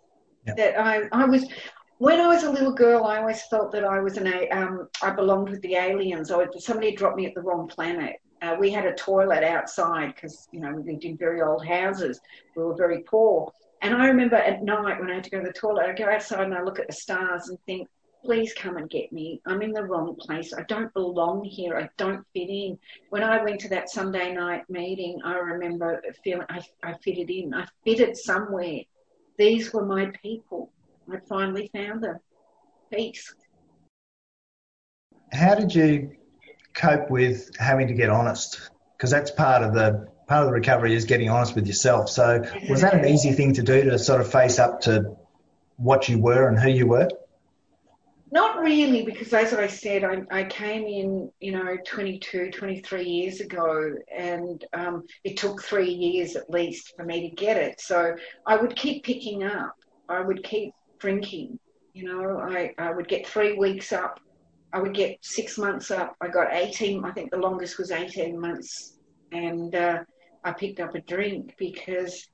Yep. 0.46 0.56
That 0.56 0.80
I, 0.80 1.02
I 1.12 1.24
was, 1.24 1.44
when 1.98 2.20
I 2.20 2.28
was 2.28 2.44
a 2.44 2.50
little 2.50 2.72
girl, 2.72 3.04
I 3.04 3.18
always 3.18 3.42
felt 3.44 3.72
that 3.72 3.84
I 3.84 3.98
was 4.00 4.16
an, 4.16 4.32
um, 4.52 4.88
I 5.02 5.10
belonged 5.10 5.48
with 5.50 5.60
the 5.62 5.74
aliens. 5.74 6.30
Or 6.30 6.48
somebody 6.58 6.94
dropped 6.94 7.16
me 7.16 7.26
at 7.26 7.34
the 7.34 7.42
wrong 7.42 7.66
planet. 7.66 8.16
Uh, 8.42 8.56
we 8.60 8.70
had 8.70 8.84
a 8.84 8.94
toilet 8.94 9.42
outside 9.42 10.14
because 10.14 10.46
you 10.52 10.60
know 10.60 10.70
we 10.70 10.92
lived 10.92 11.04
in 11.04 11.16
very 11.16 11.40
old 11.40 11.66
houses. 11.66 12.20
We 12.54 12.62
were 12.64 12.76
very 12.76 13.02
poor. 13.02 13.50
And 13.82 13.94
I 13.94 14.06
remember 14.08 14.36
at 14.36 14.62
night 14.62 15.00
when 15.00 15.10
I 15.10 15.14
had 15.14 15.24
to 15.24 15.30
go 15.30 15.40
to 15.40 15.46
the 15.46 15.52
toilet, 15.52 15.86
I'd 15.86 15.98
go 15.98 16.08
outside 16.08 16.44
and 16.44 16.54
I 16.54 16.62
look 16.62 16.78
at 16.78 16.86
the 16.86 16.92
stars 16.92 17.48
and 17.48 17.58
think, 17.66 17.88
please 18.26 18.52
come 18.52 18.76
and 18.76 18.90
get 18.90 19.12
me. 19.12 19.40
I'm 19.46 19.62
in 19.62 19.70
the 19.70 19.84
wrong 19.84 20.16
place. 20.16 20.52
I 20.52 20.62
don't 20.64 20.92
belong 20.92 21.44
here. 21.44 21.76
I 21.78 21.88
don't 21.96 22.26
fit 22.34 22.50
in. 22.50 22.76
When 23.10 23.22
I 23.22 23.42
went 23.42 23.60
to 23.60 23.68
that 23.68 23.88
Sunday 23.88 24.34
night 24.34 24.68
meeting, 24.68 25.20
I 25.24 25.34
remember 25.36 26.02
feeling 26.24 26.46
I, 26.50 26.60
I 26.82 26.94
fitted 27.04 27.30
in. 27.30 27.54
I 27.54 27.66
fitted 27.84 28.16
somewhere. 28.16 28.80
These 29.38 29.72
were 29.72 29.86
my 29.86 30.10
people. 30.22 30.72
I 31.10 31.18
finally 31.28 31.70
found 31.72 32.02
them. 32.02 32.16
Peace. 32.92 33.32
How 35.32 35.54
did 35.54 35.72
you 35.72 36.16
cope 36.74 37.08
with 37.10 37.56
having 37.58 37.86
to 37.86 37.94
get 37.94 38.10
honest? 38.10 38.70
Because 38.96 39.10
that's 39.10 39.30
part 39.30 39.62
of 39.62 39.72
the 39.72 40.08
part 40.26 40.42
of 40.42 40.48
the 40.48 40.52
recovery 40.52 40.94
is 40.94 41.04
getting 41.04 41.30
honest 41.30 41.54
with 41.54 41.68
yourself. 41.68 42.10
So 42.10 42.44
was 42.68 42.80
that 42.80 42.94
an 42.94 43.04
easy 43.06 43.32
thing 43.32 43.54
to 43.54 43.62
do 43.62 43.84
to 43.84 43.98
sort 44.00 44.20
of 44.20 44.32
face 44.32 44.58
up 44.58 44.80
to 44.82 45.16
what 45.76 46.08
you 46.08 46.18
were 46.18 46.48
and 46.48 46.58
who 46.58 46.70
you 46.70 46.88
were? 46.88 47.08
Really, 48.66 49.04
because 49.04 49.32
as 49.32 49.54
I 49.54 49.68
said, 49.68 50.02
I, 50.02 50.22
I 50.32 50.42
came 50.42 50.86
in, 50.86 51.30
you 51.38 51.52
know, 51.52 51.76
22, 51.86 52.50
23 52.50 53.04
years 53.04 53.38
ago, 53.38 53.94
and 54.12 54.64
um, 54.72 55.04
it 55.22 55.36
took 55.36 55.62
three 55.62 55.88
years 55.88 56.34
at 56.34 56.50
least 56.50 56.92
for 56.96 57.04
me 57.04 57.30
to 57.30 57.36
get 57.36 57.58
it. 57.58 57.80
So 57.80 58.16
I 58.44 58.56
would 58.56 58.74
keep 58.74 59.04
picking 59.04 59.44
up. 59.44 59.76
I 60.08 60.20
would 60.20 60.42
keep 60.42 60.72
drinking. 60.98 61.60
You 61.94 62.12
know, 62.12 62.40
I, 62.40 62.72
I 62.76 62.90
would 62.90 63.06
get 63.06 63.24
three 63.24 63.52
weeks 63.52 63.92
up. 63.92 64.18
I 64.72 64.80
would 64.80 64.94
get 64.94 65.16
six 65.22 65.58
months 65.58 65.92
up. 65.92 66.16
I 66.20 66.26
got 66.26 66.52
18, 66.52 67.04
I 67.04 67.12
think 67.12 67.30
the 67.30 67.38
longest 67.38 67.78
was 67.78 67.92
18 67.92 68.36
months. 68.36 68.98
And 69.30 69.76
uh, 69.76 70.00
I 70.42 70.52
picked 70.52 70.80
up 70.80 70.96
a 70.96 71.00
drink 71.02 71.54
because 71.56 72.26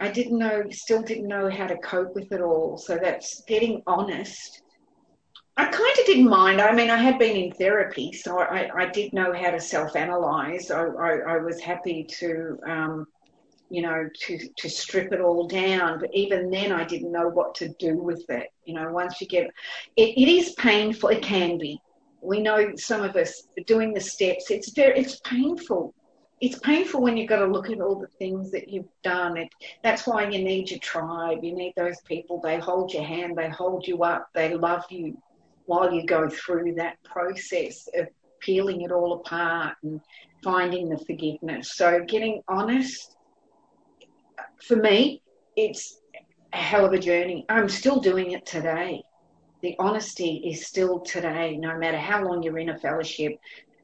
I 0.00 0.10
didn't 0.10 0.38
know, 0.38 0.62
still 0.70 1.02
didn't 1.02 1.28
know 1.28 1.50
how 1.50 1.66
to 1.66 1.76
cope 1.76 2.14
with 2.14 2.32
it 2.32 2.40
all. 2.40 2.78
So 2.78 2.98
that's 2.98 3.44
getting 3.46 3.82
honest 3.86 4.61
I 5.56 5.66
kind 5.66 5.98
of 5.98 6.06
didn't 6.06 6.30
mind. 6.30 6.60
I 6.62 6.72
mean, 6.72 6.88
I 6.88 6.96
had 6.96 7.18
been 7.18 7.36
in 7.36 7.52
therapy, 7.52 8.12
so 8.12 8.38
I, 8.38 8.70
I 8.74 8.86
did 8.86 9.12
know 9.12 9.34
how 9.34 9.50
to 9.50 9.60
self-analyze. 9.60 10.70
I, 10.70 10.82
I, 10.82 11.10
I 11.34 11.38
was 11.38 11.60
happy 11.60 12.04
to, 12.04 12.58
um, 12.66 13.06
you 13.68 13.82
know, 13.82 14.08
to 14.20 14.38
to 14.56 14.70
strip 14.70 15.12
it 15.12 15.20
all 15.20 15.46
down. 15.46 16.00
But 16.00 16.14
even 16.14 16.50
then, 16.50 16.72
I 16.72 16.84
didn't 16.84 17.12
know 17.12 17.28
what 17.28 17.54
to 17.56 17.68
do 17.78 17.96
with 17.98 18.24
it. 18.30 18.48
You 18.64 18.74
know, 18.74 18.90
once 18.92 19.20
you 19.20 19.26
get, 19.26 19.50
it, 19.96 20.16
it 20.16 20.28
is 20.28 20.52
painful. 20.52 21.10
It 21.10 21.22
can 21.22 21.58
be. 21.58 21.78
We 22.22 22.40
know 22.40 22.74
some 22.76 23.02
of 23.02 23.14
us 23.16 23.48
doing 23.66 23.92
the 23.92 24.00
steps. 24.00 24.50
It's 24.50 24.70
very, 24.70 24.98
it's 24.98 25.20
painful. 25.20 25.92
It's 26.40 26.58
painful 26.60 27.02
when 27.02 27.16
you've 27.16 27.28
got 27.28 27.40
to 27.40 27.46
look 27.46 27.68
at 27.68 27.80
all 27.80 28.00
the 28.00 28.06
things 28.18 28.50
that 28.52 28.68
you've 28.70 28.88
done. 29.02 29.36
It, 29.36 29.48
that's 29.84 30.06
why 30.06 30.28
you 30.28 30.42
need 30.42 30.70
your 30.70 30.80
tribe. 30.80 31.38
You 31.42 31.54
need 31.54 31.74
those 31.76 32.00
people. 32.06 32.40
They 32.40 32.58
hold 32.58 32.94
your 32.94 33.04
hand. 33.04 33.36
They 33.36 33.50
hold 33.50 33.86
you 33.86 34.02
up. 34.02 34.28
They 34.34 34.54
love 34.54 34.84
you 34.88 35.16
while 35.66 35.92
you 35.92 36.04
go 36.06 36.28
through 36.28 36.74
that 36.74 37.02
process 37.04 37.88
of 37.96 38.06
peeling 38.40 38.82
it 38.82 38.92
all 38.92 39.14
apart 39.14 39.76
and 39.82 40.00
finding 40.42 40.88
the 40.88 40.98
forgiveness. 40.98 41.72
So, 41.74 42.04
getting 42.06 42.42
honest, 42.48 43.16
for 44.62 44.76
me, 44.76 45.22
it's 45.56 45.98
a 46.52 46.56
hell 46.56 46.84
of 46.84 46.92
a 46.92 46.98
journey. 46.98 47.46
I'm 47.48 47.68
still 47.68 48.00
doing 48.00 48.32
it 48.32 48.44
today. 48.44 49.02
The 49.62 49.76
honesty 49.78 50.42
is 50.44 50.66
still 50.66 51.00
today, 51.00 51.56
no 51.56 51.78
matter 51.78 51.98
how 51.98 52.24
long 52.24 52.42
you're 52.42 52.58
in 52.58 52.70
a 52.70 52.78
fellowship, 52.78 53.38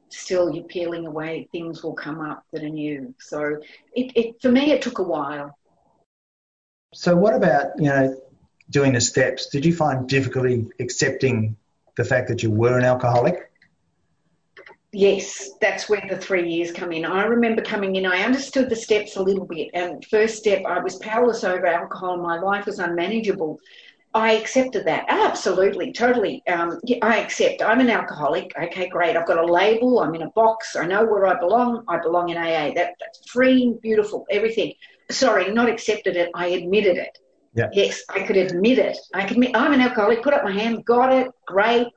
still 0.09 0.53
you're 0.53 0.65
peeling 0.65 1.07
away, 1.07 1.47
things 1.51 1.83
will 1.83 1.93
come 1.93 2.19
up 2.19 2.43
that 2.51 2.63
are 2.63 2.69
new. 2.69 3.13
So, 3.19 3.57
it, 3.93 4.11
it 4.15 4.41
for 4.41 4.51
me, 4.51 4.71
it 4.71 4.81
took 4.81 4.99
a 4.99 5.03
while. 5.03 5.57
So, 6.93 7.15
what 7.15 7.33
about, 7.33 7.71
you 7.77 7.85
know, 7.85 8.21
doing 8.69 8.93
the 8.93 9.01
steps? 9.01 9.47
Did 9.47 9.65
you 9.65 9.73
find 9.73 10.09
difficulty 10.09 10.67
accepting 10.79 11.55
the 11.99 12.05
fact 12.05 12.29
that 12.29 12.41
you 12.41 12.49
were 12.49 12.77
an 12.77 12.85
alcoholic? 12.85 13.51
Yes, 14.91 15.51
that's 15.61 15.87
where 15.87 16.03
the 16.09 16.17
three 16.17 16.49
years 16.49 16.71
come 16.71 16.91
in. 16.91 17.05
I 17.05 17.25
remember 17.25 17.61
coming 17.61 17.95
in, 17.97 18.07
I 18.07 18.23
understood 18.23 18.69
the 18.69 18.75
steps 18.75 19.17
a 19.17 19.21
little 19.21 19.45
bit. 19.45 19.69
And 19.75 20.03
first 20.05 20.37
step, 20.37 20.63
I 20.65 20.79
was 20.79 20.95
powerless 20.95 21.43
over 21.43 21.67
alcohol, 21.67 22.17
my 22.17 22.39
life 22.39 22.65
was 22.65 22.79
unmanageable. 22.79 23.59
I 24.15 24.31
accepted 24.31 24.85
that. 24.85 25.05
Absolutely, 25.07 25.91
totally. 25.91 26.41
Um, 26.47 26.79
yeah, 26.83 26.97
I 27.03 27.19
accept. 27.19 27.61
I'm 27.61 27.79
an 27.81 27.91
alcoholic. 27.91 28.51
Okay, 28.59 28.87
great. 28.87 29.15
I've 29.15 29.27
got 29.27 29.37
a 29.37 29.45
label. 29.45 29.99
I'm 29.99 30.15
in 30.15 30.23
a 30.23 30.31
box. 30.31 30.75
I 30.75 30.87
know 30.87 31.05
where 31.05 31.27
I 31.27 31.37
belong. 31.37 31.83
I 31.87 31.99
belong 31.99 32.29
in 32.29 32.37
AA. 32.37 32.73
That, 32.73 32.95
that's 32.99 33.29
free, 33.29 33.75
beautiful, 33.83 34.25
everything. 34.31 34.73
Sorry, 35.11 35.51
not 35.51 35.69
accepted 35.69 36.15
it. 36.15 36.31
I 36.33 36.47
admitted 36.47 36.97
it. 36.97 37.19
Yeah. 37.53 37.69
Yes, 37.73 38.03
I 38.09 38.21
could 38.21 38.37
admit 38.37 38.77
it. 38.77 38.97
I 39.13 39.23
could 39.23 39.37
admit 39.37 39.51
I'm 39.55 39.73
an 39.73 39.81
alcoholic, 39.81 40.23
put 40.23 40.33
up 40.33 40.43
my 40.43 40.51
hand, 40.51 40.85
got 40.85 41.11
it, 41.11 41.31
great. 41.47 41.87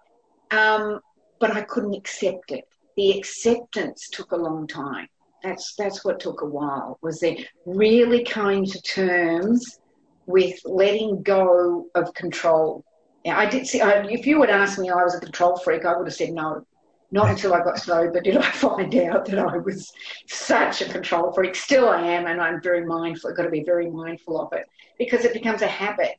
Um, 0.51 1.01
but 1.41 1.51
I 1.51 1.63
couldn't 1.63 1.95
accept 1.95 2.51
it. 2.51 2.65
The 2.97 3.19
acceptance 3.19 4.09
took 4.11 4.33
a 4.33 4.37
long 4.37 4.67
time. 4.67 5.09
That's 5.43 5.75
that's 5.77 6.05
what 6.05 6.21
took 6.21 6.43
a 6.43 6.47
while. 6.47 6.99
Was 7.03 7.21
there 7.21 7.37
really 7.67 8.25
coming 8.25 8.65
to 8.67 8.81
terms 8.83 9.81
with 10.27 10.59
letting 10.65 11.23
go 11.23 11.87
of 11.95 12.15
control? 12.15 12.85
Yeah, 13.25 13.39
I 13.39 13.47
did 13.47 13.67
see. 13.67 13.81
I, 13.81 14.05
if 14.07 14.27
you 14.27 14.41
had 14.41 14.51
asked 14.51 14.79
me, 14.79 14.91
I 14.91 15.03
was 15.03 15.15
a 15.15 15.21
control 15.21 15.57
freak. 15.59 15.85
I 15.85 15.97
would 15.97 16.07
have 16.07 16.15
said 16.15 16.31
no. 16.31 16.65
Not 17.13 17.29
until 17.29 17.53
I 17.53 17.63
got 17.63 17.79
sober 17.79 18.21
did 18.21 18.39
I 18.39 18.51
find 18.51 18.95
out 18.97 19.27
that 19.27 19.39
I 19.39 19.59
was 19.59 19.93
such 20.27 20.81
a 20.81 20.89
control 20.89 21.31
freak. 21.31 21.55
Still 21.55 21.89
I 21.89 22.03
am, 22.03 22.27
and 22.27 22.41
I'm 22.41 22.61
very 22.61 22.85
mindful. 22.85 23.31
I've 23.31 23.37
got 23.37 23.45
to 23.45 23.51
be 23.51 23.63
very 23.63 23.89
mindful 23.89 24.41
of 24.41 24.53
it 24.55 24.67
because 24.99 25.25
it 25.25 25.35
becomes 25.35 25.63
a 25.63 25.67
habit. 25.67 26.13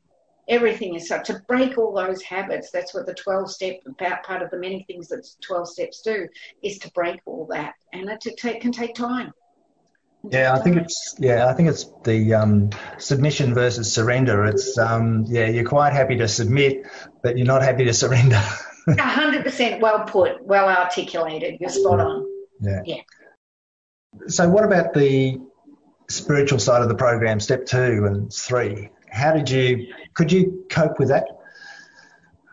Everything 0.48 0.94
is 0.94 1.08
such 1.08 1.28
to 1.28 1.42
break 1.48 1.78
all 1.78 1.94
those 1.94 2.22
habits. 2.22 2.70
That's 2.70 2.94
what 2.94 3.06
the 3.06 3.14
12 3.14 3.52
step 3.52 3.82
part 4.24 4.42
of 4.44 4.52
the 4.52 4.58
many 4.58 4.84
things 4.84 5.08
that 5.08 5.28
12 5.42 5.70
steps 5.70 6.02
do 6.02 6.28
is 6.62 6.78
to 6.80 6.92
break 6.92 7.22
all 7.26 7.48
that, 7.50 7.74
and 7.92 8.10
it 8.10 8.22
take, 8.38 8.62
can 8.62 8.72
take 8.72 8.94
time. 8.94 9.34
Yeah, 10.30 10.54
I 10.54 10.60
think 10.60 10.78
it's 10.78 11.16
yeah, 11.20 11.48
I 11.48 11.54
think 11.54 11.70
it's 11.70 11.92
the 12.04 12.34
um, 12.34 12.70
submission 12.98 13.54
versus 13.54 13.92
surrender. 13.92 14.46
It's 14.46 14.78
um, 14.78 15.26
yeah, 15.28 15.48
you're 15.48 15.66
quite 15.66 15.92
happy 15.92 16.18
to 16.18 16.28
submit, 16.28 16.86
but 17.24 17.38
you're 17.38 17.48
not 17.48 17.62
happy 17.62 17.84
to 17.86 17.94
surrender. 17.94 18.42
A 18.88 19.02
hundred 19.02 19.44
percent 19.44 19.82
well 19.82 20.04
put, 20.04 20.44
well 20.44 20.68
articulated. 20.68 21.58
You're 21.60 21.70
spot 21.70 22.00
on. 22.00 22.28
Yeah. 22.60 22.82
Yeah. 22.86 23.02
So, 24.28 24.50
what 24.50 24.64
about 24.64 24.94
the 24.94 25.40
spiritual 26.10 26.60
side 26.60 26.82
of 26.82 26.90
the 26.90 26.96
program, 26.96 27.40
step 27.40 27.66
two 27.66 28.06
and 28.06 28.32
three? 28.32 28.90
How 29.10 29.34
did 29.34 29.50
you 29.50 29.94
could 30.14 30.32
you 30.32 30.66
cope 30.70 31.00
with 31.00 31.10
that? 31.10 31.26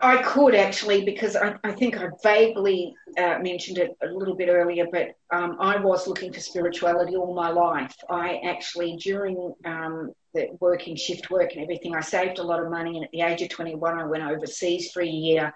I 0.03 0.21
could 0.23 0.55
actually, 0.55 1.05
because 1.05 1.35
I, 1.35 1.55
I 1.63 1.73
think 1.73 1.95
I 1.95 2.09
vaguely 2.23 2.95
uh, 3.17 3.37
mentioned 3.39 3.77
it 3.77 3.95
a 4.01 4.07
little 4.07 4.35
bit 4.35 4.49
earlier, 4.49 4.87
but 4.91 5.15
um, 5.31 5.57
I 5.59 5.77
was 5.77 6.07
looking 6.07 6.33
for 6.33 6.39
spirituality 6.39 7.15
all 7.15 7.35
my 7.35 7.49
life. 7.49 7.95
I 8.09 8.41
actually, 8.43 8.95
during 8.95 9.53
um, 9.63 10.11
the 10.33 10.57
working 10.59 10.95
shift 10.95 11.29
work 11.29 11.51
and 11.53 11.61
everything, 11.61 11.95
I 11.95 12.01
saved 12.01 12.39
a 12.39 12.43
lot 12.43 12.63
of 12.63 12.71
money, 12.71 12.95
and 12.95 13.05
at 13.05 13.11
the 13.11 13.21
age 13.21 13.43
of 13.43 13.49
21, 13.49 13.99
I 13.99 14.05
went 14.05 14.23
overseas 14.23 14.91
for 14.91 15.01
a 15.01 15.07
year. 15.07 15.53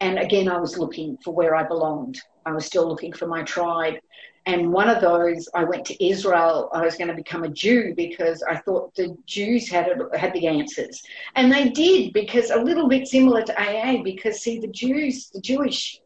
And 0.00 0.18
again, 0.18 0.48
I 0.48 0.58
was 0.58 0.78
looking 0.78 1.18
for 1.24 1.34
where 1.34 1.54
I 1.54 1.64
belonged. 1.64 2.20
I 2.46 2.52
was 2.52 2.66
still 2.66 2.86
looking 2.88 3.12
for 3.12 3.26
my 3.26 3.42
tribe. 3.42 3.94
And 4.46 4.72
one 4.72 4.88
of 4.88 5.02
those, 5.02 5.46
I 5.54 5.64
went 5.64 5.84
to 5.86 6.04
Israel. 6.04 6.70
I 6.72 6.82
was 6.82 6.96
going 6.96 7.08
to 7.08 7.14
become 7.14 7.44
a 7.44 7.48
Jew 7.48 7.92
because 7.94 8.42
I 8.42 8.56
thought 8.56 8.94
the 8.94 9.14
Jews 9.26 9.68
had 9.68 9.88
had 10.16 10.32
the 10.32 10.46
answers, 10.46 11.02
and 11.36 11.52
they 11.52 11.68
did. 11.68 12.14
Because 12.14 12.50
a 12.50 12.58
little 12.58 12.88
bit 12.88 13.06
similar 13.06 13.42
to 13.42 13.60
AA, 13.60 14.02
because 14.02 14.40
see, 14.40 14.58
the 14.58 14.68
Jews, 14.68 15.28
the 15.30 15.40
Jewish 15.42 16.00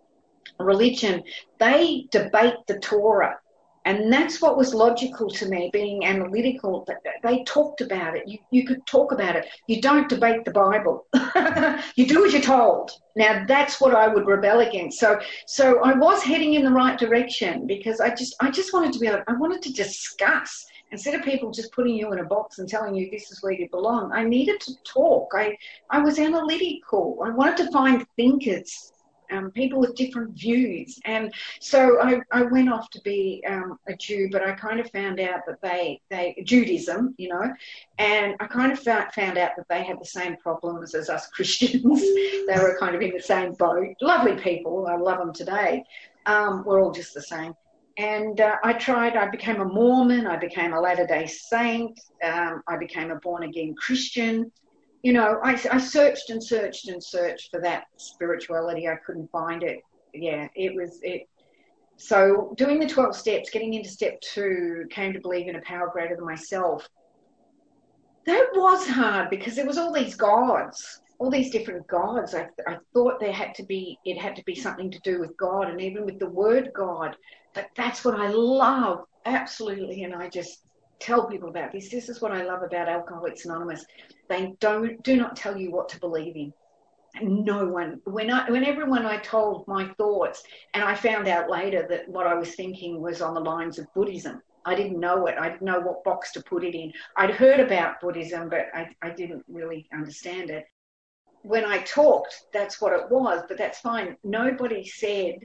religion, 0.59 1.23
they 1.61 2.09
debate 2.11 2.55
the 2.67 2.81
Torah. 2.81 3.39
And 3.85 4.13
that's 4.13 4.41
what 4.41 4.57
was 4.57 4.75
logical 4.75 5.29
to 5.31 5.47
me, 5.47 5.71
being 5.73 6.05
analytical. 6.05 6.87
They 7.23 7.43
talked 7.45 7.81
about 7.81 8.17
it. 8.17 8.29
You, 8.29 8.39
you 8.51 8.65
could 8.65 8.87
talk 8.87 9.11
about 9.11 9.35
it. 9.35 9.47
You 9.67 9.81
don't 9.81 10.09
debate 10.09 10.45
the 10.45 10.53
Bible. 10.53 11.07
you 11.97 12.07
do 12.07 12.25
as 12.25 12.33
you're 12.33 12.43
told. 12.43 12.93
Now 13.17 13.45
that's 13.47 13.81
what 13.81 13.95
I 13.95 14.07
would 14.07 14.27
rebel 14.27 14.61
against. 14.61 15.01
So, 15.01 15.21
so 15.47 15.83
I 15.83 15.95
was 15.95 16.23
heading 16.23 16.55
in 16.55 16.65
the 16.65 16.71
right 16.71 16.99
direction 16.99 17.67
because 17.67 18.01
I 18.01 18.15
just, 18.15 18.37
I 18.41 18.51
just 18.51 18.73
wanted 18.73 18.93
to 18.93 19.01
be 19.01 19.09
able, 19.09 19.23
I 19.27 19.33
wanted 19.33 19.63
to 19.63 19.73
discuss 19.73 20.67
instead 20.93 21.15
of 21.15 21.25
people 21.25 21.51
just 21.51 21.73
putting 21.73 21.95
you 21.95 22.13
in 22.13 22.21
a 22.21 22.25
box 22.25 22.59
and 22.59 22.69
telling 22.69 22.95
you 22.95 23.11
this 23.11 23.31
is 23.33 23.43
where 23.43 23.53
you 23.53 23.69
belong. 23.71 24.13
I 24.13 24.23
needed 24.23 24.61
to 24.61 24.75
talk. 24.85 25.33
I, 25.35 25.57
I 25.91 26.01
was 26.01 26.19
analytical. 26.19 27.19
I 27.25 27.31
wanted 27.31 27.57
to 27.65 27.73
find 27.73 28.07
thinkers 28.17 28.92
um, 29.33 29.51
people 29.51 29.81
with 29.81 29.95
different 29.95 30.33
views. 30.35 30.99
And 31.05 31.33
so 31.61 32.01
I, 32.01 32.21
I 32.31 32.43
went 32.43 32.73
off 32.73 32.91
to 32.91 33.01
be 33.03 33.43
um, 33.49 33.79
a 33.89 33.97
Jew, 33.97 34.29
but 34.31 34.43
I 34.43 34.53
kind 34.53 34.81
of 34.81 34.91
found 34.91 35.21
out 35.21 35.41
that 35.47 35.61
they, 35.63 36.01
they 36.11 36.43
Judaism, 36.45 37.15
you 37.19 37.29
know, 37.31 37.53
and 37.99 38.35
I 38.41 38.47
kind 38.47 38.73
of 38.73 38.79
found, 38.79 39.13
found 39.13 39.39
out 39.39 39.53
that 39.57 39.67
they 39.69 39.83
had 39.83 40.01
the 40.01 40.07
same 40.07 40.37
problems 40.37 40.95
as 40.95 41.09
us 41.09 41.27
Christians. 41.33 42.01
they 42.01 42.57
were 42.57 42.77
kind 42.79 42.95
of 42.95 43.03
in 43.03 43.13
the 43.13 43.23
same 43.23 43.53
boat. 43.55 43.95
Lovely 44.01 44.37
people, 44.37 44.87
I 44.89 44.97
love 44.97 45.19
them 45.19 45.33
today. 45.33 45.85
Um, 46.27 46.65
we're 46.65 46.83
all 46.83 46.93
just 46.93 47.15
the 47.15 47.23
same. 47.23 47.55
And 47.99 48.41
uh, 48.41 48.57
I 48.65 48.73
tried, 48.73 49.17
I 49.17 49.29
became 49.29 49.61
a 49.61 49.67
Mormon, 49.67 50.27
I 50.27 50.37
became 50.37 50.73
a 50.73 50.81
Latter 50.81 51.07
day 51.07 51.27
Saint, 51.27 52.01
um, 52.25 52.63
I 52.67 52.79
became 52.79 53.11
a 53.11 53.17
born 53.17 53.43
again 53.43 53.75
Christian 53.75 54.51
you 55.03 55.13
know, 55.13 55.41
I, 55.43 55.61
I 55.71 55.79
searched 55.79 56.31
and 56.31 56.43
searched 56.43 56.89
and 56.89 57.03
searched 57.03 57.51
for 57.51 57.61
that 57.61 57.85
spirituality. 57.97 58.89
I 58.89 58.97
couldn't 59.05 59.31
find 59.31 59.63
it. 59.63 59.81
Yeah, 60.15 60.49
it 60.55 60.75
was 60.75 61.01
it. 61.03 61.23
So 61.97 62.55
doing 62.57 62.79
the 62.79 62.89
12 62.89 63.15
steps, 63.15 63.51
getting 63.51 63.75
into 63.75 63.89
step 63.89 64.21
two, 64.21 64.85
came 64.91 65.13
to 65.13 65.21
believe 65.21 65.49
in 65.49 65.57
a 65.57 65.63
power 65.63 65.91
greater 65.93 66.17
than 66.17 66.25
myself. 66.25 66.89
That 68.27 68.51
was 68.55 68.87
hard 68.89 69.31
because 69.31 69.57
there 69.57 69.67
was 69.67 69.79
all 69.79 69.93
these 69.93 70.15
gods, 70.15 71.01
all 71.19 71.31
these 71.31 71.51
different 71.51 71.87
gods. 71.89 72.35
I, 72.35 72.47
I 72.69 72.77
thought 72.95 73.19
there 73.19 73.33
had 73.33 73.55
to 73.57 73.65
be, 73.65 73.99
it 74.05 74.21
had 74.21 74.37
to 74.37 74.45
be 74.45 74.55
something 74.55 74.91
to 74.91 75.01
do 75.01 75.19
with 75.19 75.37
God 75.37 75.69
and 75.69 75.81
even 75.81 76.05
with 76.05 76.21
the 76.21 76.31
word 76.31 76.71
God. 76.75 77.17
But 77.55 77.67
that's 77.77 78.05
what 78.05 78.21
I 78.21 78.29
love, 78.29 79.05
absolutely. 79.27 80.05
And 80.05 80.15
I 80.15 80.29
just 80.29 80.63
tell 81.01 81.27
people 81.27 81.49
about 81.49 81.73
this. 81.73 81.91
This 81.91 82.09
is 82.09 82.21
what 82.21 82.33
I 82.33 82.45
love 82.45 82.63
about 82.63 82.89
Alcoholics 82.89 83.45
Anonymous. 83.45 83.85
They 84.29 84.55
don't 84.61 85.03
do 85.03 85.17
not 85.17 85.37
tell 85.37 85.57
you 85.57 85.71
what 85.71 85.89
to 85.91 86.01
believe 86.01 86.37
in. 86.37 86.53
No 87.21 87.67
one. 87.67 88.01
When 88.05 88.31
I 88.31 88.51
when 88.51 88.65
everyone 88.65 89.05
I 89.05 89.19
told 89.19 89.69
my 89.69 89.89
thoughts, 89.99 90.43
and 90.73 90.83
I 90.83 90.95
found 90.95 91.29
out 91.29 91.51
later 91.51 91.87
that 91.91 92.09
what 92.09 92.27
I 92.27 92.35
was 92.35 92.55
thinking 92.55 93.03
was 93.03 93.21
on 93.21 93.35
the 93.35 93.41
lines 93.41 93.79
of 93.79 93.93
Buddhism. 93.95 94.41
I 94.65 94.75
didn't 94.75 95.01
know 95.01 95.27
it. 95.27 95.35
I 95.39 95.49
didn't 95.49 95.63
know 95.63 95.81
what 95.81 96.05
box 96.05 96.33
to 96.33 96.43
put 96.43 96.65
it 96.65 96.75
in. 96.75 96.93
I'd 97.17 97.33
heard 97.33 97.61
about 97.61 98.01
Buddhism, 98.01 98.49
but 98.49 98.69
I, 98.73 98.89
I 99.03 99.11
didn't 99.11 99.45
really 99.49 99.89
understand 99.93 100.51
it. 100.51 100.65
When 101.43 101.65
I 101.65 101.79
talked, 101.79 102.45
that's 102.53 102.81
what 102.81 102.93
it 102.93 103.11
was, 103.11 103.43
but 103.49 103.59
that's 103.59 103.81
fine. 103.81 104.17
Nobody 104.23 104.87
said 104.87 105.41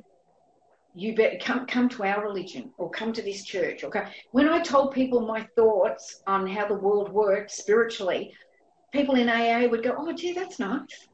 you 0.97 1.15
better 1.15 1.37
come 1.39 1.65
come 1.65 1.87
to 1.87 2.03
our 2.03 2.23
religion 2.23 2.71
or 2.77 2.89
come 2.89 3.13
to 3.13 3.21
this 3.21 3.43
church 3.43 3.83
come. 3.91 4.05
when 4.31 4.49
i 4.49 4.59
told 4.61 4.93
people 4.93 5.21
my 5.21 5.47
thoughts 5.55 6.21
on 6.25 6.47
how 6.47 6.67
the 6.67 6.73
world 6.73 7.11
worked 7.11 7.51
spiritually 7.51 8.33
people 8.91 9.15
in 9.15 9.29
aa 9.29 9.67
would 9.67 9.83
go 9.83 9.95
oh 9.97 10.13
gee 10.13 10.33
that's 10.33 10.59
nice. 10.59 11.07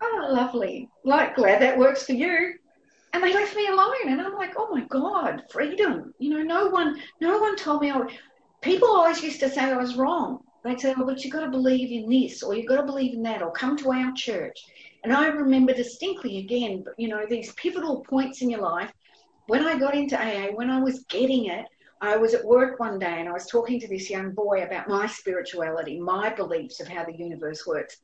Oh 0.00 0.28
lovely. 0.30 0.88
Like 1.04 1.34
glad 1.34 1.60
that 1.62 1.78
works 1.78 2.04
for 2.06 2.12
you. 2.12 2.54
And 3.12 3.22
they 3.22 3.32
left 3.32 3.56
me 3.56 3.66
alone 3.66 4.06
and 4.06 4.20
i'm 4.20 4.34
like 4.34 4.54
oh 4.56 4.68
my 4.70 4.84
god 4.84 5.42
freedom. 5.50 6.14
You 6.18 6.30
know 6.30 6.42
no 6.42 6.68
one 6.68 7.00
no 7.20 7.38
one 7.38 7.56
told 7.56 7.82
me 7.82 7.90
I 7.90 7.96
would, 7.96 8.12
people 8.62 8.88
always 8.88 9.22
used 9.22 9.40
to 9.40 9.48
say 9.48 9.62
i 9.62 9.76
was 9.76 9.96
wrong. 9.96 10.40
They'd 10.64 10.80
say 10.80 10.94
oh 10.96 11.04
but 11.04 11.24
you've 11.24 11.32
got 11.32 11.44
to 11.44 11.50
believe 11.50 11.90
in 11.90 12.08
this 12.08 12.42
or 12.42 12.54
you've 12.54 12.68
got 12.68 12.76
to 12.76 12.92
believe 12.92 13.14
in 13.14 13.22
that 13.22 13.42
or 13.42 13.50
come 13.52 13.76
to 13.78 13.92
our 13.92 14.12
church. 14.14 14.58
And 15.04 15.12
I 15.12 15.28
remember 15.28 15.72
distinctly 15.72 16.38
again, 16.38 16.84
you 16.98 17.08
know, 17.08 17.24
these 17.28 17.52
pivotal 17.54 18.04
points 18.08 18.42
in 18.42 18.50
your 18.50 18.60
life 18.60 18.92
when 19.48 19.66
I 19.66 19.78
got 19.78 19.94
into 19.94 20.14
AA, 20.14 20.52
when 20.52 20.68
I 20.70 20.78
was 20.78 21.04
getting 21.04 21.46
it, 21.46 21.64
I 22.02 22.16
was 22.18 22.34
at 22.34 22.44
work 22.44 22.78
one 22.78 22.98
day 22.98 23.18
and 23.18 23.28
I 23.28 23.32
was 23.32 23.46
talking 23.46 23.80
to 23.80 23.88
this 23.88 24.10
young 24.10 24.32
boy 24.32 24.62
about 24.62 24.88
my 24.88 25.06
spirituality, 25.06 25.98
my 25.98 26.28
beliefs 26.28 26.80
of 26.80 26.86
how 26.86 27.04
the 27.06 27.16
universe 27.16 27.66
works. 27.66 27.96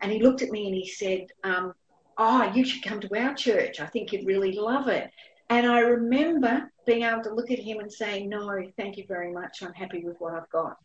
And 0.00 0.12
he 0.12 0.22
looked 0.22 0.42
at 0.42 0.50
me 0.50 0.66
and 0.66 0.74
he 0.74 0.86
said, 0.86 1.26
um, 1.42 1.74
Oh, 2.18 2.52
you 2.54 2.64
should 2.64 2.84
come 2.84 3.00
to 3.00 3.18
our 3.18 3.34
church. 3.34 3.80
I 3.80 3.86
think 3.86 4.12
you'd 4.12 4.26
really 4.26 4.52
love 4.52 4.86
it. 4.86 5.10
And 5.50 5.66
I 5.66 5.80
remember 5.80 6.70
being 6.86 7.02
able 7.02 7.22
to 7.24 7.34
look 7.34 7.50
at 7.50 7.58
him 7.58 7.80
and 7.80 7.92
say, 7.92 8.24
No, 8.24 8.62
thank 8.76 8.96
you 8.96 9.04
very 9.08 9.32
much. 9.32 9.60
I'm 9.60 9.72
happy 9.72 10.04
with 10.04 10.16
what 10.20 10.34
I've 10.34 10.50
got. 10.50 10.76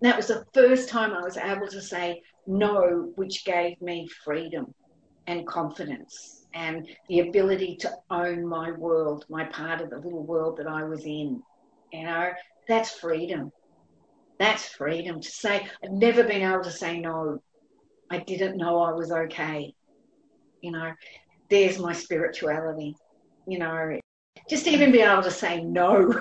And 0.00 0.10
that 0.10 0.16
was 0.16 0.28
the 0.28 0.46
first 0.54 0.88
time 0.88 1.12
I 1.12 1.20
was 1.20 1.36
able 1.36 1.68
to 1.68 1.80
say 1.82 2.22
no, 2.46 3.12
which 3.16 3.44
gave 3.44 3.80
me 3.82 4.08
freedom 4.24 4.74
and 5.26 5.46
confidence 5.46 6.41
and 6.54 6.86
the 7.08 7.20
ability 7.20 7.76
to 7.76 7.92
own 8.10 8.46
my 8.46 8.72
world, 8.72 9.24
my 9.28 9.44
part 9.44 9.80
of 9.80 9.90
the 9.90 9.98
little 9.98 10.24
world 10.24 10.58
that 10.58 10.66
I 10.66 10.84
was 10.84 11.04
in. 11.04 11.42
You 11.92 12.04
know, 12.04 12.30
that's 12.68 12.90
freedom. 12.90 13.52
That's 14.38 14.68
freedom 14.68 15.20
to 15.20 15.30
say, 15.30 15.66
I've 15.84 15.92
never 15.92 16.24
been 16.24 16.42
able 16.42 16.64
to 16.64 16.70
say 16.70 16.98
no. 17.00 17.40
I 18.10 18.18
didn't 18.18 18.56
know 18.56 18.80
I 18.80 18.92
was 18.92 19.12
okay. 19.12 19.74
You 20.60 20.72
know, 20.72 20.92
there's 21.48 21.78
my 21.78 21.92
spirituality. 21.92 22.96
You 23.46 23.58
know, 23.58 23.98
just 24.48 24.66
even 24.66 24.92
being 24.92 25.06
able 25.06 25.22
to 25.22 25.30
say 25.30 25.62
no, 25.62 26.12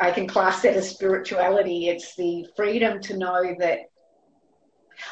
I 0.00 0.10
can 0.12 0.26
class 0.26 0.62
that 0.62 0.74
as 0.74 0.90
spirituality. 0.90 1.88
It's 1.88 2.14
the 2.16 2.46
freedom 2.56 3.00
to 3.02 3.16
know 3.16 3.54
that 3.58 3.91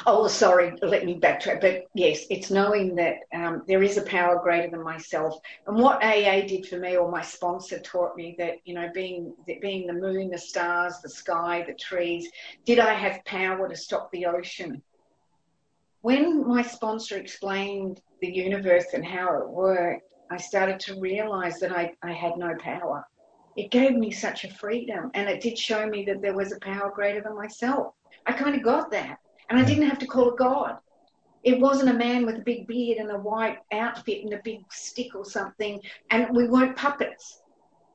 Oh, 0.05 0.27
sorry, 0.27 0.73
let 0.81 1.05
me 1.05 1.19
backtrack. 1.19 1.61
But 1.61 1.85
yes, 1.93 2.25
it's 2.29 2.51
knowing 2.51 2.95
that 2.95 3.17
um, 3.33 3.63
there 3.67 3.83
is 3.83 3.97
a 3.97 4.03
power 4.03 4.39
greater 4.41 4.69
than 4.69 4.83
myself. 4.83 5.35
And 5.67 5.77
what 5.77 6.03
AA 6.03 6.41
did 6.47 6.67
for 6.67 6.77
me, 6.77 6.97
or 6.97 7.09
my 7.09 7.21
sponsor 7.21 7.79
taught 7.79 8.15
me 8.15 8.35
that, 8.37 8.55
you 8.65 8.73
know, 8.73 8.89
being, 8.93 9.33
being 9.61 9.87
the 9.87 9.93
moon, 9.93 10.29
the 10.29 10.37
stars, 10.37 10.95
the 11.01 11.09
sky, 11.09 11.63
the 11.67 11.73
trees, 11.73 12.29
did 12.65 12.79
I 12.79 12.93
have 12.93 13.23
power 13.25 13.67
to 13.67 13.75
stop 13.75 14.11
the 14.11 14.25
ocean? 14.25 14.81
When 16.01 16.47
my 16.47 16.63
sponsor 16.63 17.17
explained 17.17 18.01
the 18.21 18.31
universe 18.31 18.87
and 18.93 19.05
how 19.05 19.39
it 19.39 19.49
worked, 19.49 20.03
I 20.31 20.37
started 20.37 20.79
to 20.81 20.99
realize 20.99 21.59
that 21.59 21.71
I, 21.71 21.91
I 22.01 22.13
had 22.13 22.37
no 22.37 22.55
power. 22.57 23.05
It 23.55 23.69
gave 23.69 23.95
me 23.95 24.11
such 24.11 24.45
a 24.45 24.53
freedom 24.53 25.11
and 25.13 25.29
it 25.29 25.41
did 25.41 25.57
show 25.57 25.85
me 25.85 26.05
that 26.05 26.21
there 26.21 26.35
was 26.35 26.53
a 26.53 26.59
power 26.59 26.91
greater 26.95 27.21
than 27.21 27.35
myself. 27.35 27.93
I 28.25 28.33
kind 28.33 28.55
of 28.55 28.63
got 28.63 28.91
that. 28.91 29.17
And 29.51 29.59
I 29.59 29.65
didn't 29.65 29.89
have 29.89 29.99
to 29.99 30.07
call 30.07 30.29
it 30.29 30.37
God. 30.37 30.77
It 31.43 31.59
wasn't 31.59 31.89
a 31.89 31.93
man 31.93 32.25
with 32.25 32.37
a 32.37 32.41
big 32.41 32.67
beard 32.67 32.99
and 32.99 33.11
a 33.11 33.17
white 33.17 33.57
outfit 33.73 34.23
and 34.23 34.33
a 34.33 34.39
big 34.45 34.61
stick 34.71 35.13
or 35.13 35.25
something. 35.25 35.81
And 36.09 36.33
we 36.33 36.47
weren't 36.47 36.77
puppets. 36.77 37.41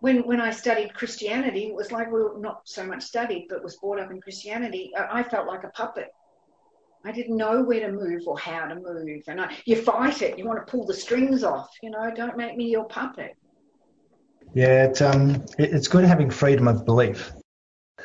When, 0.00 0.18
when 0.26 0.38
I 0.38 0.50
studied 0.50 0.92
Christianity, 0.92 1.68
it 1.68 1.74
was 1.74 1.90
like 1.92 2.08
we 2.12 2.22
were 2.22 2.38
not 2.38 2.60
so 2.64 2.84
much 2.84 3.02
studied, 3.02 3.46
but 3.48 3.64
was 3.64 3.76
brought 3.76 3.98
up 3.98 4.10
in 4.10 4.20
Christianity. 4.20 4.92
I 4.94 5.22
felt 5.22 5.46
like 5.46 5.64
a 5.64 5.68
puppet. 5.68 6.08
I 7.06 7.12
didn't 7.12 7.38
know 7.38 7.62
where 7.62 7.80
to 7.80 7.90
move 7.90 8.26
or 8.26 8.38
how 8.38 8.66
to 8.66 8.74
move. 8.74 9.22
And 9.26 9.40
I, 9.40 9.56
you 9.64 9.76
fight 9.76 10.20
it. 10.20 10.38
You 10.38 10.44
want 10.44 10.58
to 10.66 10.70
pull 10.70 10.84
the 10.84 10.92
strings 10.92 11.42
off. 11.42 11.70
You 11.82 11.88
know, 11.88 12.12
don't 12.14 12.36
make 12.36 12.54
me 12.54 12.68
your 12.68 12.84
puppet. 12.84 13.34
Yeah, 14.52 14.84
it, 14.84 15.00
um, 15.00 15.36
it, 15.58 15.72
it's 15.72 15.88
good 15.88 16.04
having 16.04 16.28
freedom 16.28 16.68
of 16.68 16.84
belief. 16.84 17.32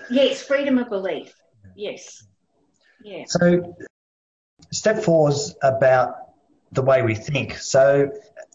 Yes, 0.09 0.41
freedom 0.41 0.77
of 0.77 0.87
belief. 0.87 1.33
Yes. 1.75 2.23
Yeah. 3.03 3.23
So, 3.27 3.75
step 4.71 5.03
four 5.03 5.29
is 5.29 5.55
about 5.63 6.15
the 6.71 6.81
way 6.81 7.01
we 7.01 7.15
think. 7.15 7.57
So, 7.57 8.11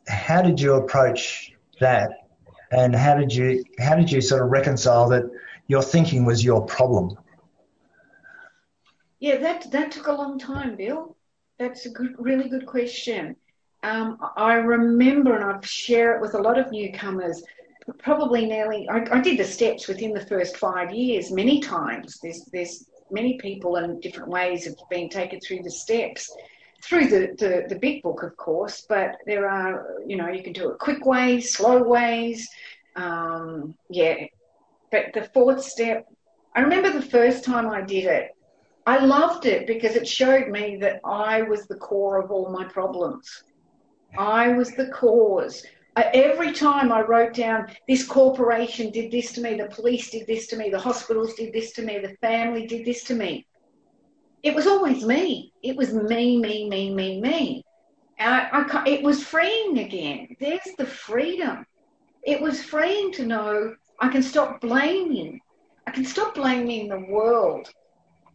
how 0.08 0.42
did 0.42 0.60
you 0.60 0.74
approach 0.74 1.52
that, 1.80 2.28
and 2.70 2.94
how 2.94 3.16
did 3.16 3.32
you 3.32 3.64
how 3.78 3.96
did 3.96 4.10
you 4.10 4.20
sort 4.20 4.42
of 4.42 4.50
reconcile 4.50 5.08
that 5.10 5.24
your 5.66 5.82
thinking 5.82 6.24
was 6.24 6.44
your 6.44 6.64
problem? 6.64 7.16
Yeah, 9.18 9.36
that 9.38 9.70
that 9.72 9.90
took 9.92 10.06
a 10.06 10.12
long 10.12 10.38
time, 10.38 10.76
Bill. 10.76 11.16
That's 11.58 11.86
a 11.86 11.90
good, 11.90 12.14
really 12.18 12.48
good 12.48 12.66
question. 12.66 13.36
Um, 13.82 14.18
I 14.36 14.54
remember, 14.54 15.36
and 15.36 15.44
I 15.44 15.58
share 15.64 16.16
it 16.16 16.20
with 16.20 16.34
a 16.34 16.38
lot 16.38 16.58
of 16.58 16.70
newcomers. 16.70 17.42
Probably 17.98 18.46
nearly, 18.46 18.88
I, 18.88 19.06
I 19.12 19.20
did 19.20 19.38
the 19.38 19.44
steps 19.44 19.86
within 19.86 20.12
the 20.12 20.26
first 20.26 20.56
five 20.56 20.92
years 20.92 21.30
many 21.30 21.60
times. 21.60 22.18
There's 22.20 22.44
there's 22.52 22.84
many 23.10 23.38
people 23.38 23.76
in 23.76 24.00
different 24.00 24.30
ways 24.30 24.64
have 24.64 24.74
been 24.90 25.08
taken 25.08 25.40
through 25.40 25.62
the 25.62 25.70
steps, 25.70 26.34
through 26.82 27.08
the, 27.08 27.34
the, 27.38 27.66
the 27.68 27.78
big 27.78 28.02
book, 28.02 28.22
of 28.22 28.36
course, 28.36 28.86
but 28.88 29.16
there 29.26 29.48
are, 29.48 29.96
you 30.06 30.16
know, 30.16 30.28
you 30.28 30.42
can 30.42 30.52
do 30.52 30.70
it 30.70 30.78
quick 30.78 31.04
ways, 31.04 31.52
slow 31.52 31.82
ways. 31.82 32.48
Um, 32.96 33.74
yeah. 33.90 34.26
But 34.90 35.12
the 35.14 35.28
fourth 35.34 35.62
step, 35.62 36.06
I 36.54 36.60
remember 36.60 36.90
the 36.90 37.02
first 37.02 37.44
time 37.44 37.68
I 37.68 37.82
did 37.82 38.04
it, 38.04 38.30
I 38.86 39.04
loved 39.04 39.46
it 39.46 39.66
because 39.66 39.96
it 39.96 40.06
showed 40.06 40.48
me 40.48 40.76
that 40.80 41.00
I 41.04 41.42
was 41.42 41.66
the 41.66 41.74
core 41.74 42.22
of 42.22 42.30
all 42.30 42.50
my 42.50 42.64
problems. 42.64 43.42
I 44.16 44.48
was 44.48 44.70
the 44.72 44.88
cause. 44.88 45.64
Every 45.96 46.52
time 46.52 46.92
I 46.92 47.00
wrote 47.02 47.34
down, 47.34 47.68
this 47.88 48.06
corporation 48.06 48.90
did 48.90 49.10
this 49.10 49.32
to 49.32 49.40
me, 49.40 49.54
the 49.54 49.66
police 49.66 50.10
did 50.10 50.26
this 50.26 50.46
to 50.48 50.56
me, 50.56 50.70
the 50.70 50.78
hospitals 50.78 51.34
did 51.34 51.52
this 51.52 51.72
to 51.72 51.82
me, 51.82 51.98
the 51.98 52.16
family 52.20 52.66
did 52.66 52.84
this 52.84 53.04
to 53.04 53.14
me. 53.14 53.46
It 54.42 54.54
was 54.54 54.66
always 54.66 55.04
me. 55.04 55.52
It 55.62 55.76
was 55.76 55.92
me, 55.92 56.38
me, 56.38 56.68
me, 56.68 56.94
me, 56.94 57.20
me. 57.20 57.64
I, 58.18 58.48
I, 58.52 58.88
it 58.88 59.02
was 59.02 59.24
freeing 59.24 59.78
again. 59.78 60.36
There's 60.40 60.60
the 60.78 60.86
freedom. 60.86 61.66
It 62.22 62.40
was 62.40 62.62
freeing 62.62 63.12
to 63.12 63.26
know 63.26 63.74
I 64.00 64.08
can 64.08 64.22
stop 64.22 64.60
blaming. 64.60 65.40
I 65.86 65.90
can 65.90 66.04
stop 66.04 66.34
blaming 66.34 66.88
the 66.88 67.00
world 67.00 67.70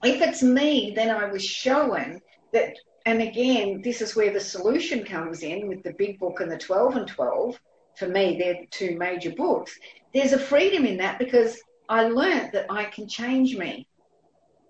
if 0.04 0.22
it's 0.22 0.42
me, 0.42 0.94
then 0.96 1.10
I 1.10 1.26
was 1.26 1.44
showing 1.44 2.22
that, 2.54 2.76
and 3.06 3.22
again, 3.22 3.82
this 3.82 4.02
is 4.02 4.16
where 4.16 4.32
the 4.32 4.40
solution 4.40 5.04
comes 5.04 5.44
in 5.44 5.68
with 5.68 5.84
the 5.84 5.94
big 5.94 6.20
book 6.20 6.40
and 6.40 6.52
the 6.52 6.58
12 6.58 6.96
and 6.98 7.08
12. 7.08 7.60
For 7.98 8.08
me, 8.08 8.38
they're 8.38 8.62
the 8.62 8.68
two 8.70 8.98
major 8.98 9.32
books. 9.32 9.78
There's 10.14 10.34
a 10.34 10.40
freedom 10.40 10.86
in 10.86 10.98
that 10.98 11.20
because 11.20 11.60
I 11.90 12.08
learned 12.08 12.52
that 12.54 12.68
I 12.70 12.86
can 12.86 13.08
change 13.08 13.58
me. 13.58 13.88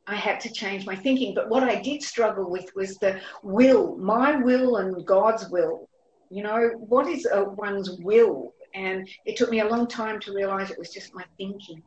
I 0.07 0.15
had 0.15 0.39
to 0.41 0.51
change 0.51 0.85
my 0.85 0.95
thinking. 0.95 1.35
But 1.35 1.49
what 1.49 1.63
I 1.63 1.81
did 1.81 2.01
struggle 2.01 2.49
with 2.49 2.69
was 2.75 2.97
the 2.97 3.19
will, 3.43 3.97
my 3.97 4.35
will 4.37 4.77
and 4.77 5.05
God's 5.05 5.49
will. 5.49 5.87
You 6.29 6.43
know, 6.43 6.69
what 6.77 7.07
is 7.07 7.27
a, 7.31 7.43
one's 7.43 7.91
will? 7.99 8.53
And 8.73 9.07
it 9.25 9.35
took 9.35 9.51
me 9.51 9.59
a 9.59 9.67
long 9.67 9.87
time 9.87 10.19
to 10.21 10.33
realize 10.33 10.71
it 10.71 10.79
was 10.79 10.89
just 10.89 11.13
my 11.13 11.25
thinking, 11.37 11.83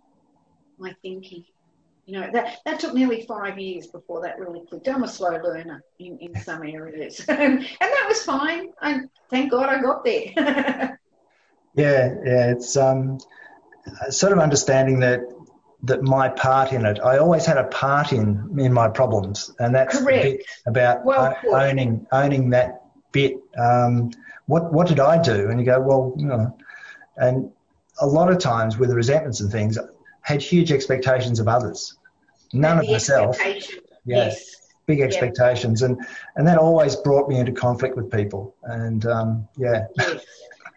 my 0.78 0.94
thinking. 1.02 1.44
You 2.06 2.20
know, 2.20 2.30
that, 2.32 2.58
that 2.66 2.80
took 2.80 2.92
nearly 2.92 3.24
five 3.26 3.58
years 3.58 3.86
before 3.86 4.20
that 4.22 4.38
really 4.38 4.60
clicked. 4.68 4.88
I'm 4.88 5.04
a 5.04 5.08
slow 5.08 5.30
learner 5.42 5.82
in, 5.98 6.18
in 6.18 6.38
some 6.40 6.62
areas. 6.62 7.24
and, 7.28 7.38
and 7.58 7.66
that 7.80 8.04
was 8.06 8.22
fine. 8.22 8.72
I, 8.80 9.00
thank 9.30 9.50
God 9.50 9.68
I 9.68 9.80
got 9.80 10.04
there. 10.04 10.32
yeah, 11.74 12.14
yeah. 12.24 12.50
It's 12.50 12.76
um, 12.76 13.18
sort 14.10 14.32
of 14.32 14.38
understanding 14.38 15.00
that 15.00 15.20
that 15.84 16.02
my 16.02 16.28
part 16.30 16.72
in 16.72 16.86
it. 16.86 16.98
I 17.00 17.18
always 17.18 17.44
had 17.44 17.58
a 17.58 17.64
part 17.64 18.12
in 18.12 18.58
in 18.58 18.72
my 18.72 18.88
problems, 18.88 19.52
and 19.58 19.74
that's 19.74 20.00
about 20.66 21.04
well 21.04 21.36
owning 21.50 22.06
owning 22.12 22.50
that 22.50 22.82
bit. 23.12 23.36
Um, 23.58 24.10
what 24.46 24.72
what 24.72 24.86
did 24.86 25.00
I 25.00 25.20
do? 25.20 25.50
And 25.50 25.60
you 25.60 25.66
go, 25.66 25.80
well, 25.80 26.14
you 26.16 26.26
know, 26.26 26.56
and 27.16 27.50
a 28.00 28.06
lot 28.06 28.30
of 28.30 28.38
times 28.38 28.78
with 28.78 28.88
the 28.88 28.96
resentments 28.96 29.40
and 29.40 29.50
things, 29.50 29.78
had 30.24 30.42
huge 30.42 30.72
expectations 30.72 31.38
of 31.38 31.48
others, 31.48 31.96
none 32.52 32.78
of 32.78 32.88
myself. 32.88 33.38
Yes, 33.38 33.70
yes. 34.04 34.50
Big 34.86 35.00
expectations, 35.00 35.80
and 35.80 35.98
and 36.36 36.46
that 36.46 36.58
always 36.58 36.96
brought 36.96 37.28
me 37.28 37.38
into 37.38 37.52
conflict 37.52 37.96
with 37.96 38.10
people. 38.10 38.54
And 38.64 39.06
um, 39.06 39.48
yeah. 39.56 39.86
Yes, 39.96 40.24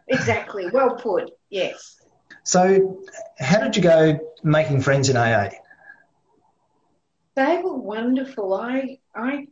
exactly. 0.08 0.70
Well 0.72 0.96
put. 0.96 1.32
Yes. 1.50 1.98
So, 2.44 3.04
how 3.40 3.60
did 3.60 3.76
you 3.76 3.84
go 3.84 4.18
making 4.44 4.80
friends 4.82 5.10
in 5.10 5.18
AA? 5.18 5.50
They 7.36 7.62
were 7.62 7.76
wonderful. 7.76 8.54
I, 8.54 9.00
I, 9.14 9.48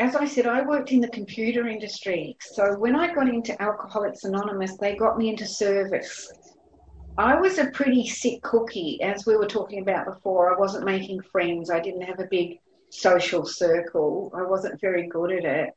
as 0.00 0.16
I 0.16 0.26
said, 0.26 0.46
I 0.46 0.62
worked 0.62 0.90
in 0.90 1.00
the 1.00 1.08
computer 1.08 1.68
industry. 1.68 2.36
So 2.40 2.74
when 2.76 2.96
I 2.96 3.14
got 3.14 3.28
into 3.28 3.60
Alcoholics 3.62 4.24
Anonymous, 4.24 4.76
they 4.78 4.96
got 4.96 5.16
me 5.16 5.28
into 5.28 5.46
service. 5.46 6.32
I 7.18 7.34
was 7.38 7.58
a 7.58 7.70
pretty 7.70 8.06
sick 8.06 8.42
cookie, 8.42 9.00
as 9.02 9.26
we 9.26 9.36
were 9.36 9.46
talking 9.46 9.82
about 9.82 10.06
before. 10.06 10.54
I 10.54 10.58
wasn't 10.58 10.84
making 10.84 11.20
friends. 11.22 11.70
I 11.70 11.80
didn't 11.80 12.02
have 12.02 12.20
a 12.20 12.28
big 12.30 12.58
social 12.90 13.44
circle. 13.44 14.32
I 14.34 14.42
wasn't 14.42 14.80
very 14.80 15.06
good 15.08 15.32
at 15.32 15.44
it. 15.44 15.70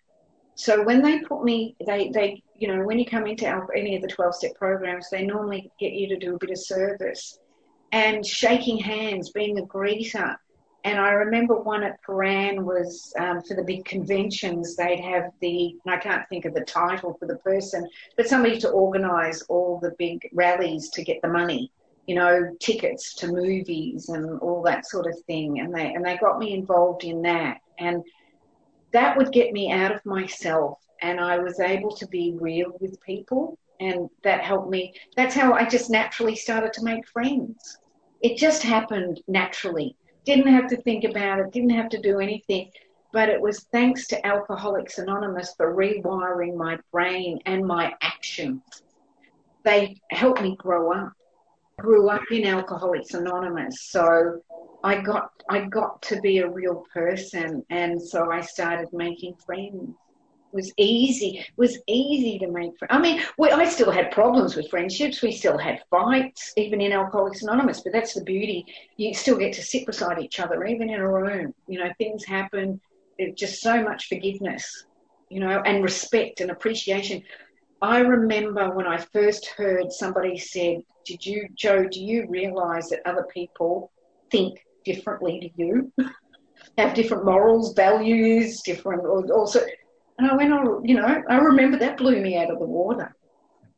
So 0.56 0.84
when 0.84 1.02
they 1.02 1.20
put 1.20 1.44
me, 1.44 1.76
they, 1.86 2.10
they, 2.10 2.42
you 2.56 2.68
know, 2.68 2.84
when 2.86 3.00
you 3.00 3.06
come 3.06 3.26
into 3.26 3.48
any 3.76 3.96
of 3.96 4.02
the 4.02 4.08
12 4.08 4.36
step 4.36 4.52
programs, 4.56 5.10
they 5.10 5.26
normally 5.26 5.72
get 5.80 5.94
you 5.94 6.08
to 6.10 6.18
do 6.18 6.36
a 6.36 6.38
bit 6.38 6.52
of 6.52 6.60
service 6.60 7.40
and 7.92 8.26
shaking 8.26 8.78
hands, 8.78 9.32
being 9.32 9.60
a 9.60 9.64
greeter, 9.64 10.36
and 10.86 11.00
I 11.00 11.12
remember 11.12 11.56
one 11.56 11.84
at 11.84 12.02
Prahran 12.04 12.64
was 12.64 13.14
um, 13.18 13.42
for 13.42 13.56
the 13.56 13.64
big 13.64 13.86
conventions, 13.86 14.76
they'd 14.76 15.00
have 15.00 15.32
the, 15.40 15.78
I 15.88 15.98
can't 15.98 16.28
think 16.28 16.44
of 16.44 16.54
the 16.54 16.66
title 16.66 17.16
for 17.18 17.26
the 17.26 17.38
person, 17.38 17.88
but 18.18 18.28
somebody 18.28 18.60
to 18.60 18.70
organise 18.70 19.44
all 19.44 19.80
the 19.80 19.96
big 19.98 20.30
rallies 20.34 20.90
to 20.90 21.04
get 21.04 21.22
the 21.22 21.30
money, 21.30 21.72
you 22.06 22.16
know, 22.16 22.54
tickets 22.60 23.14
to 23.16 23.28
movies 23.28 24.10
and 24.10 24.40
all 24.42 24.62
that 24.64 24.86
sort 24.86 25.08
of 25.08 25.18
thing. 25.22 25.62
And 25.62 25.74
they, 25.74 25.94
and 25.94 26.06
they 26.06 26.18
got 26.18 26.38
me 26.38 26.54
involved 26.54 27.06
in 27.06 27.22
that. 27.22 27.62
And 27.80 28.04
that 28.92 29.16
would 29.16 29.32
get 29.32 29.54
me 29.54 29.72
out 29.72 29.94
of 29.94 30.06
myself. 30.06 30.80
And 31.02 31.18
I 31.18 31.38
was 31.38 31.62
able 31.62 31.96
to 31.96 32.08
be 32.08 32.36
real 32.38 32.74
with 32.82 33.02
people. 33.02 33.58
And 33.80 34.10
that 34.24 34.42
helped 34.42 34.70
me. 34.70 34.94
That's 35.16 35.34
how 35.34 35.54
I 35.54 35.64
just 35.66 35.90
naturally 35.90 36.36
started 36.36 36.74
to 36.74 36.84
make 36.84 37.08
friends. 37.08 37.78
It 38.22 38.38
just 38.38 38.64
happened 38.64 39.22
naturally 39.28 39.96
didn't 40.26 40.52
have 40.54 40.68
to 40.70 40.78
think 40.78 41.04
about 41.04 41.40
it, 41.40 41.52
didn't 41.52 41.72
have 41.72 41.90
to 41.90 42.02
do 42.02 42.20
anything. 42.20 42.72
But 43.12 43.30
it 43.30 43.40
was 43.40 43.66
thanks 43.72 44.08
to 44.08 44.26
Alcoholics 44.26 44.98
Anonymous 44.98 45.54
for 45.56 45.76
rewiring 45.76 46.56
my 46.56 46.80
brain 46.92 47.40
and 47.46 47.66
my 47.66 47.94
actions. 48.02 48.62
They 49.64 49.98
helped 50.10 50.42
me 50.42 50.56
grow 50.56 50.92
up. 50.92 51.14
Grew 51.80 52.10
up 52.10 52.24
in 52.32 52.46
Alcoholics 52.46 53.14
Anonymous, 53.14 53.82
so 53.82 54.42
I 54.84 55.02
got 55.02 55.32
I 55.50 55.66
got 55.66 56.02
to 56.04 56.22
be 56.22 56.40
a 56.40 56.50
real 56.50 56.84
person, 56.94 57.66
and 57.70 58.00
so 58.02 58.32
I 58.32 58.42
started 58.42 58.90
making 58.94 59.36
friends 59.46 59.96
was 60.54 60.72
easy. 60.78 61.46
Was 61.58 61.80
easy 61.88 62.40
to 62.40 62.48
make 62.48 62.78
friends. 62.78 62.92
I 62.92 63.00
mean, 63.00 63.22
we, 63.38 63.50
I 63.50 63.66
still 63.66 63.92
had 63.92 64.12
problems 64.12 64.56
with 64.56 64.70
friendships. 64.70 65.22
We 65.22 65.32
still 65.32 65.58
had 65.58 65.82
fights, 65.90 66.54
even 66.56 66.80
in 66.82 66.92
Alcoholics 66.92 67.44
Anonymous. 67.44 67.82
But 67.82 67.94
that's 67.94 68.14
the 68.14 68.24
beauty. 68.24 68.66
You 68.98 69.14
still 69.14 69.38
get 69.38 69.54
to 69.54 69.62
sit 69.62 69.86
beside 69.86 70.20
each 70.20 70.40
other, 70.40 70.64
even 70.66 70.90
in 70.90 71.00
a 71.00 71.08
room. 71.08 71.54
You 71.68 71.80
know, 71.80 71.92
things 71.98 72.24
happen. 72.24 72.80
There's 73.18 73.36
just 73.36 73.62
so 73.62 73.84
much 73.84 74.08
forgiveness, 74.08 74.86
you 75.30 75.40
know, 75.40 75.62
and 75.66 75.84
respect 75.84 76.42
and 76.42 76.52
appreciation. 76.52 77.24
I 77.82 78.00
remember 78.00 78.74
when 78.74 78.88
I 78.88 78.98
first 78.98 79.48
heard 79.48 79.92
somebody 79.92 80.38
said, 80.38 80.84
"Did 81.06 81.26
you, 81.26 81.50
Jo? 81.56 81.86
Do 81.88 82.02
you 82.02 82.28
realise 82.30 82.90
that 82.90 83.02
other 83.06 83.28
people 83.34 83.92
think 84.32 84.66
differently 84.86 85.40
to 85.42 85.62
you?" 85.62 85.92
have 86.78 86.94
different 86.94 87.26
morals, 87.26 87.74
values, 87.74 88.62
different 88.62 89.06
also 89.06 89.60
and 90.18 90.30
I 90.30 90.36
went 90.36 90.54
on, 90.54 90.86
you 90.86 90.96
know, 90.96 91.24
I 91.30 91.38
remember 91.38 91.78
that 91.80 91.98
blew 91.98 92.22
me 92.22 92.38
out 92.38 92.52
of 92.52 92.60
the 92.60 92.66
water. 92.66 93.16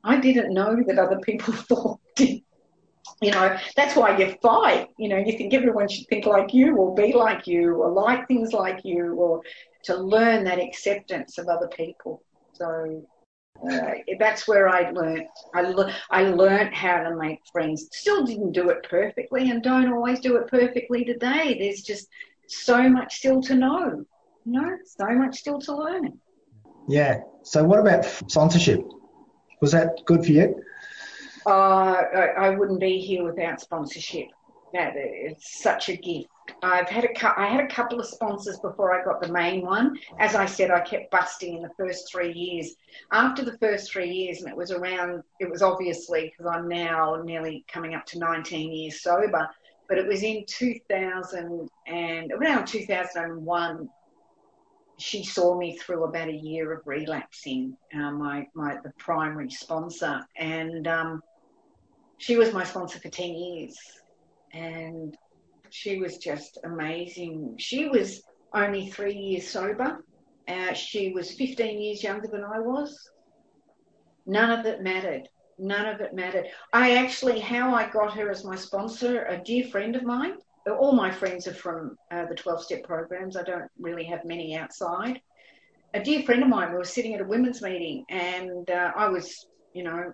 I 0.04 0.18
didn't 0.20 0.54
know 0.54 0.78
that 0.88 1.00
other 1.00 1.20
people 1.20 1.54
thought, 1.70 2.00
you 2.20 3.32
know, 3.32 3.58
that's 3.76 3.96
why 3.96 4.18
you 4.18 4.36
fight. 4.42 4.90
You 4.98 5.10
know, 5.10 5.18
you 5.18 5.38
think 5.38 5.54
everyone 5.54 5.88
should 5.88 6.08
think 6.08 6.26
like 6.26 6.54
you 6.54 6.76
or 6.78 6.94
be 6.94 7.14
like 7.14 7.48
you 7.48 7.76
or 7.76 7.90
like 7.92 8.28
things 8.28 8.54
like 8.54 8.82
you 8.84 9.16
or 9.16 9.42
to 9.86 9.96
learn 9.96 10.44
that 10.44 10.60
acceptance 10.60 11.38
of 11.38 11.48
other 11.48 11.68
people. 11.70 12.22
So 12.54 13.04
uh, 13.72 13.92
that's 14.20 14.48
where 14.48 14.68
I 14.70 14.92
learned. 14.92 15.28
I, 15.54 15.62
le- 15.62 15.94
I 16.12 16.24
learned 16.24 16.74
how 16.74 17.04
to 17.04 17.16
make 17.16 17.40
friends. 17.52 17.88
Still 17.94 18.26
didn't 18.26 18.52
do 18.52 18.70
it 18.70 18.86
perfectly 18.90 19.50
and 19.50 19.64
don't 19.64 19.92
always 19.92 20.20
do 20.20 20.36
it 20.38 20.48
perfectly 20.48 21.06
today. 21.06 21.58
There's 21.60 21.82
just 21.82 22.08
so 22.48 22.90
much 22.90 23.16
still 23.16 23.42
to 23.44 23.56
know. 23.56 24.06
You 24.46 24.52
know, 24.62 24.78
so 24.86 25.08
much 25.10 25.38
still 25.40 25.60
to 25.62 25.76
learn. 25.76 26.20
Yeah. 26.88 27.22
So 27.44 27.64
what 27.64 27.80
about 27.80 28.06
sponsorship? 28.06 28.82
Was 29.62 29.72
that 29.72 30.00
good 30.06 30.26
for 30.26 30.32
you? 30.32 30.64
Uh, 31.46 31.50
I, 31.50 32.34
I 32.38 32.50
wouldn't 32.52 32.80
be 32.80 33.00
here 33.00 33.24
without 33.24 33.62
sponsorship. 33.62 34.28
that 34.74 34.94
it's 34.96 35.62
such 35.62 35.90
a 35.90 35.96
gift. 35.96 36.30
I've 36.62 36.90
had 36.90 37.06
a 37.06 37.40
I 37.40 37.48
had 37.48 37.64
a 37.64 37.68
couple 37.68 38.00
of 38.00 38.06
sponsors 38.06 38.60
before 38.60 39.00
I 39.00 39.04
got 39.04 39.22
the 39.22 39.32
main 39.32 39.62
one. 39.62 39.98
As 40.20 40.36
I 40.36 40.46
said, 40.46 40.72
I 40.72 40.80
kept 40.82 41.12
busting 41.12 41.58
in 41.58 41.64
the 41.64 41.72
first 41.78 42.12
three 42.12 42.34
years. 42.34 42.76
After 43.12 43.44
the 43.44 43.58
first 43.58 43.92
three 43.92 44.10
years, 44.12 44.42
and 44.42 44.50
it 44.50 44.56
was 44.56 44.72
around, 44.72 45.24
it 45.40 45.50
was 45.50 45.62
obviously 45.62 46.32
because 46.32 46.52
I'm 46.52 46.68
now 46.68 47.22
nearly 47.24 47.66
coming 47.68 47.96
up 47.96 48.06
to 48.08 48.20
19 48.20 48.72
years 48.72 49.02
sober. 49.02 49.50
But 49.88 49.98
it 50.00 50.08
was 50.08 50.24
in 50.24 50.46
2000 50.48 51.70
and 51.88 52.32
around 52.32 52.66
2001 52.66 53.90
she 54.98 55.24
saw 55.24 55.58
me 55.58 55.78
through 55.78 56.06
about 56.06 56.30
a 56.30 56.36
year 56.36 56.74
of 56.74 56.86
relapsing, 56.86 57.76
uh, 57.94 58.12
my, 58.12 58.48
my 58.54 58.78
the 58.84 58.94
primary 58.98 59.50
sponsor, 59.50 60.26
and 60.38 60.88
um, 60.88 61.22
she 62.18 62.38
was 62.38 62.54
my 62.54 62.64
sponsor 62.64 63.00
for 63.00 63.10
10 63.10 63.36
years. 63.36 63.78
And 64.54 65.16
she 65.70 66.00
was 66.00 66.18
just 66.18 66.60
amazing. 66.64 67.56
She 67.58 67.90
was 67.90 68.22
only 68.54 68.90
three 68.90 69.16
years 69.16 69.48
sober. 69.48 70.04
Uh, 70.48 70.74
she 70.74 71.12
was 71.12 71.32
15 71.32 71.82
years 71.82 72.04
younger 72.04 72.28
than 72.28 72.44
I 72.44 72.60
was. 72.60 72.98
None 74.26 74.60
of 74.60 74.66
it 74.66 74.82
mattered. 74.82 75.28
None 75.58 75.86
of 75.86 76.02
it 76.02 76.14
mattered. 76.14 76.46
I 76.74 76.96
actually, 76.96 77.40
how 77.40 77.74
I 77.74 77.90
got 77.90 78.14
her 78.14 78.30
as 78.30 78.46
my 78.46 78.56
sponsor, 78.56 79.26
a 79.26 79.38
dear 79.44 79.68
friend 79.68 79.96
of 79.96 80.04
mine, 80.04 80.36
all 80.74 80.94
my 80.94 81.12
friends 81.12 81.48
are 81.48 81.54
from 81.54 81.98
uh, 82.12 82.26
the 82.26 82.36
12 82.36 82.64
step 82.64 82.84
programs. 82.84 83.38
I 83.38 83.44
don't 83.44 83.70
really 83.80 84.04
have 84.06 84.26
many 84.26 84.56
outside. 84.56 85.22
A 85.94 86.04
dear 86.04 86.24
friend 86.24 86.44
of 86.44 86.50
mine, 86.50 86.72
we 86.72 86.78
were 86.78 86.84
sitting 86.84 87.14
at 87.14 87.22
a 87.22 87.26
women's 87.26 87.62
meeting 87.62 88.04
and 88.10 88.70
uh, 88.70 88.92
I 88.96 89.08
was, 89.08 89.48
you 89.74 89.84
know, 89.84 90.14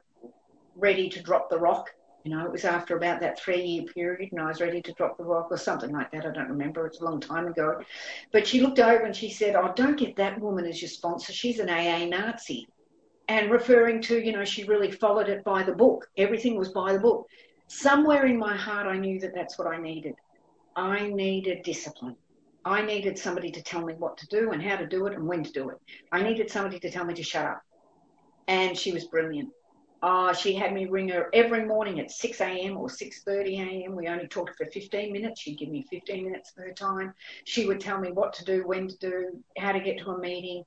ready 0.75 1.09
to 1.09 1.23
drop 1.23 1.49
the 1.49 1.57
rock. 1.57 1.89
You 2.23 2.35
know, 2.35 2.45
it 2.45 2.51
was 2.51 2.65
after 2.65 2.95
about 2.95 3.19
that 3.21 3.39
three 3.39 3.63
year 3.63 3.83
period 3.85 4.31
and 4.31 4.41
I 4.41 4.47
was 4.47 4.61
ready 4.61 4.81
to 4.81 4.93
drop 4.93 5.17
the 5.17 5.23
rock 5.23 5.47
or 5.49 5.57
something 5.57 5.91
like 5.91 6.11
that. 6.11 6.25
I 6.25 6.31
don't 6.31 6.49
remember. 6.49 6.85
It's 6.85 7.01
a 7.01 7.05
long 7.05 7.19
time 7.19 7.47
ago. 7.47 7.81
But 8.31 8.45
she 8.45 8.61
looked 8.61 8.77
over 8.77 9.03
and 9.03 9.15
she 9.15 9.31
said, 9.31 9.55
Oh, 9.55 9.73
don't 9.75 9.97
get 9.97 10.15
that 10.17 10.39
woman 10.39 10.65
as 10.65 10.81
your 10.81 10.89
sponsor. 10.89 11.33
She's 11.33 11.59
an 11.59 11.69
AA 11.69 12.05
Nazi. 12.05 12.67
And 13.27 13.49
referring 13.49 14.01
to, 14.03 14.23
you 14.23 14.33
know, 14.33 14.45
she 14.45 14.65
really 14.65 14.91
followed 14.91 15.29
it 15.29 15.43
by 15.43 15.63
the 15.63 15.71
book. 15.71 16.09
Everything 16.17 16.57
was 16.57 16.69
by 16.69 16.93
the 16.93 16.99
book. 16.99 17.25
Somewhere 17.67 18.25
in 18.25 18.37
my 18.37 18.55
heart, 18.55 18.85
I 18.85 18.97
knew 18.97 19.19
that 19.21 19.33
that's 19.33 19.57
what 19.57 19.67
I 19.67 19.77
needed. 19.77 20.13
I 20.75 21.07
needed 21.07 21.63
discipline. 21.63 22.15
I 22.63 22.81
needed 22.81 23.17
somebody 23.17 23.51
to 23.51 23.63
tell 23.63 23.83
me 23.83 23.93
what 23.93 24.17
to 24.17 24.27
do 24.27 24.51
and 24.51 24.61
how 24.61 24.77
to 24.77 24.87
do 24.87 25.07
it 25.07 25.13
and 25.13 25.27
when 25.27 25.43
to 25.43 25.51
do 25.51 25.69
it. 25.69 25.77
I 26.11 26.21
needed 26.21 26.49
somebody 26.49 26.79
to 26.79 26.91
tell 26.91 27.05
me 27.05 27.13
to 27.15 27.23
shut 27.23 27.45
up. 27.45 27.61
And 28.47 28.77
she 28.77 28.91
was 28.91 29.05
brilliant. 29.05 29.49
Oh, 30.03 30.33
she 30.33 30.53
had 30.53 30.73
me 30.73 30.85
ring 30.85 31.09
her 31.09 31.29
every 31.33 31.65
morning 31.65 31.99
at 31.99 32.09
6 32.09 32.41
a.m. 32.41 32.77
or 32.77 32.87
6.30 32.87 33.59
a.m. 33.59 33.95
We 33.95 34.07
only 34.07 34.27
talked 34.27 34.55
for 34.57 34.65
15 34.65 35.13
minutes. 35.13 35.41
She'd 35.41 35.59
give 35.59 35.69
me 35.69 35.85
15 35.91 36.25
minutes 36.25 36.53
of 36.57 36.63
her 36.63 36.73
time. 36.73 37.13
She 37.45 37.67
would 37.67 37.79
tell 37.79 37.99
me 37.99 38.11
what 38.11 38.33
to 38.33 38.45
do, 38.45 38.65
when 38.65 38.87
to 38.87 38.97
do, 38.97 39.43
how 39.57 39.71
to 39.71 39.79
get 39.79 39.99
to 39.99 40.11
a 40.11 40.19
meeting. 40.19 40.63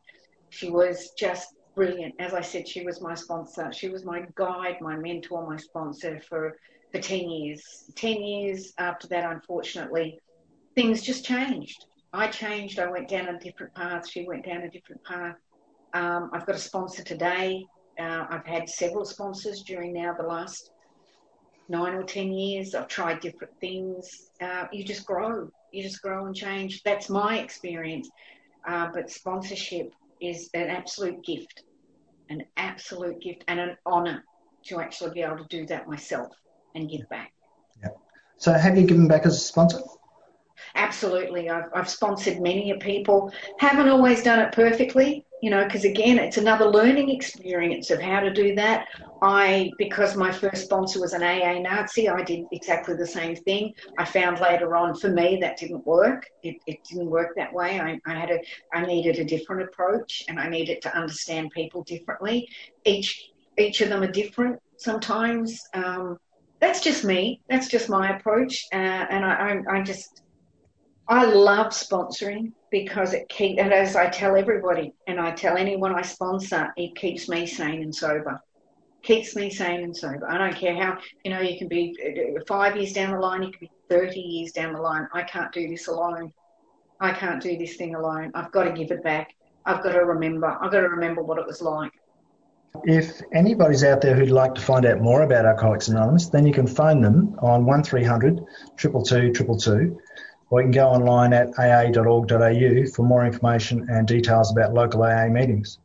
She 0.51 0.71
was 0.71 1.11
just 1.19 1.55
brilliant. 1.75 2.15
As 2.21 2.33
I 2.33 2.43
said, 2.43 2.69
she 2.69 2.85
was 2.85 3.01
my 3.01 3.15
sponsor. 3.15 3.73
She 3.73 3.89
was 3.89 4.05
my 4.05 4.25
guide, 4.37 4.77
my 4.81 4.97
mentor, 4.97 5.45
my 5.49 5.57
sponsor 5.57 6.21
for 6.29 6.57
for 6.95 7.01
10 7.01 7.29
years. 7.29 7.91
10 7.97 8.23
years 8.23 8.73
after 8.79 9.09
that, 9.09 9.31
unfortunately, 9.31 10.21
things 10.77 11.03
just 11.03 11.25
changed. 11.25 11.87
I 12.13 12.29
changed. 12.29 12.79
I 12.79 12.89
went 12.89 13.09
down 13.09 13.27
a 13.27 13.39
different 13.39 13.75
path. 13.75 14.09
She 14.09 14.25
went 14.25 14.47
down 14.47 14.63
a 14.63 14.71
different 14.71 15.03
path. 15.03 15.35
Um, 15.93 16.31
I've 16.33 16.47
got 16.47 16.55
a 16.55 16.59
sponsor 16.59 17.03
today. 17.03 17.65
Uh, 17.99 18.27
I've 18.31 18.47
had 18.47 18.69
several 18.69 19.05
sponsors 19.05 19.63
during 19.63 19.93
now 19.93 20.15
the 20.15 20.27
last 20.27 20.71
nine 21.69 21.95
or 21.95 22.05
10 22.05 22.33
years. 22.33 22.77
I've 22.77 22.89
tried 22.89 23.21
different 23.21 23.53
things. 23.61 24.31
Uh, 24.41 24.67
you 24.73 24.85
just 24.85 25.05
grow. 25.05 25.49
You 25.73 25.83
just 25.83 26.01
grow 26.01 26.27
and 26.27 26.35
change. 26.35 26.83
That's 26.85 27.11
my 27.11 27.39
experience. 27.39 28.09
Uh, 28.69 28.89
but 28.95 29.11
sponsorship 29.11 29.91
is 30.21 30.49
an 30.55 30.69
absolute 30.69 31.25
gift, 31.25 31.65
an 32.31 32.45
absolute 32.57 33.21
gift, 33.21 33.45
and 33.49 33.59
an 33.59 33.77
honour 33.85 34.23
to 34.67 34.81
actually 34.81 35.11
be 35.11 35.23
able 35.23 35.39
to 35.39 35.47
do 35.51 35.67
that 35.67 35.89
myself 35.89 36.29
and 36.75 36.91
give 36.91 37.09
back. 37.09 37.33
Yeah. 37.83 37.91
So 38.39 38.53
have 38.53 38.77
you 38.77 38.87
given 38.87 39.09
back 39.09 39.27
as 39.27 39.37
a 39.37 39.41
sponsor? 39.41 39.81
Absolutely. 40.77 41.51
I've, 41.51 41.71
I've 41.75 41.89
sponsored 41.89 42.41
many 42.41 42.73
people. 42.79 43.33
Haven't 43.59 43.89
always 43.89 44.23
done 44.23 44.41
it 44.41 44.53
perfectly, 44.53 45.25
you 45.41 45.51
know, 45.51 45.65
because 45.65 45.85
again, 45.85 46.19
it's 46.19 46.37
another 46.37 46.67
learning 46.67 47.11
experience 47.11 47.91
of 47.91 48.01
how 48.01 48.21
to 48.21 48.33
do 48.33 48.55
that. 48.57 48.89
I, 49.23 49.71
because 49.79 50.17
my 50.17 50.33
first 50.33 50.65
sponsor 50.65 51.01
was 51.01 51.13
an 51.13 51.23
AA 51.23 51.61
Nazi, 51.61 52.09
I 52.09 52.23
did 52.23 52.47
exactly 52.51 52.97
the 52.97 53.07
same 53.07 53.37
thing. 53.37 53.73
I 53.99 54.05
found 54.05 54.41
later 54.41 54.75
on 54.77 54.97
for 54.97 55.09
me 55.11 55.39
that 55.41 55.57
didn't 55.57 55.87
work. 55.87 56.27
It, 56.43 56.57
it 56.67 56.79
didn't 56.89 57.11
work 57.11 57.37
that 57.37 57.53
way. 57.53 57.79
I, 57.81 58.01
I 58.07 58.15
had 58.19 58.31
a, 58.31 58.41
I 58.73 58.85
needed 58.85 59.19
a 59.19 59.25
different 59.25 59.63
approach 59.63 60.25
and 60.29 60.41
I 60.41 60.49
needed 60.49 60.83
to 60.83 60.97
understand 60.97 61.53
people 61.53 61.85
differently. 61.85 62.49
Each, 62.85 63.31
each 63.57 63.81
of 63.81 63.91
them 63.91 64.03
are 64.03 64.11
different 64.11 64.61
sometimes. 64.77 65.61
Um, 65.73 66.19
that's 66.65 66.81
just 66.81 67.05
me. 67.05 67.41
That's 67.49 67.69
just 67.69 67.91
my 67.91 68.17
approach, 68.17 68.65
uh, 68.73 68.77
and 68.77 69.25
I, 69.25 69.63
I, 69.69 69.77
I, 69.77 69.83
just 69.83 70.23
I 71.09 71.27
love 71.27 71.69
sponsoring 71.69 72.53
because 72.71 73.13
it 73.13 73.29
keeps. 73.29 73.61
And 73.61 73.73
as 73.73 73.97
I 73.97 74.09
tell 74.09 74.35
everybody, 74.35 74.95
and 75.07 75.21
I 75.21 75.33
tell 75.33 75.59
anyone 75.59 75.95
I 75.95 76.01
sponsor, 76.01 76.73
it 76.79 76.97
keeps 76.97 77.29
me 77.29 77.47
sane 77.47 77.83
and 77.83 77.95
sober. 77.95 78.41
Keeps 79.03 79.37
me 79.37 79.51
sane 79.51 79.83
and 79.83 79.95
sober. 79.95 80.27
I 80.27 80.39
don't 80.39 80.57
care 80.57 80.75
how 80.75 80.97
you 81.25 81.31
know 81.33 81.41
you 81.41 81.59
can 81.59 81.69
be 81.69 81.95
uh, 82.03 82.41
five 82.49 82.77
years 82.77 82.95
down 82.95 83.13
the 83.13 83.19
line, 83.19 83.43
you 83.43 83.51
can 83.51 83.61
be 83.61 83.71
thirty 83.91 84.21
years 84.21 84.53
down 84.53 84.73
the 84.73 84.81
line. 84.81 85.07
I 85.13 85.23
can't 85.23 85.53
do 85.53 85.69
this 85.69 85.89
alone. 85.89 86.33
I 87.01 87.13
can't 87.13 87.43
do 87.43 87.59
this 87.59 87.77
thing 87.77 87.95
alone. 87.95 88.31
I've 88.35 88.53
got 88.53 88.65
to 88.65 88.73
give 88.73 88.91
it 88.91 89.05
back. 89.05 89.35
I've 89.67 89.83
got 89.83 89.93
to 89.93 90.01
remember. 90.01 90.47
I've 90.47 90.73
got 90.73 90.81
to 90.81 90.89
remember 90.89 91.23
what 91.23 91.39
it 91.39 91.47
was 91.47 91.61
like. 91.61 91.93
If 92.83 93.23
anybody's 93.33 93.85
out 93.85 94.01
there 94.01 94.15
who'd 94.15 94.31
like 94.31 94.55
to 94.57 94.61
find 94.61 94.85
out 94.85 95.01
more 95.01 95.23
about 95.23 95.47
Alcoholics 95.47 95.89
Anonymous, 95.89 96.29
then 96.29 96.47
you 96.47 96.53
can 96.53 96.67
phone 96.67 97.01
them 97.01 97.37
on 97.41 97.65
1300 97.65 98.37
222 98.77 99.33
222 99.33 99.99
or 100.51 100.61
you 100.61 100.67
can 100.67 100.73
go 100.73 100.89
online 100.89 101.33
at 101.33 101.49
aa.org.au 101.59 102.87
for 102.95 103.03
more 103.03 103.25
information 103.25 103.87
and 103.89 104.07
details 104.07 104.53
about 104.53 104.75
local 104.75 105.03
AA 105.03 105.29
meetings. 105.29 105.79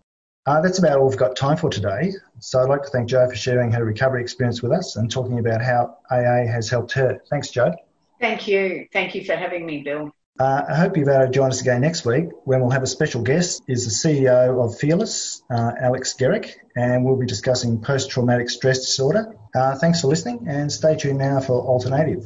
Uh, 0.45 0.61
that's 0.61 0.79
about 0.79 0.97
all 0.97 1.07
we've 1.07 1.17
got 1.17 1.35
time 1.35 1.57
for 1.57 1.69
today. 1.69 2.11
So 2.39 2.59
I'd 2.59 2.69
like 2.69 2.83
to 2.83 2.89
thank 2.89 3.07
Jo 3.07 3.27
for 3.29 3.35
sharing 3.35 3.71
her 3.71 3.85
recovery 3.85 4.21
experience 4.21 4.61
with 4.61 4.71
us 4.71 4.95
and 4.95 5.09
talking 5.09 5.39
about 5.39 5.61
how 5.61 5.97
AA 6.11 6.45
has 6.51 6.69
helped 6.69 6.91
her. 6.93 7.21
Thanks, 7.29 7.49
Jo. 7.49 7.73
Thank 8.19 8.47
you. 8.47 8.87
Thank 8.91 9.15
you 9.15 9.23
for 9.23 9.35
having 9.35 9.65
me, 9.65 9.83
Bill. 9.83 10.11
Uh, 10.39 10.63
I 10.69 10.75
hope 10.75 10.95
you're 10.95 11.09
able 11.11 11.25
to 11.25 11.31
join 11.31 11.49
us 11.49 11.59
again 11.59 11.81
next 11.81 12.05
week 12.05 12.29
when 12.45 12.61
we'll 12.61 12.69
have 12.69 12.83
a 12.83 12.87
special 12.87 13.21
guest 13.21 13.61
is 13.67 13.83
the 13.83 14.09
CEO 14.09 14.63
of 14.63 14.79
Fearless, 14.79 15.43
uh, 15.49 15.73
Alex 15.77 16.13
Gerrick, 16.13 16.61
and 16.77 17.03
we'll 17.03 17.17
be 17.17 17.25
discussing 17.25 17.81
post-traumatic 17.81 18.49
stress 18.49 18.79
disorder. 18.79 19.35
Uh, 19.53 19.75
thanks 19.75 19.99
for 19.99 20.07
listening 20.07 20.45
and 20.47 20.71
stay 20.71 20.95
tuned 20.95 21.17
now 21.17 21.41
for 21.41 21.59
Alternative. 21.59 22.25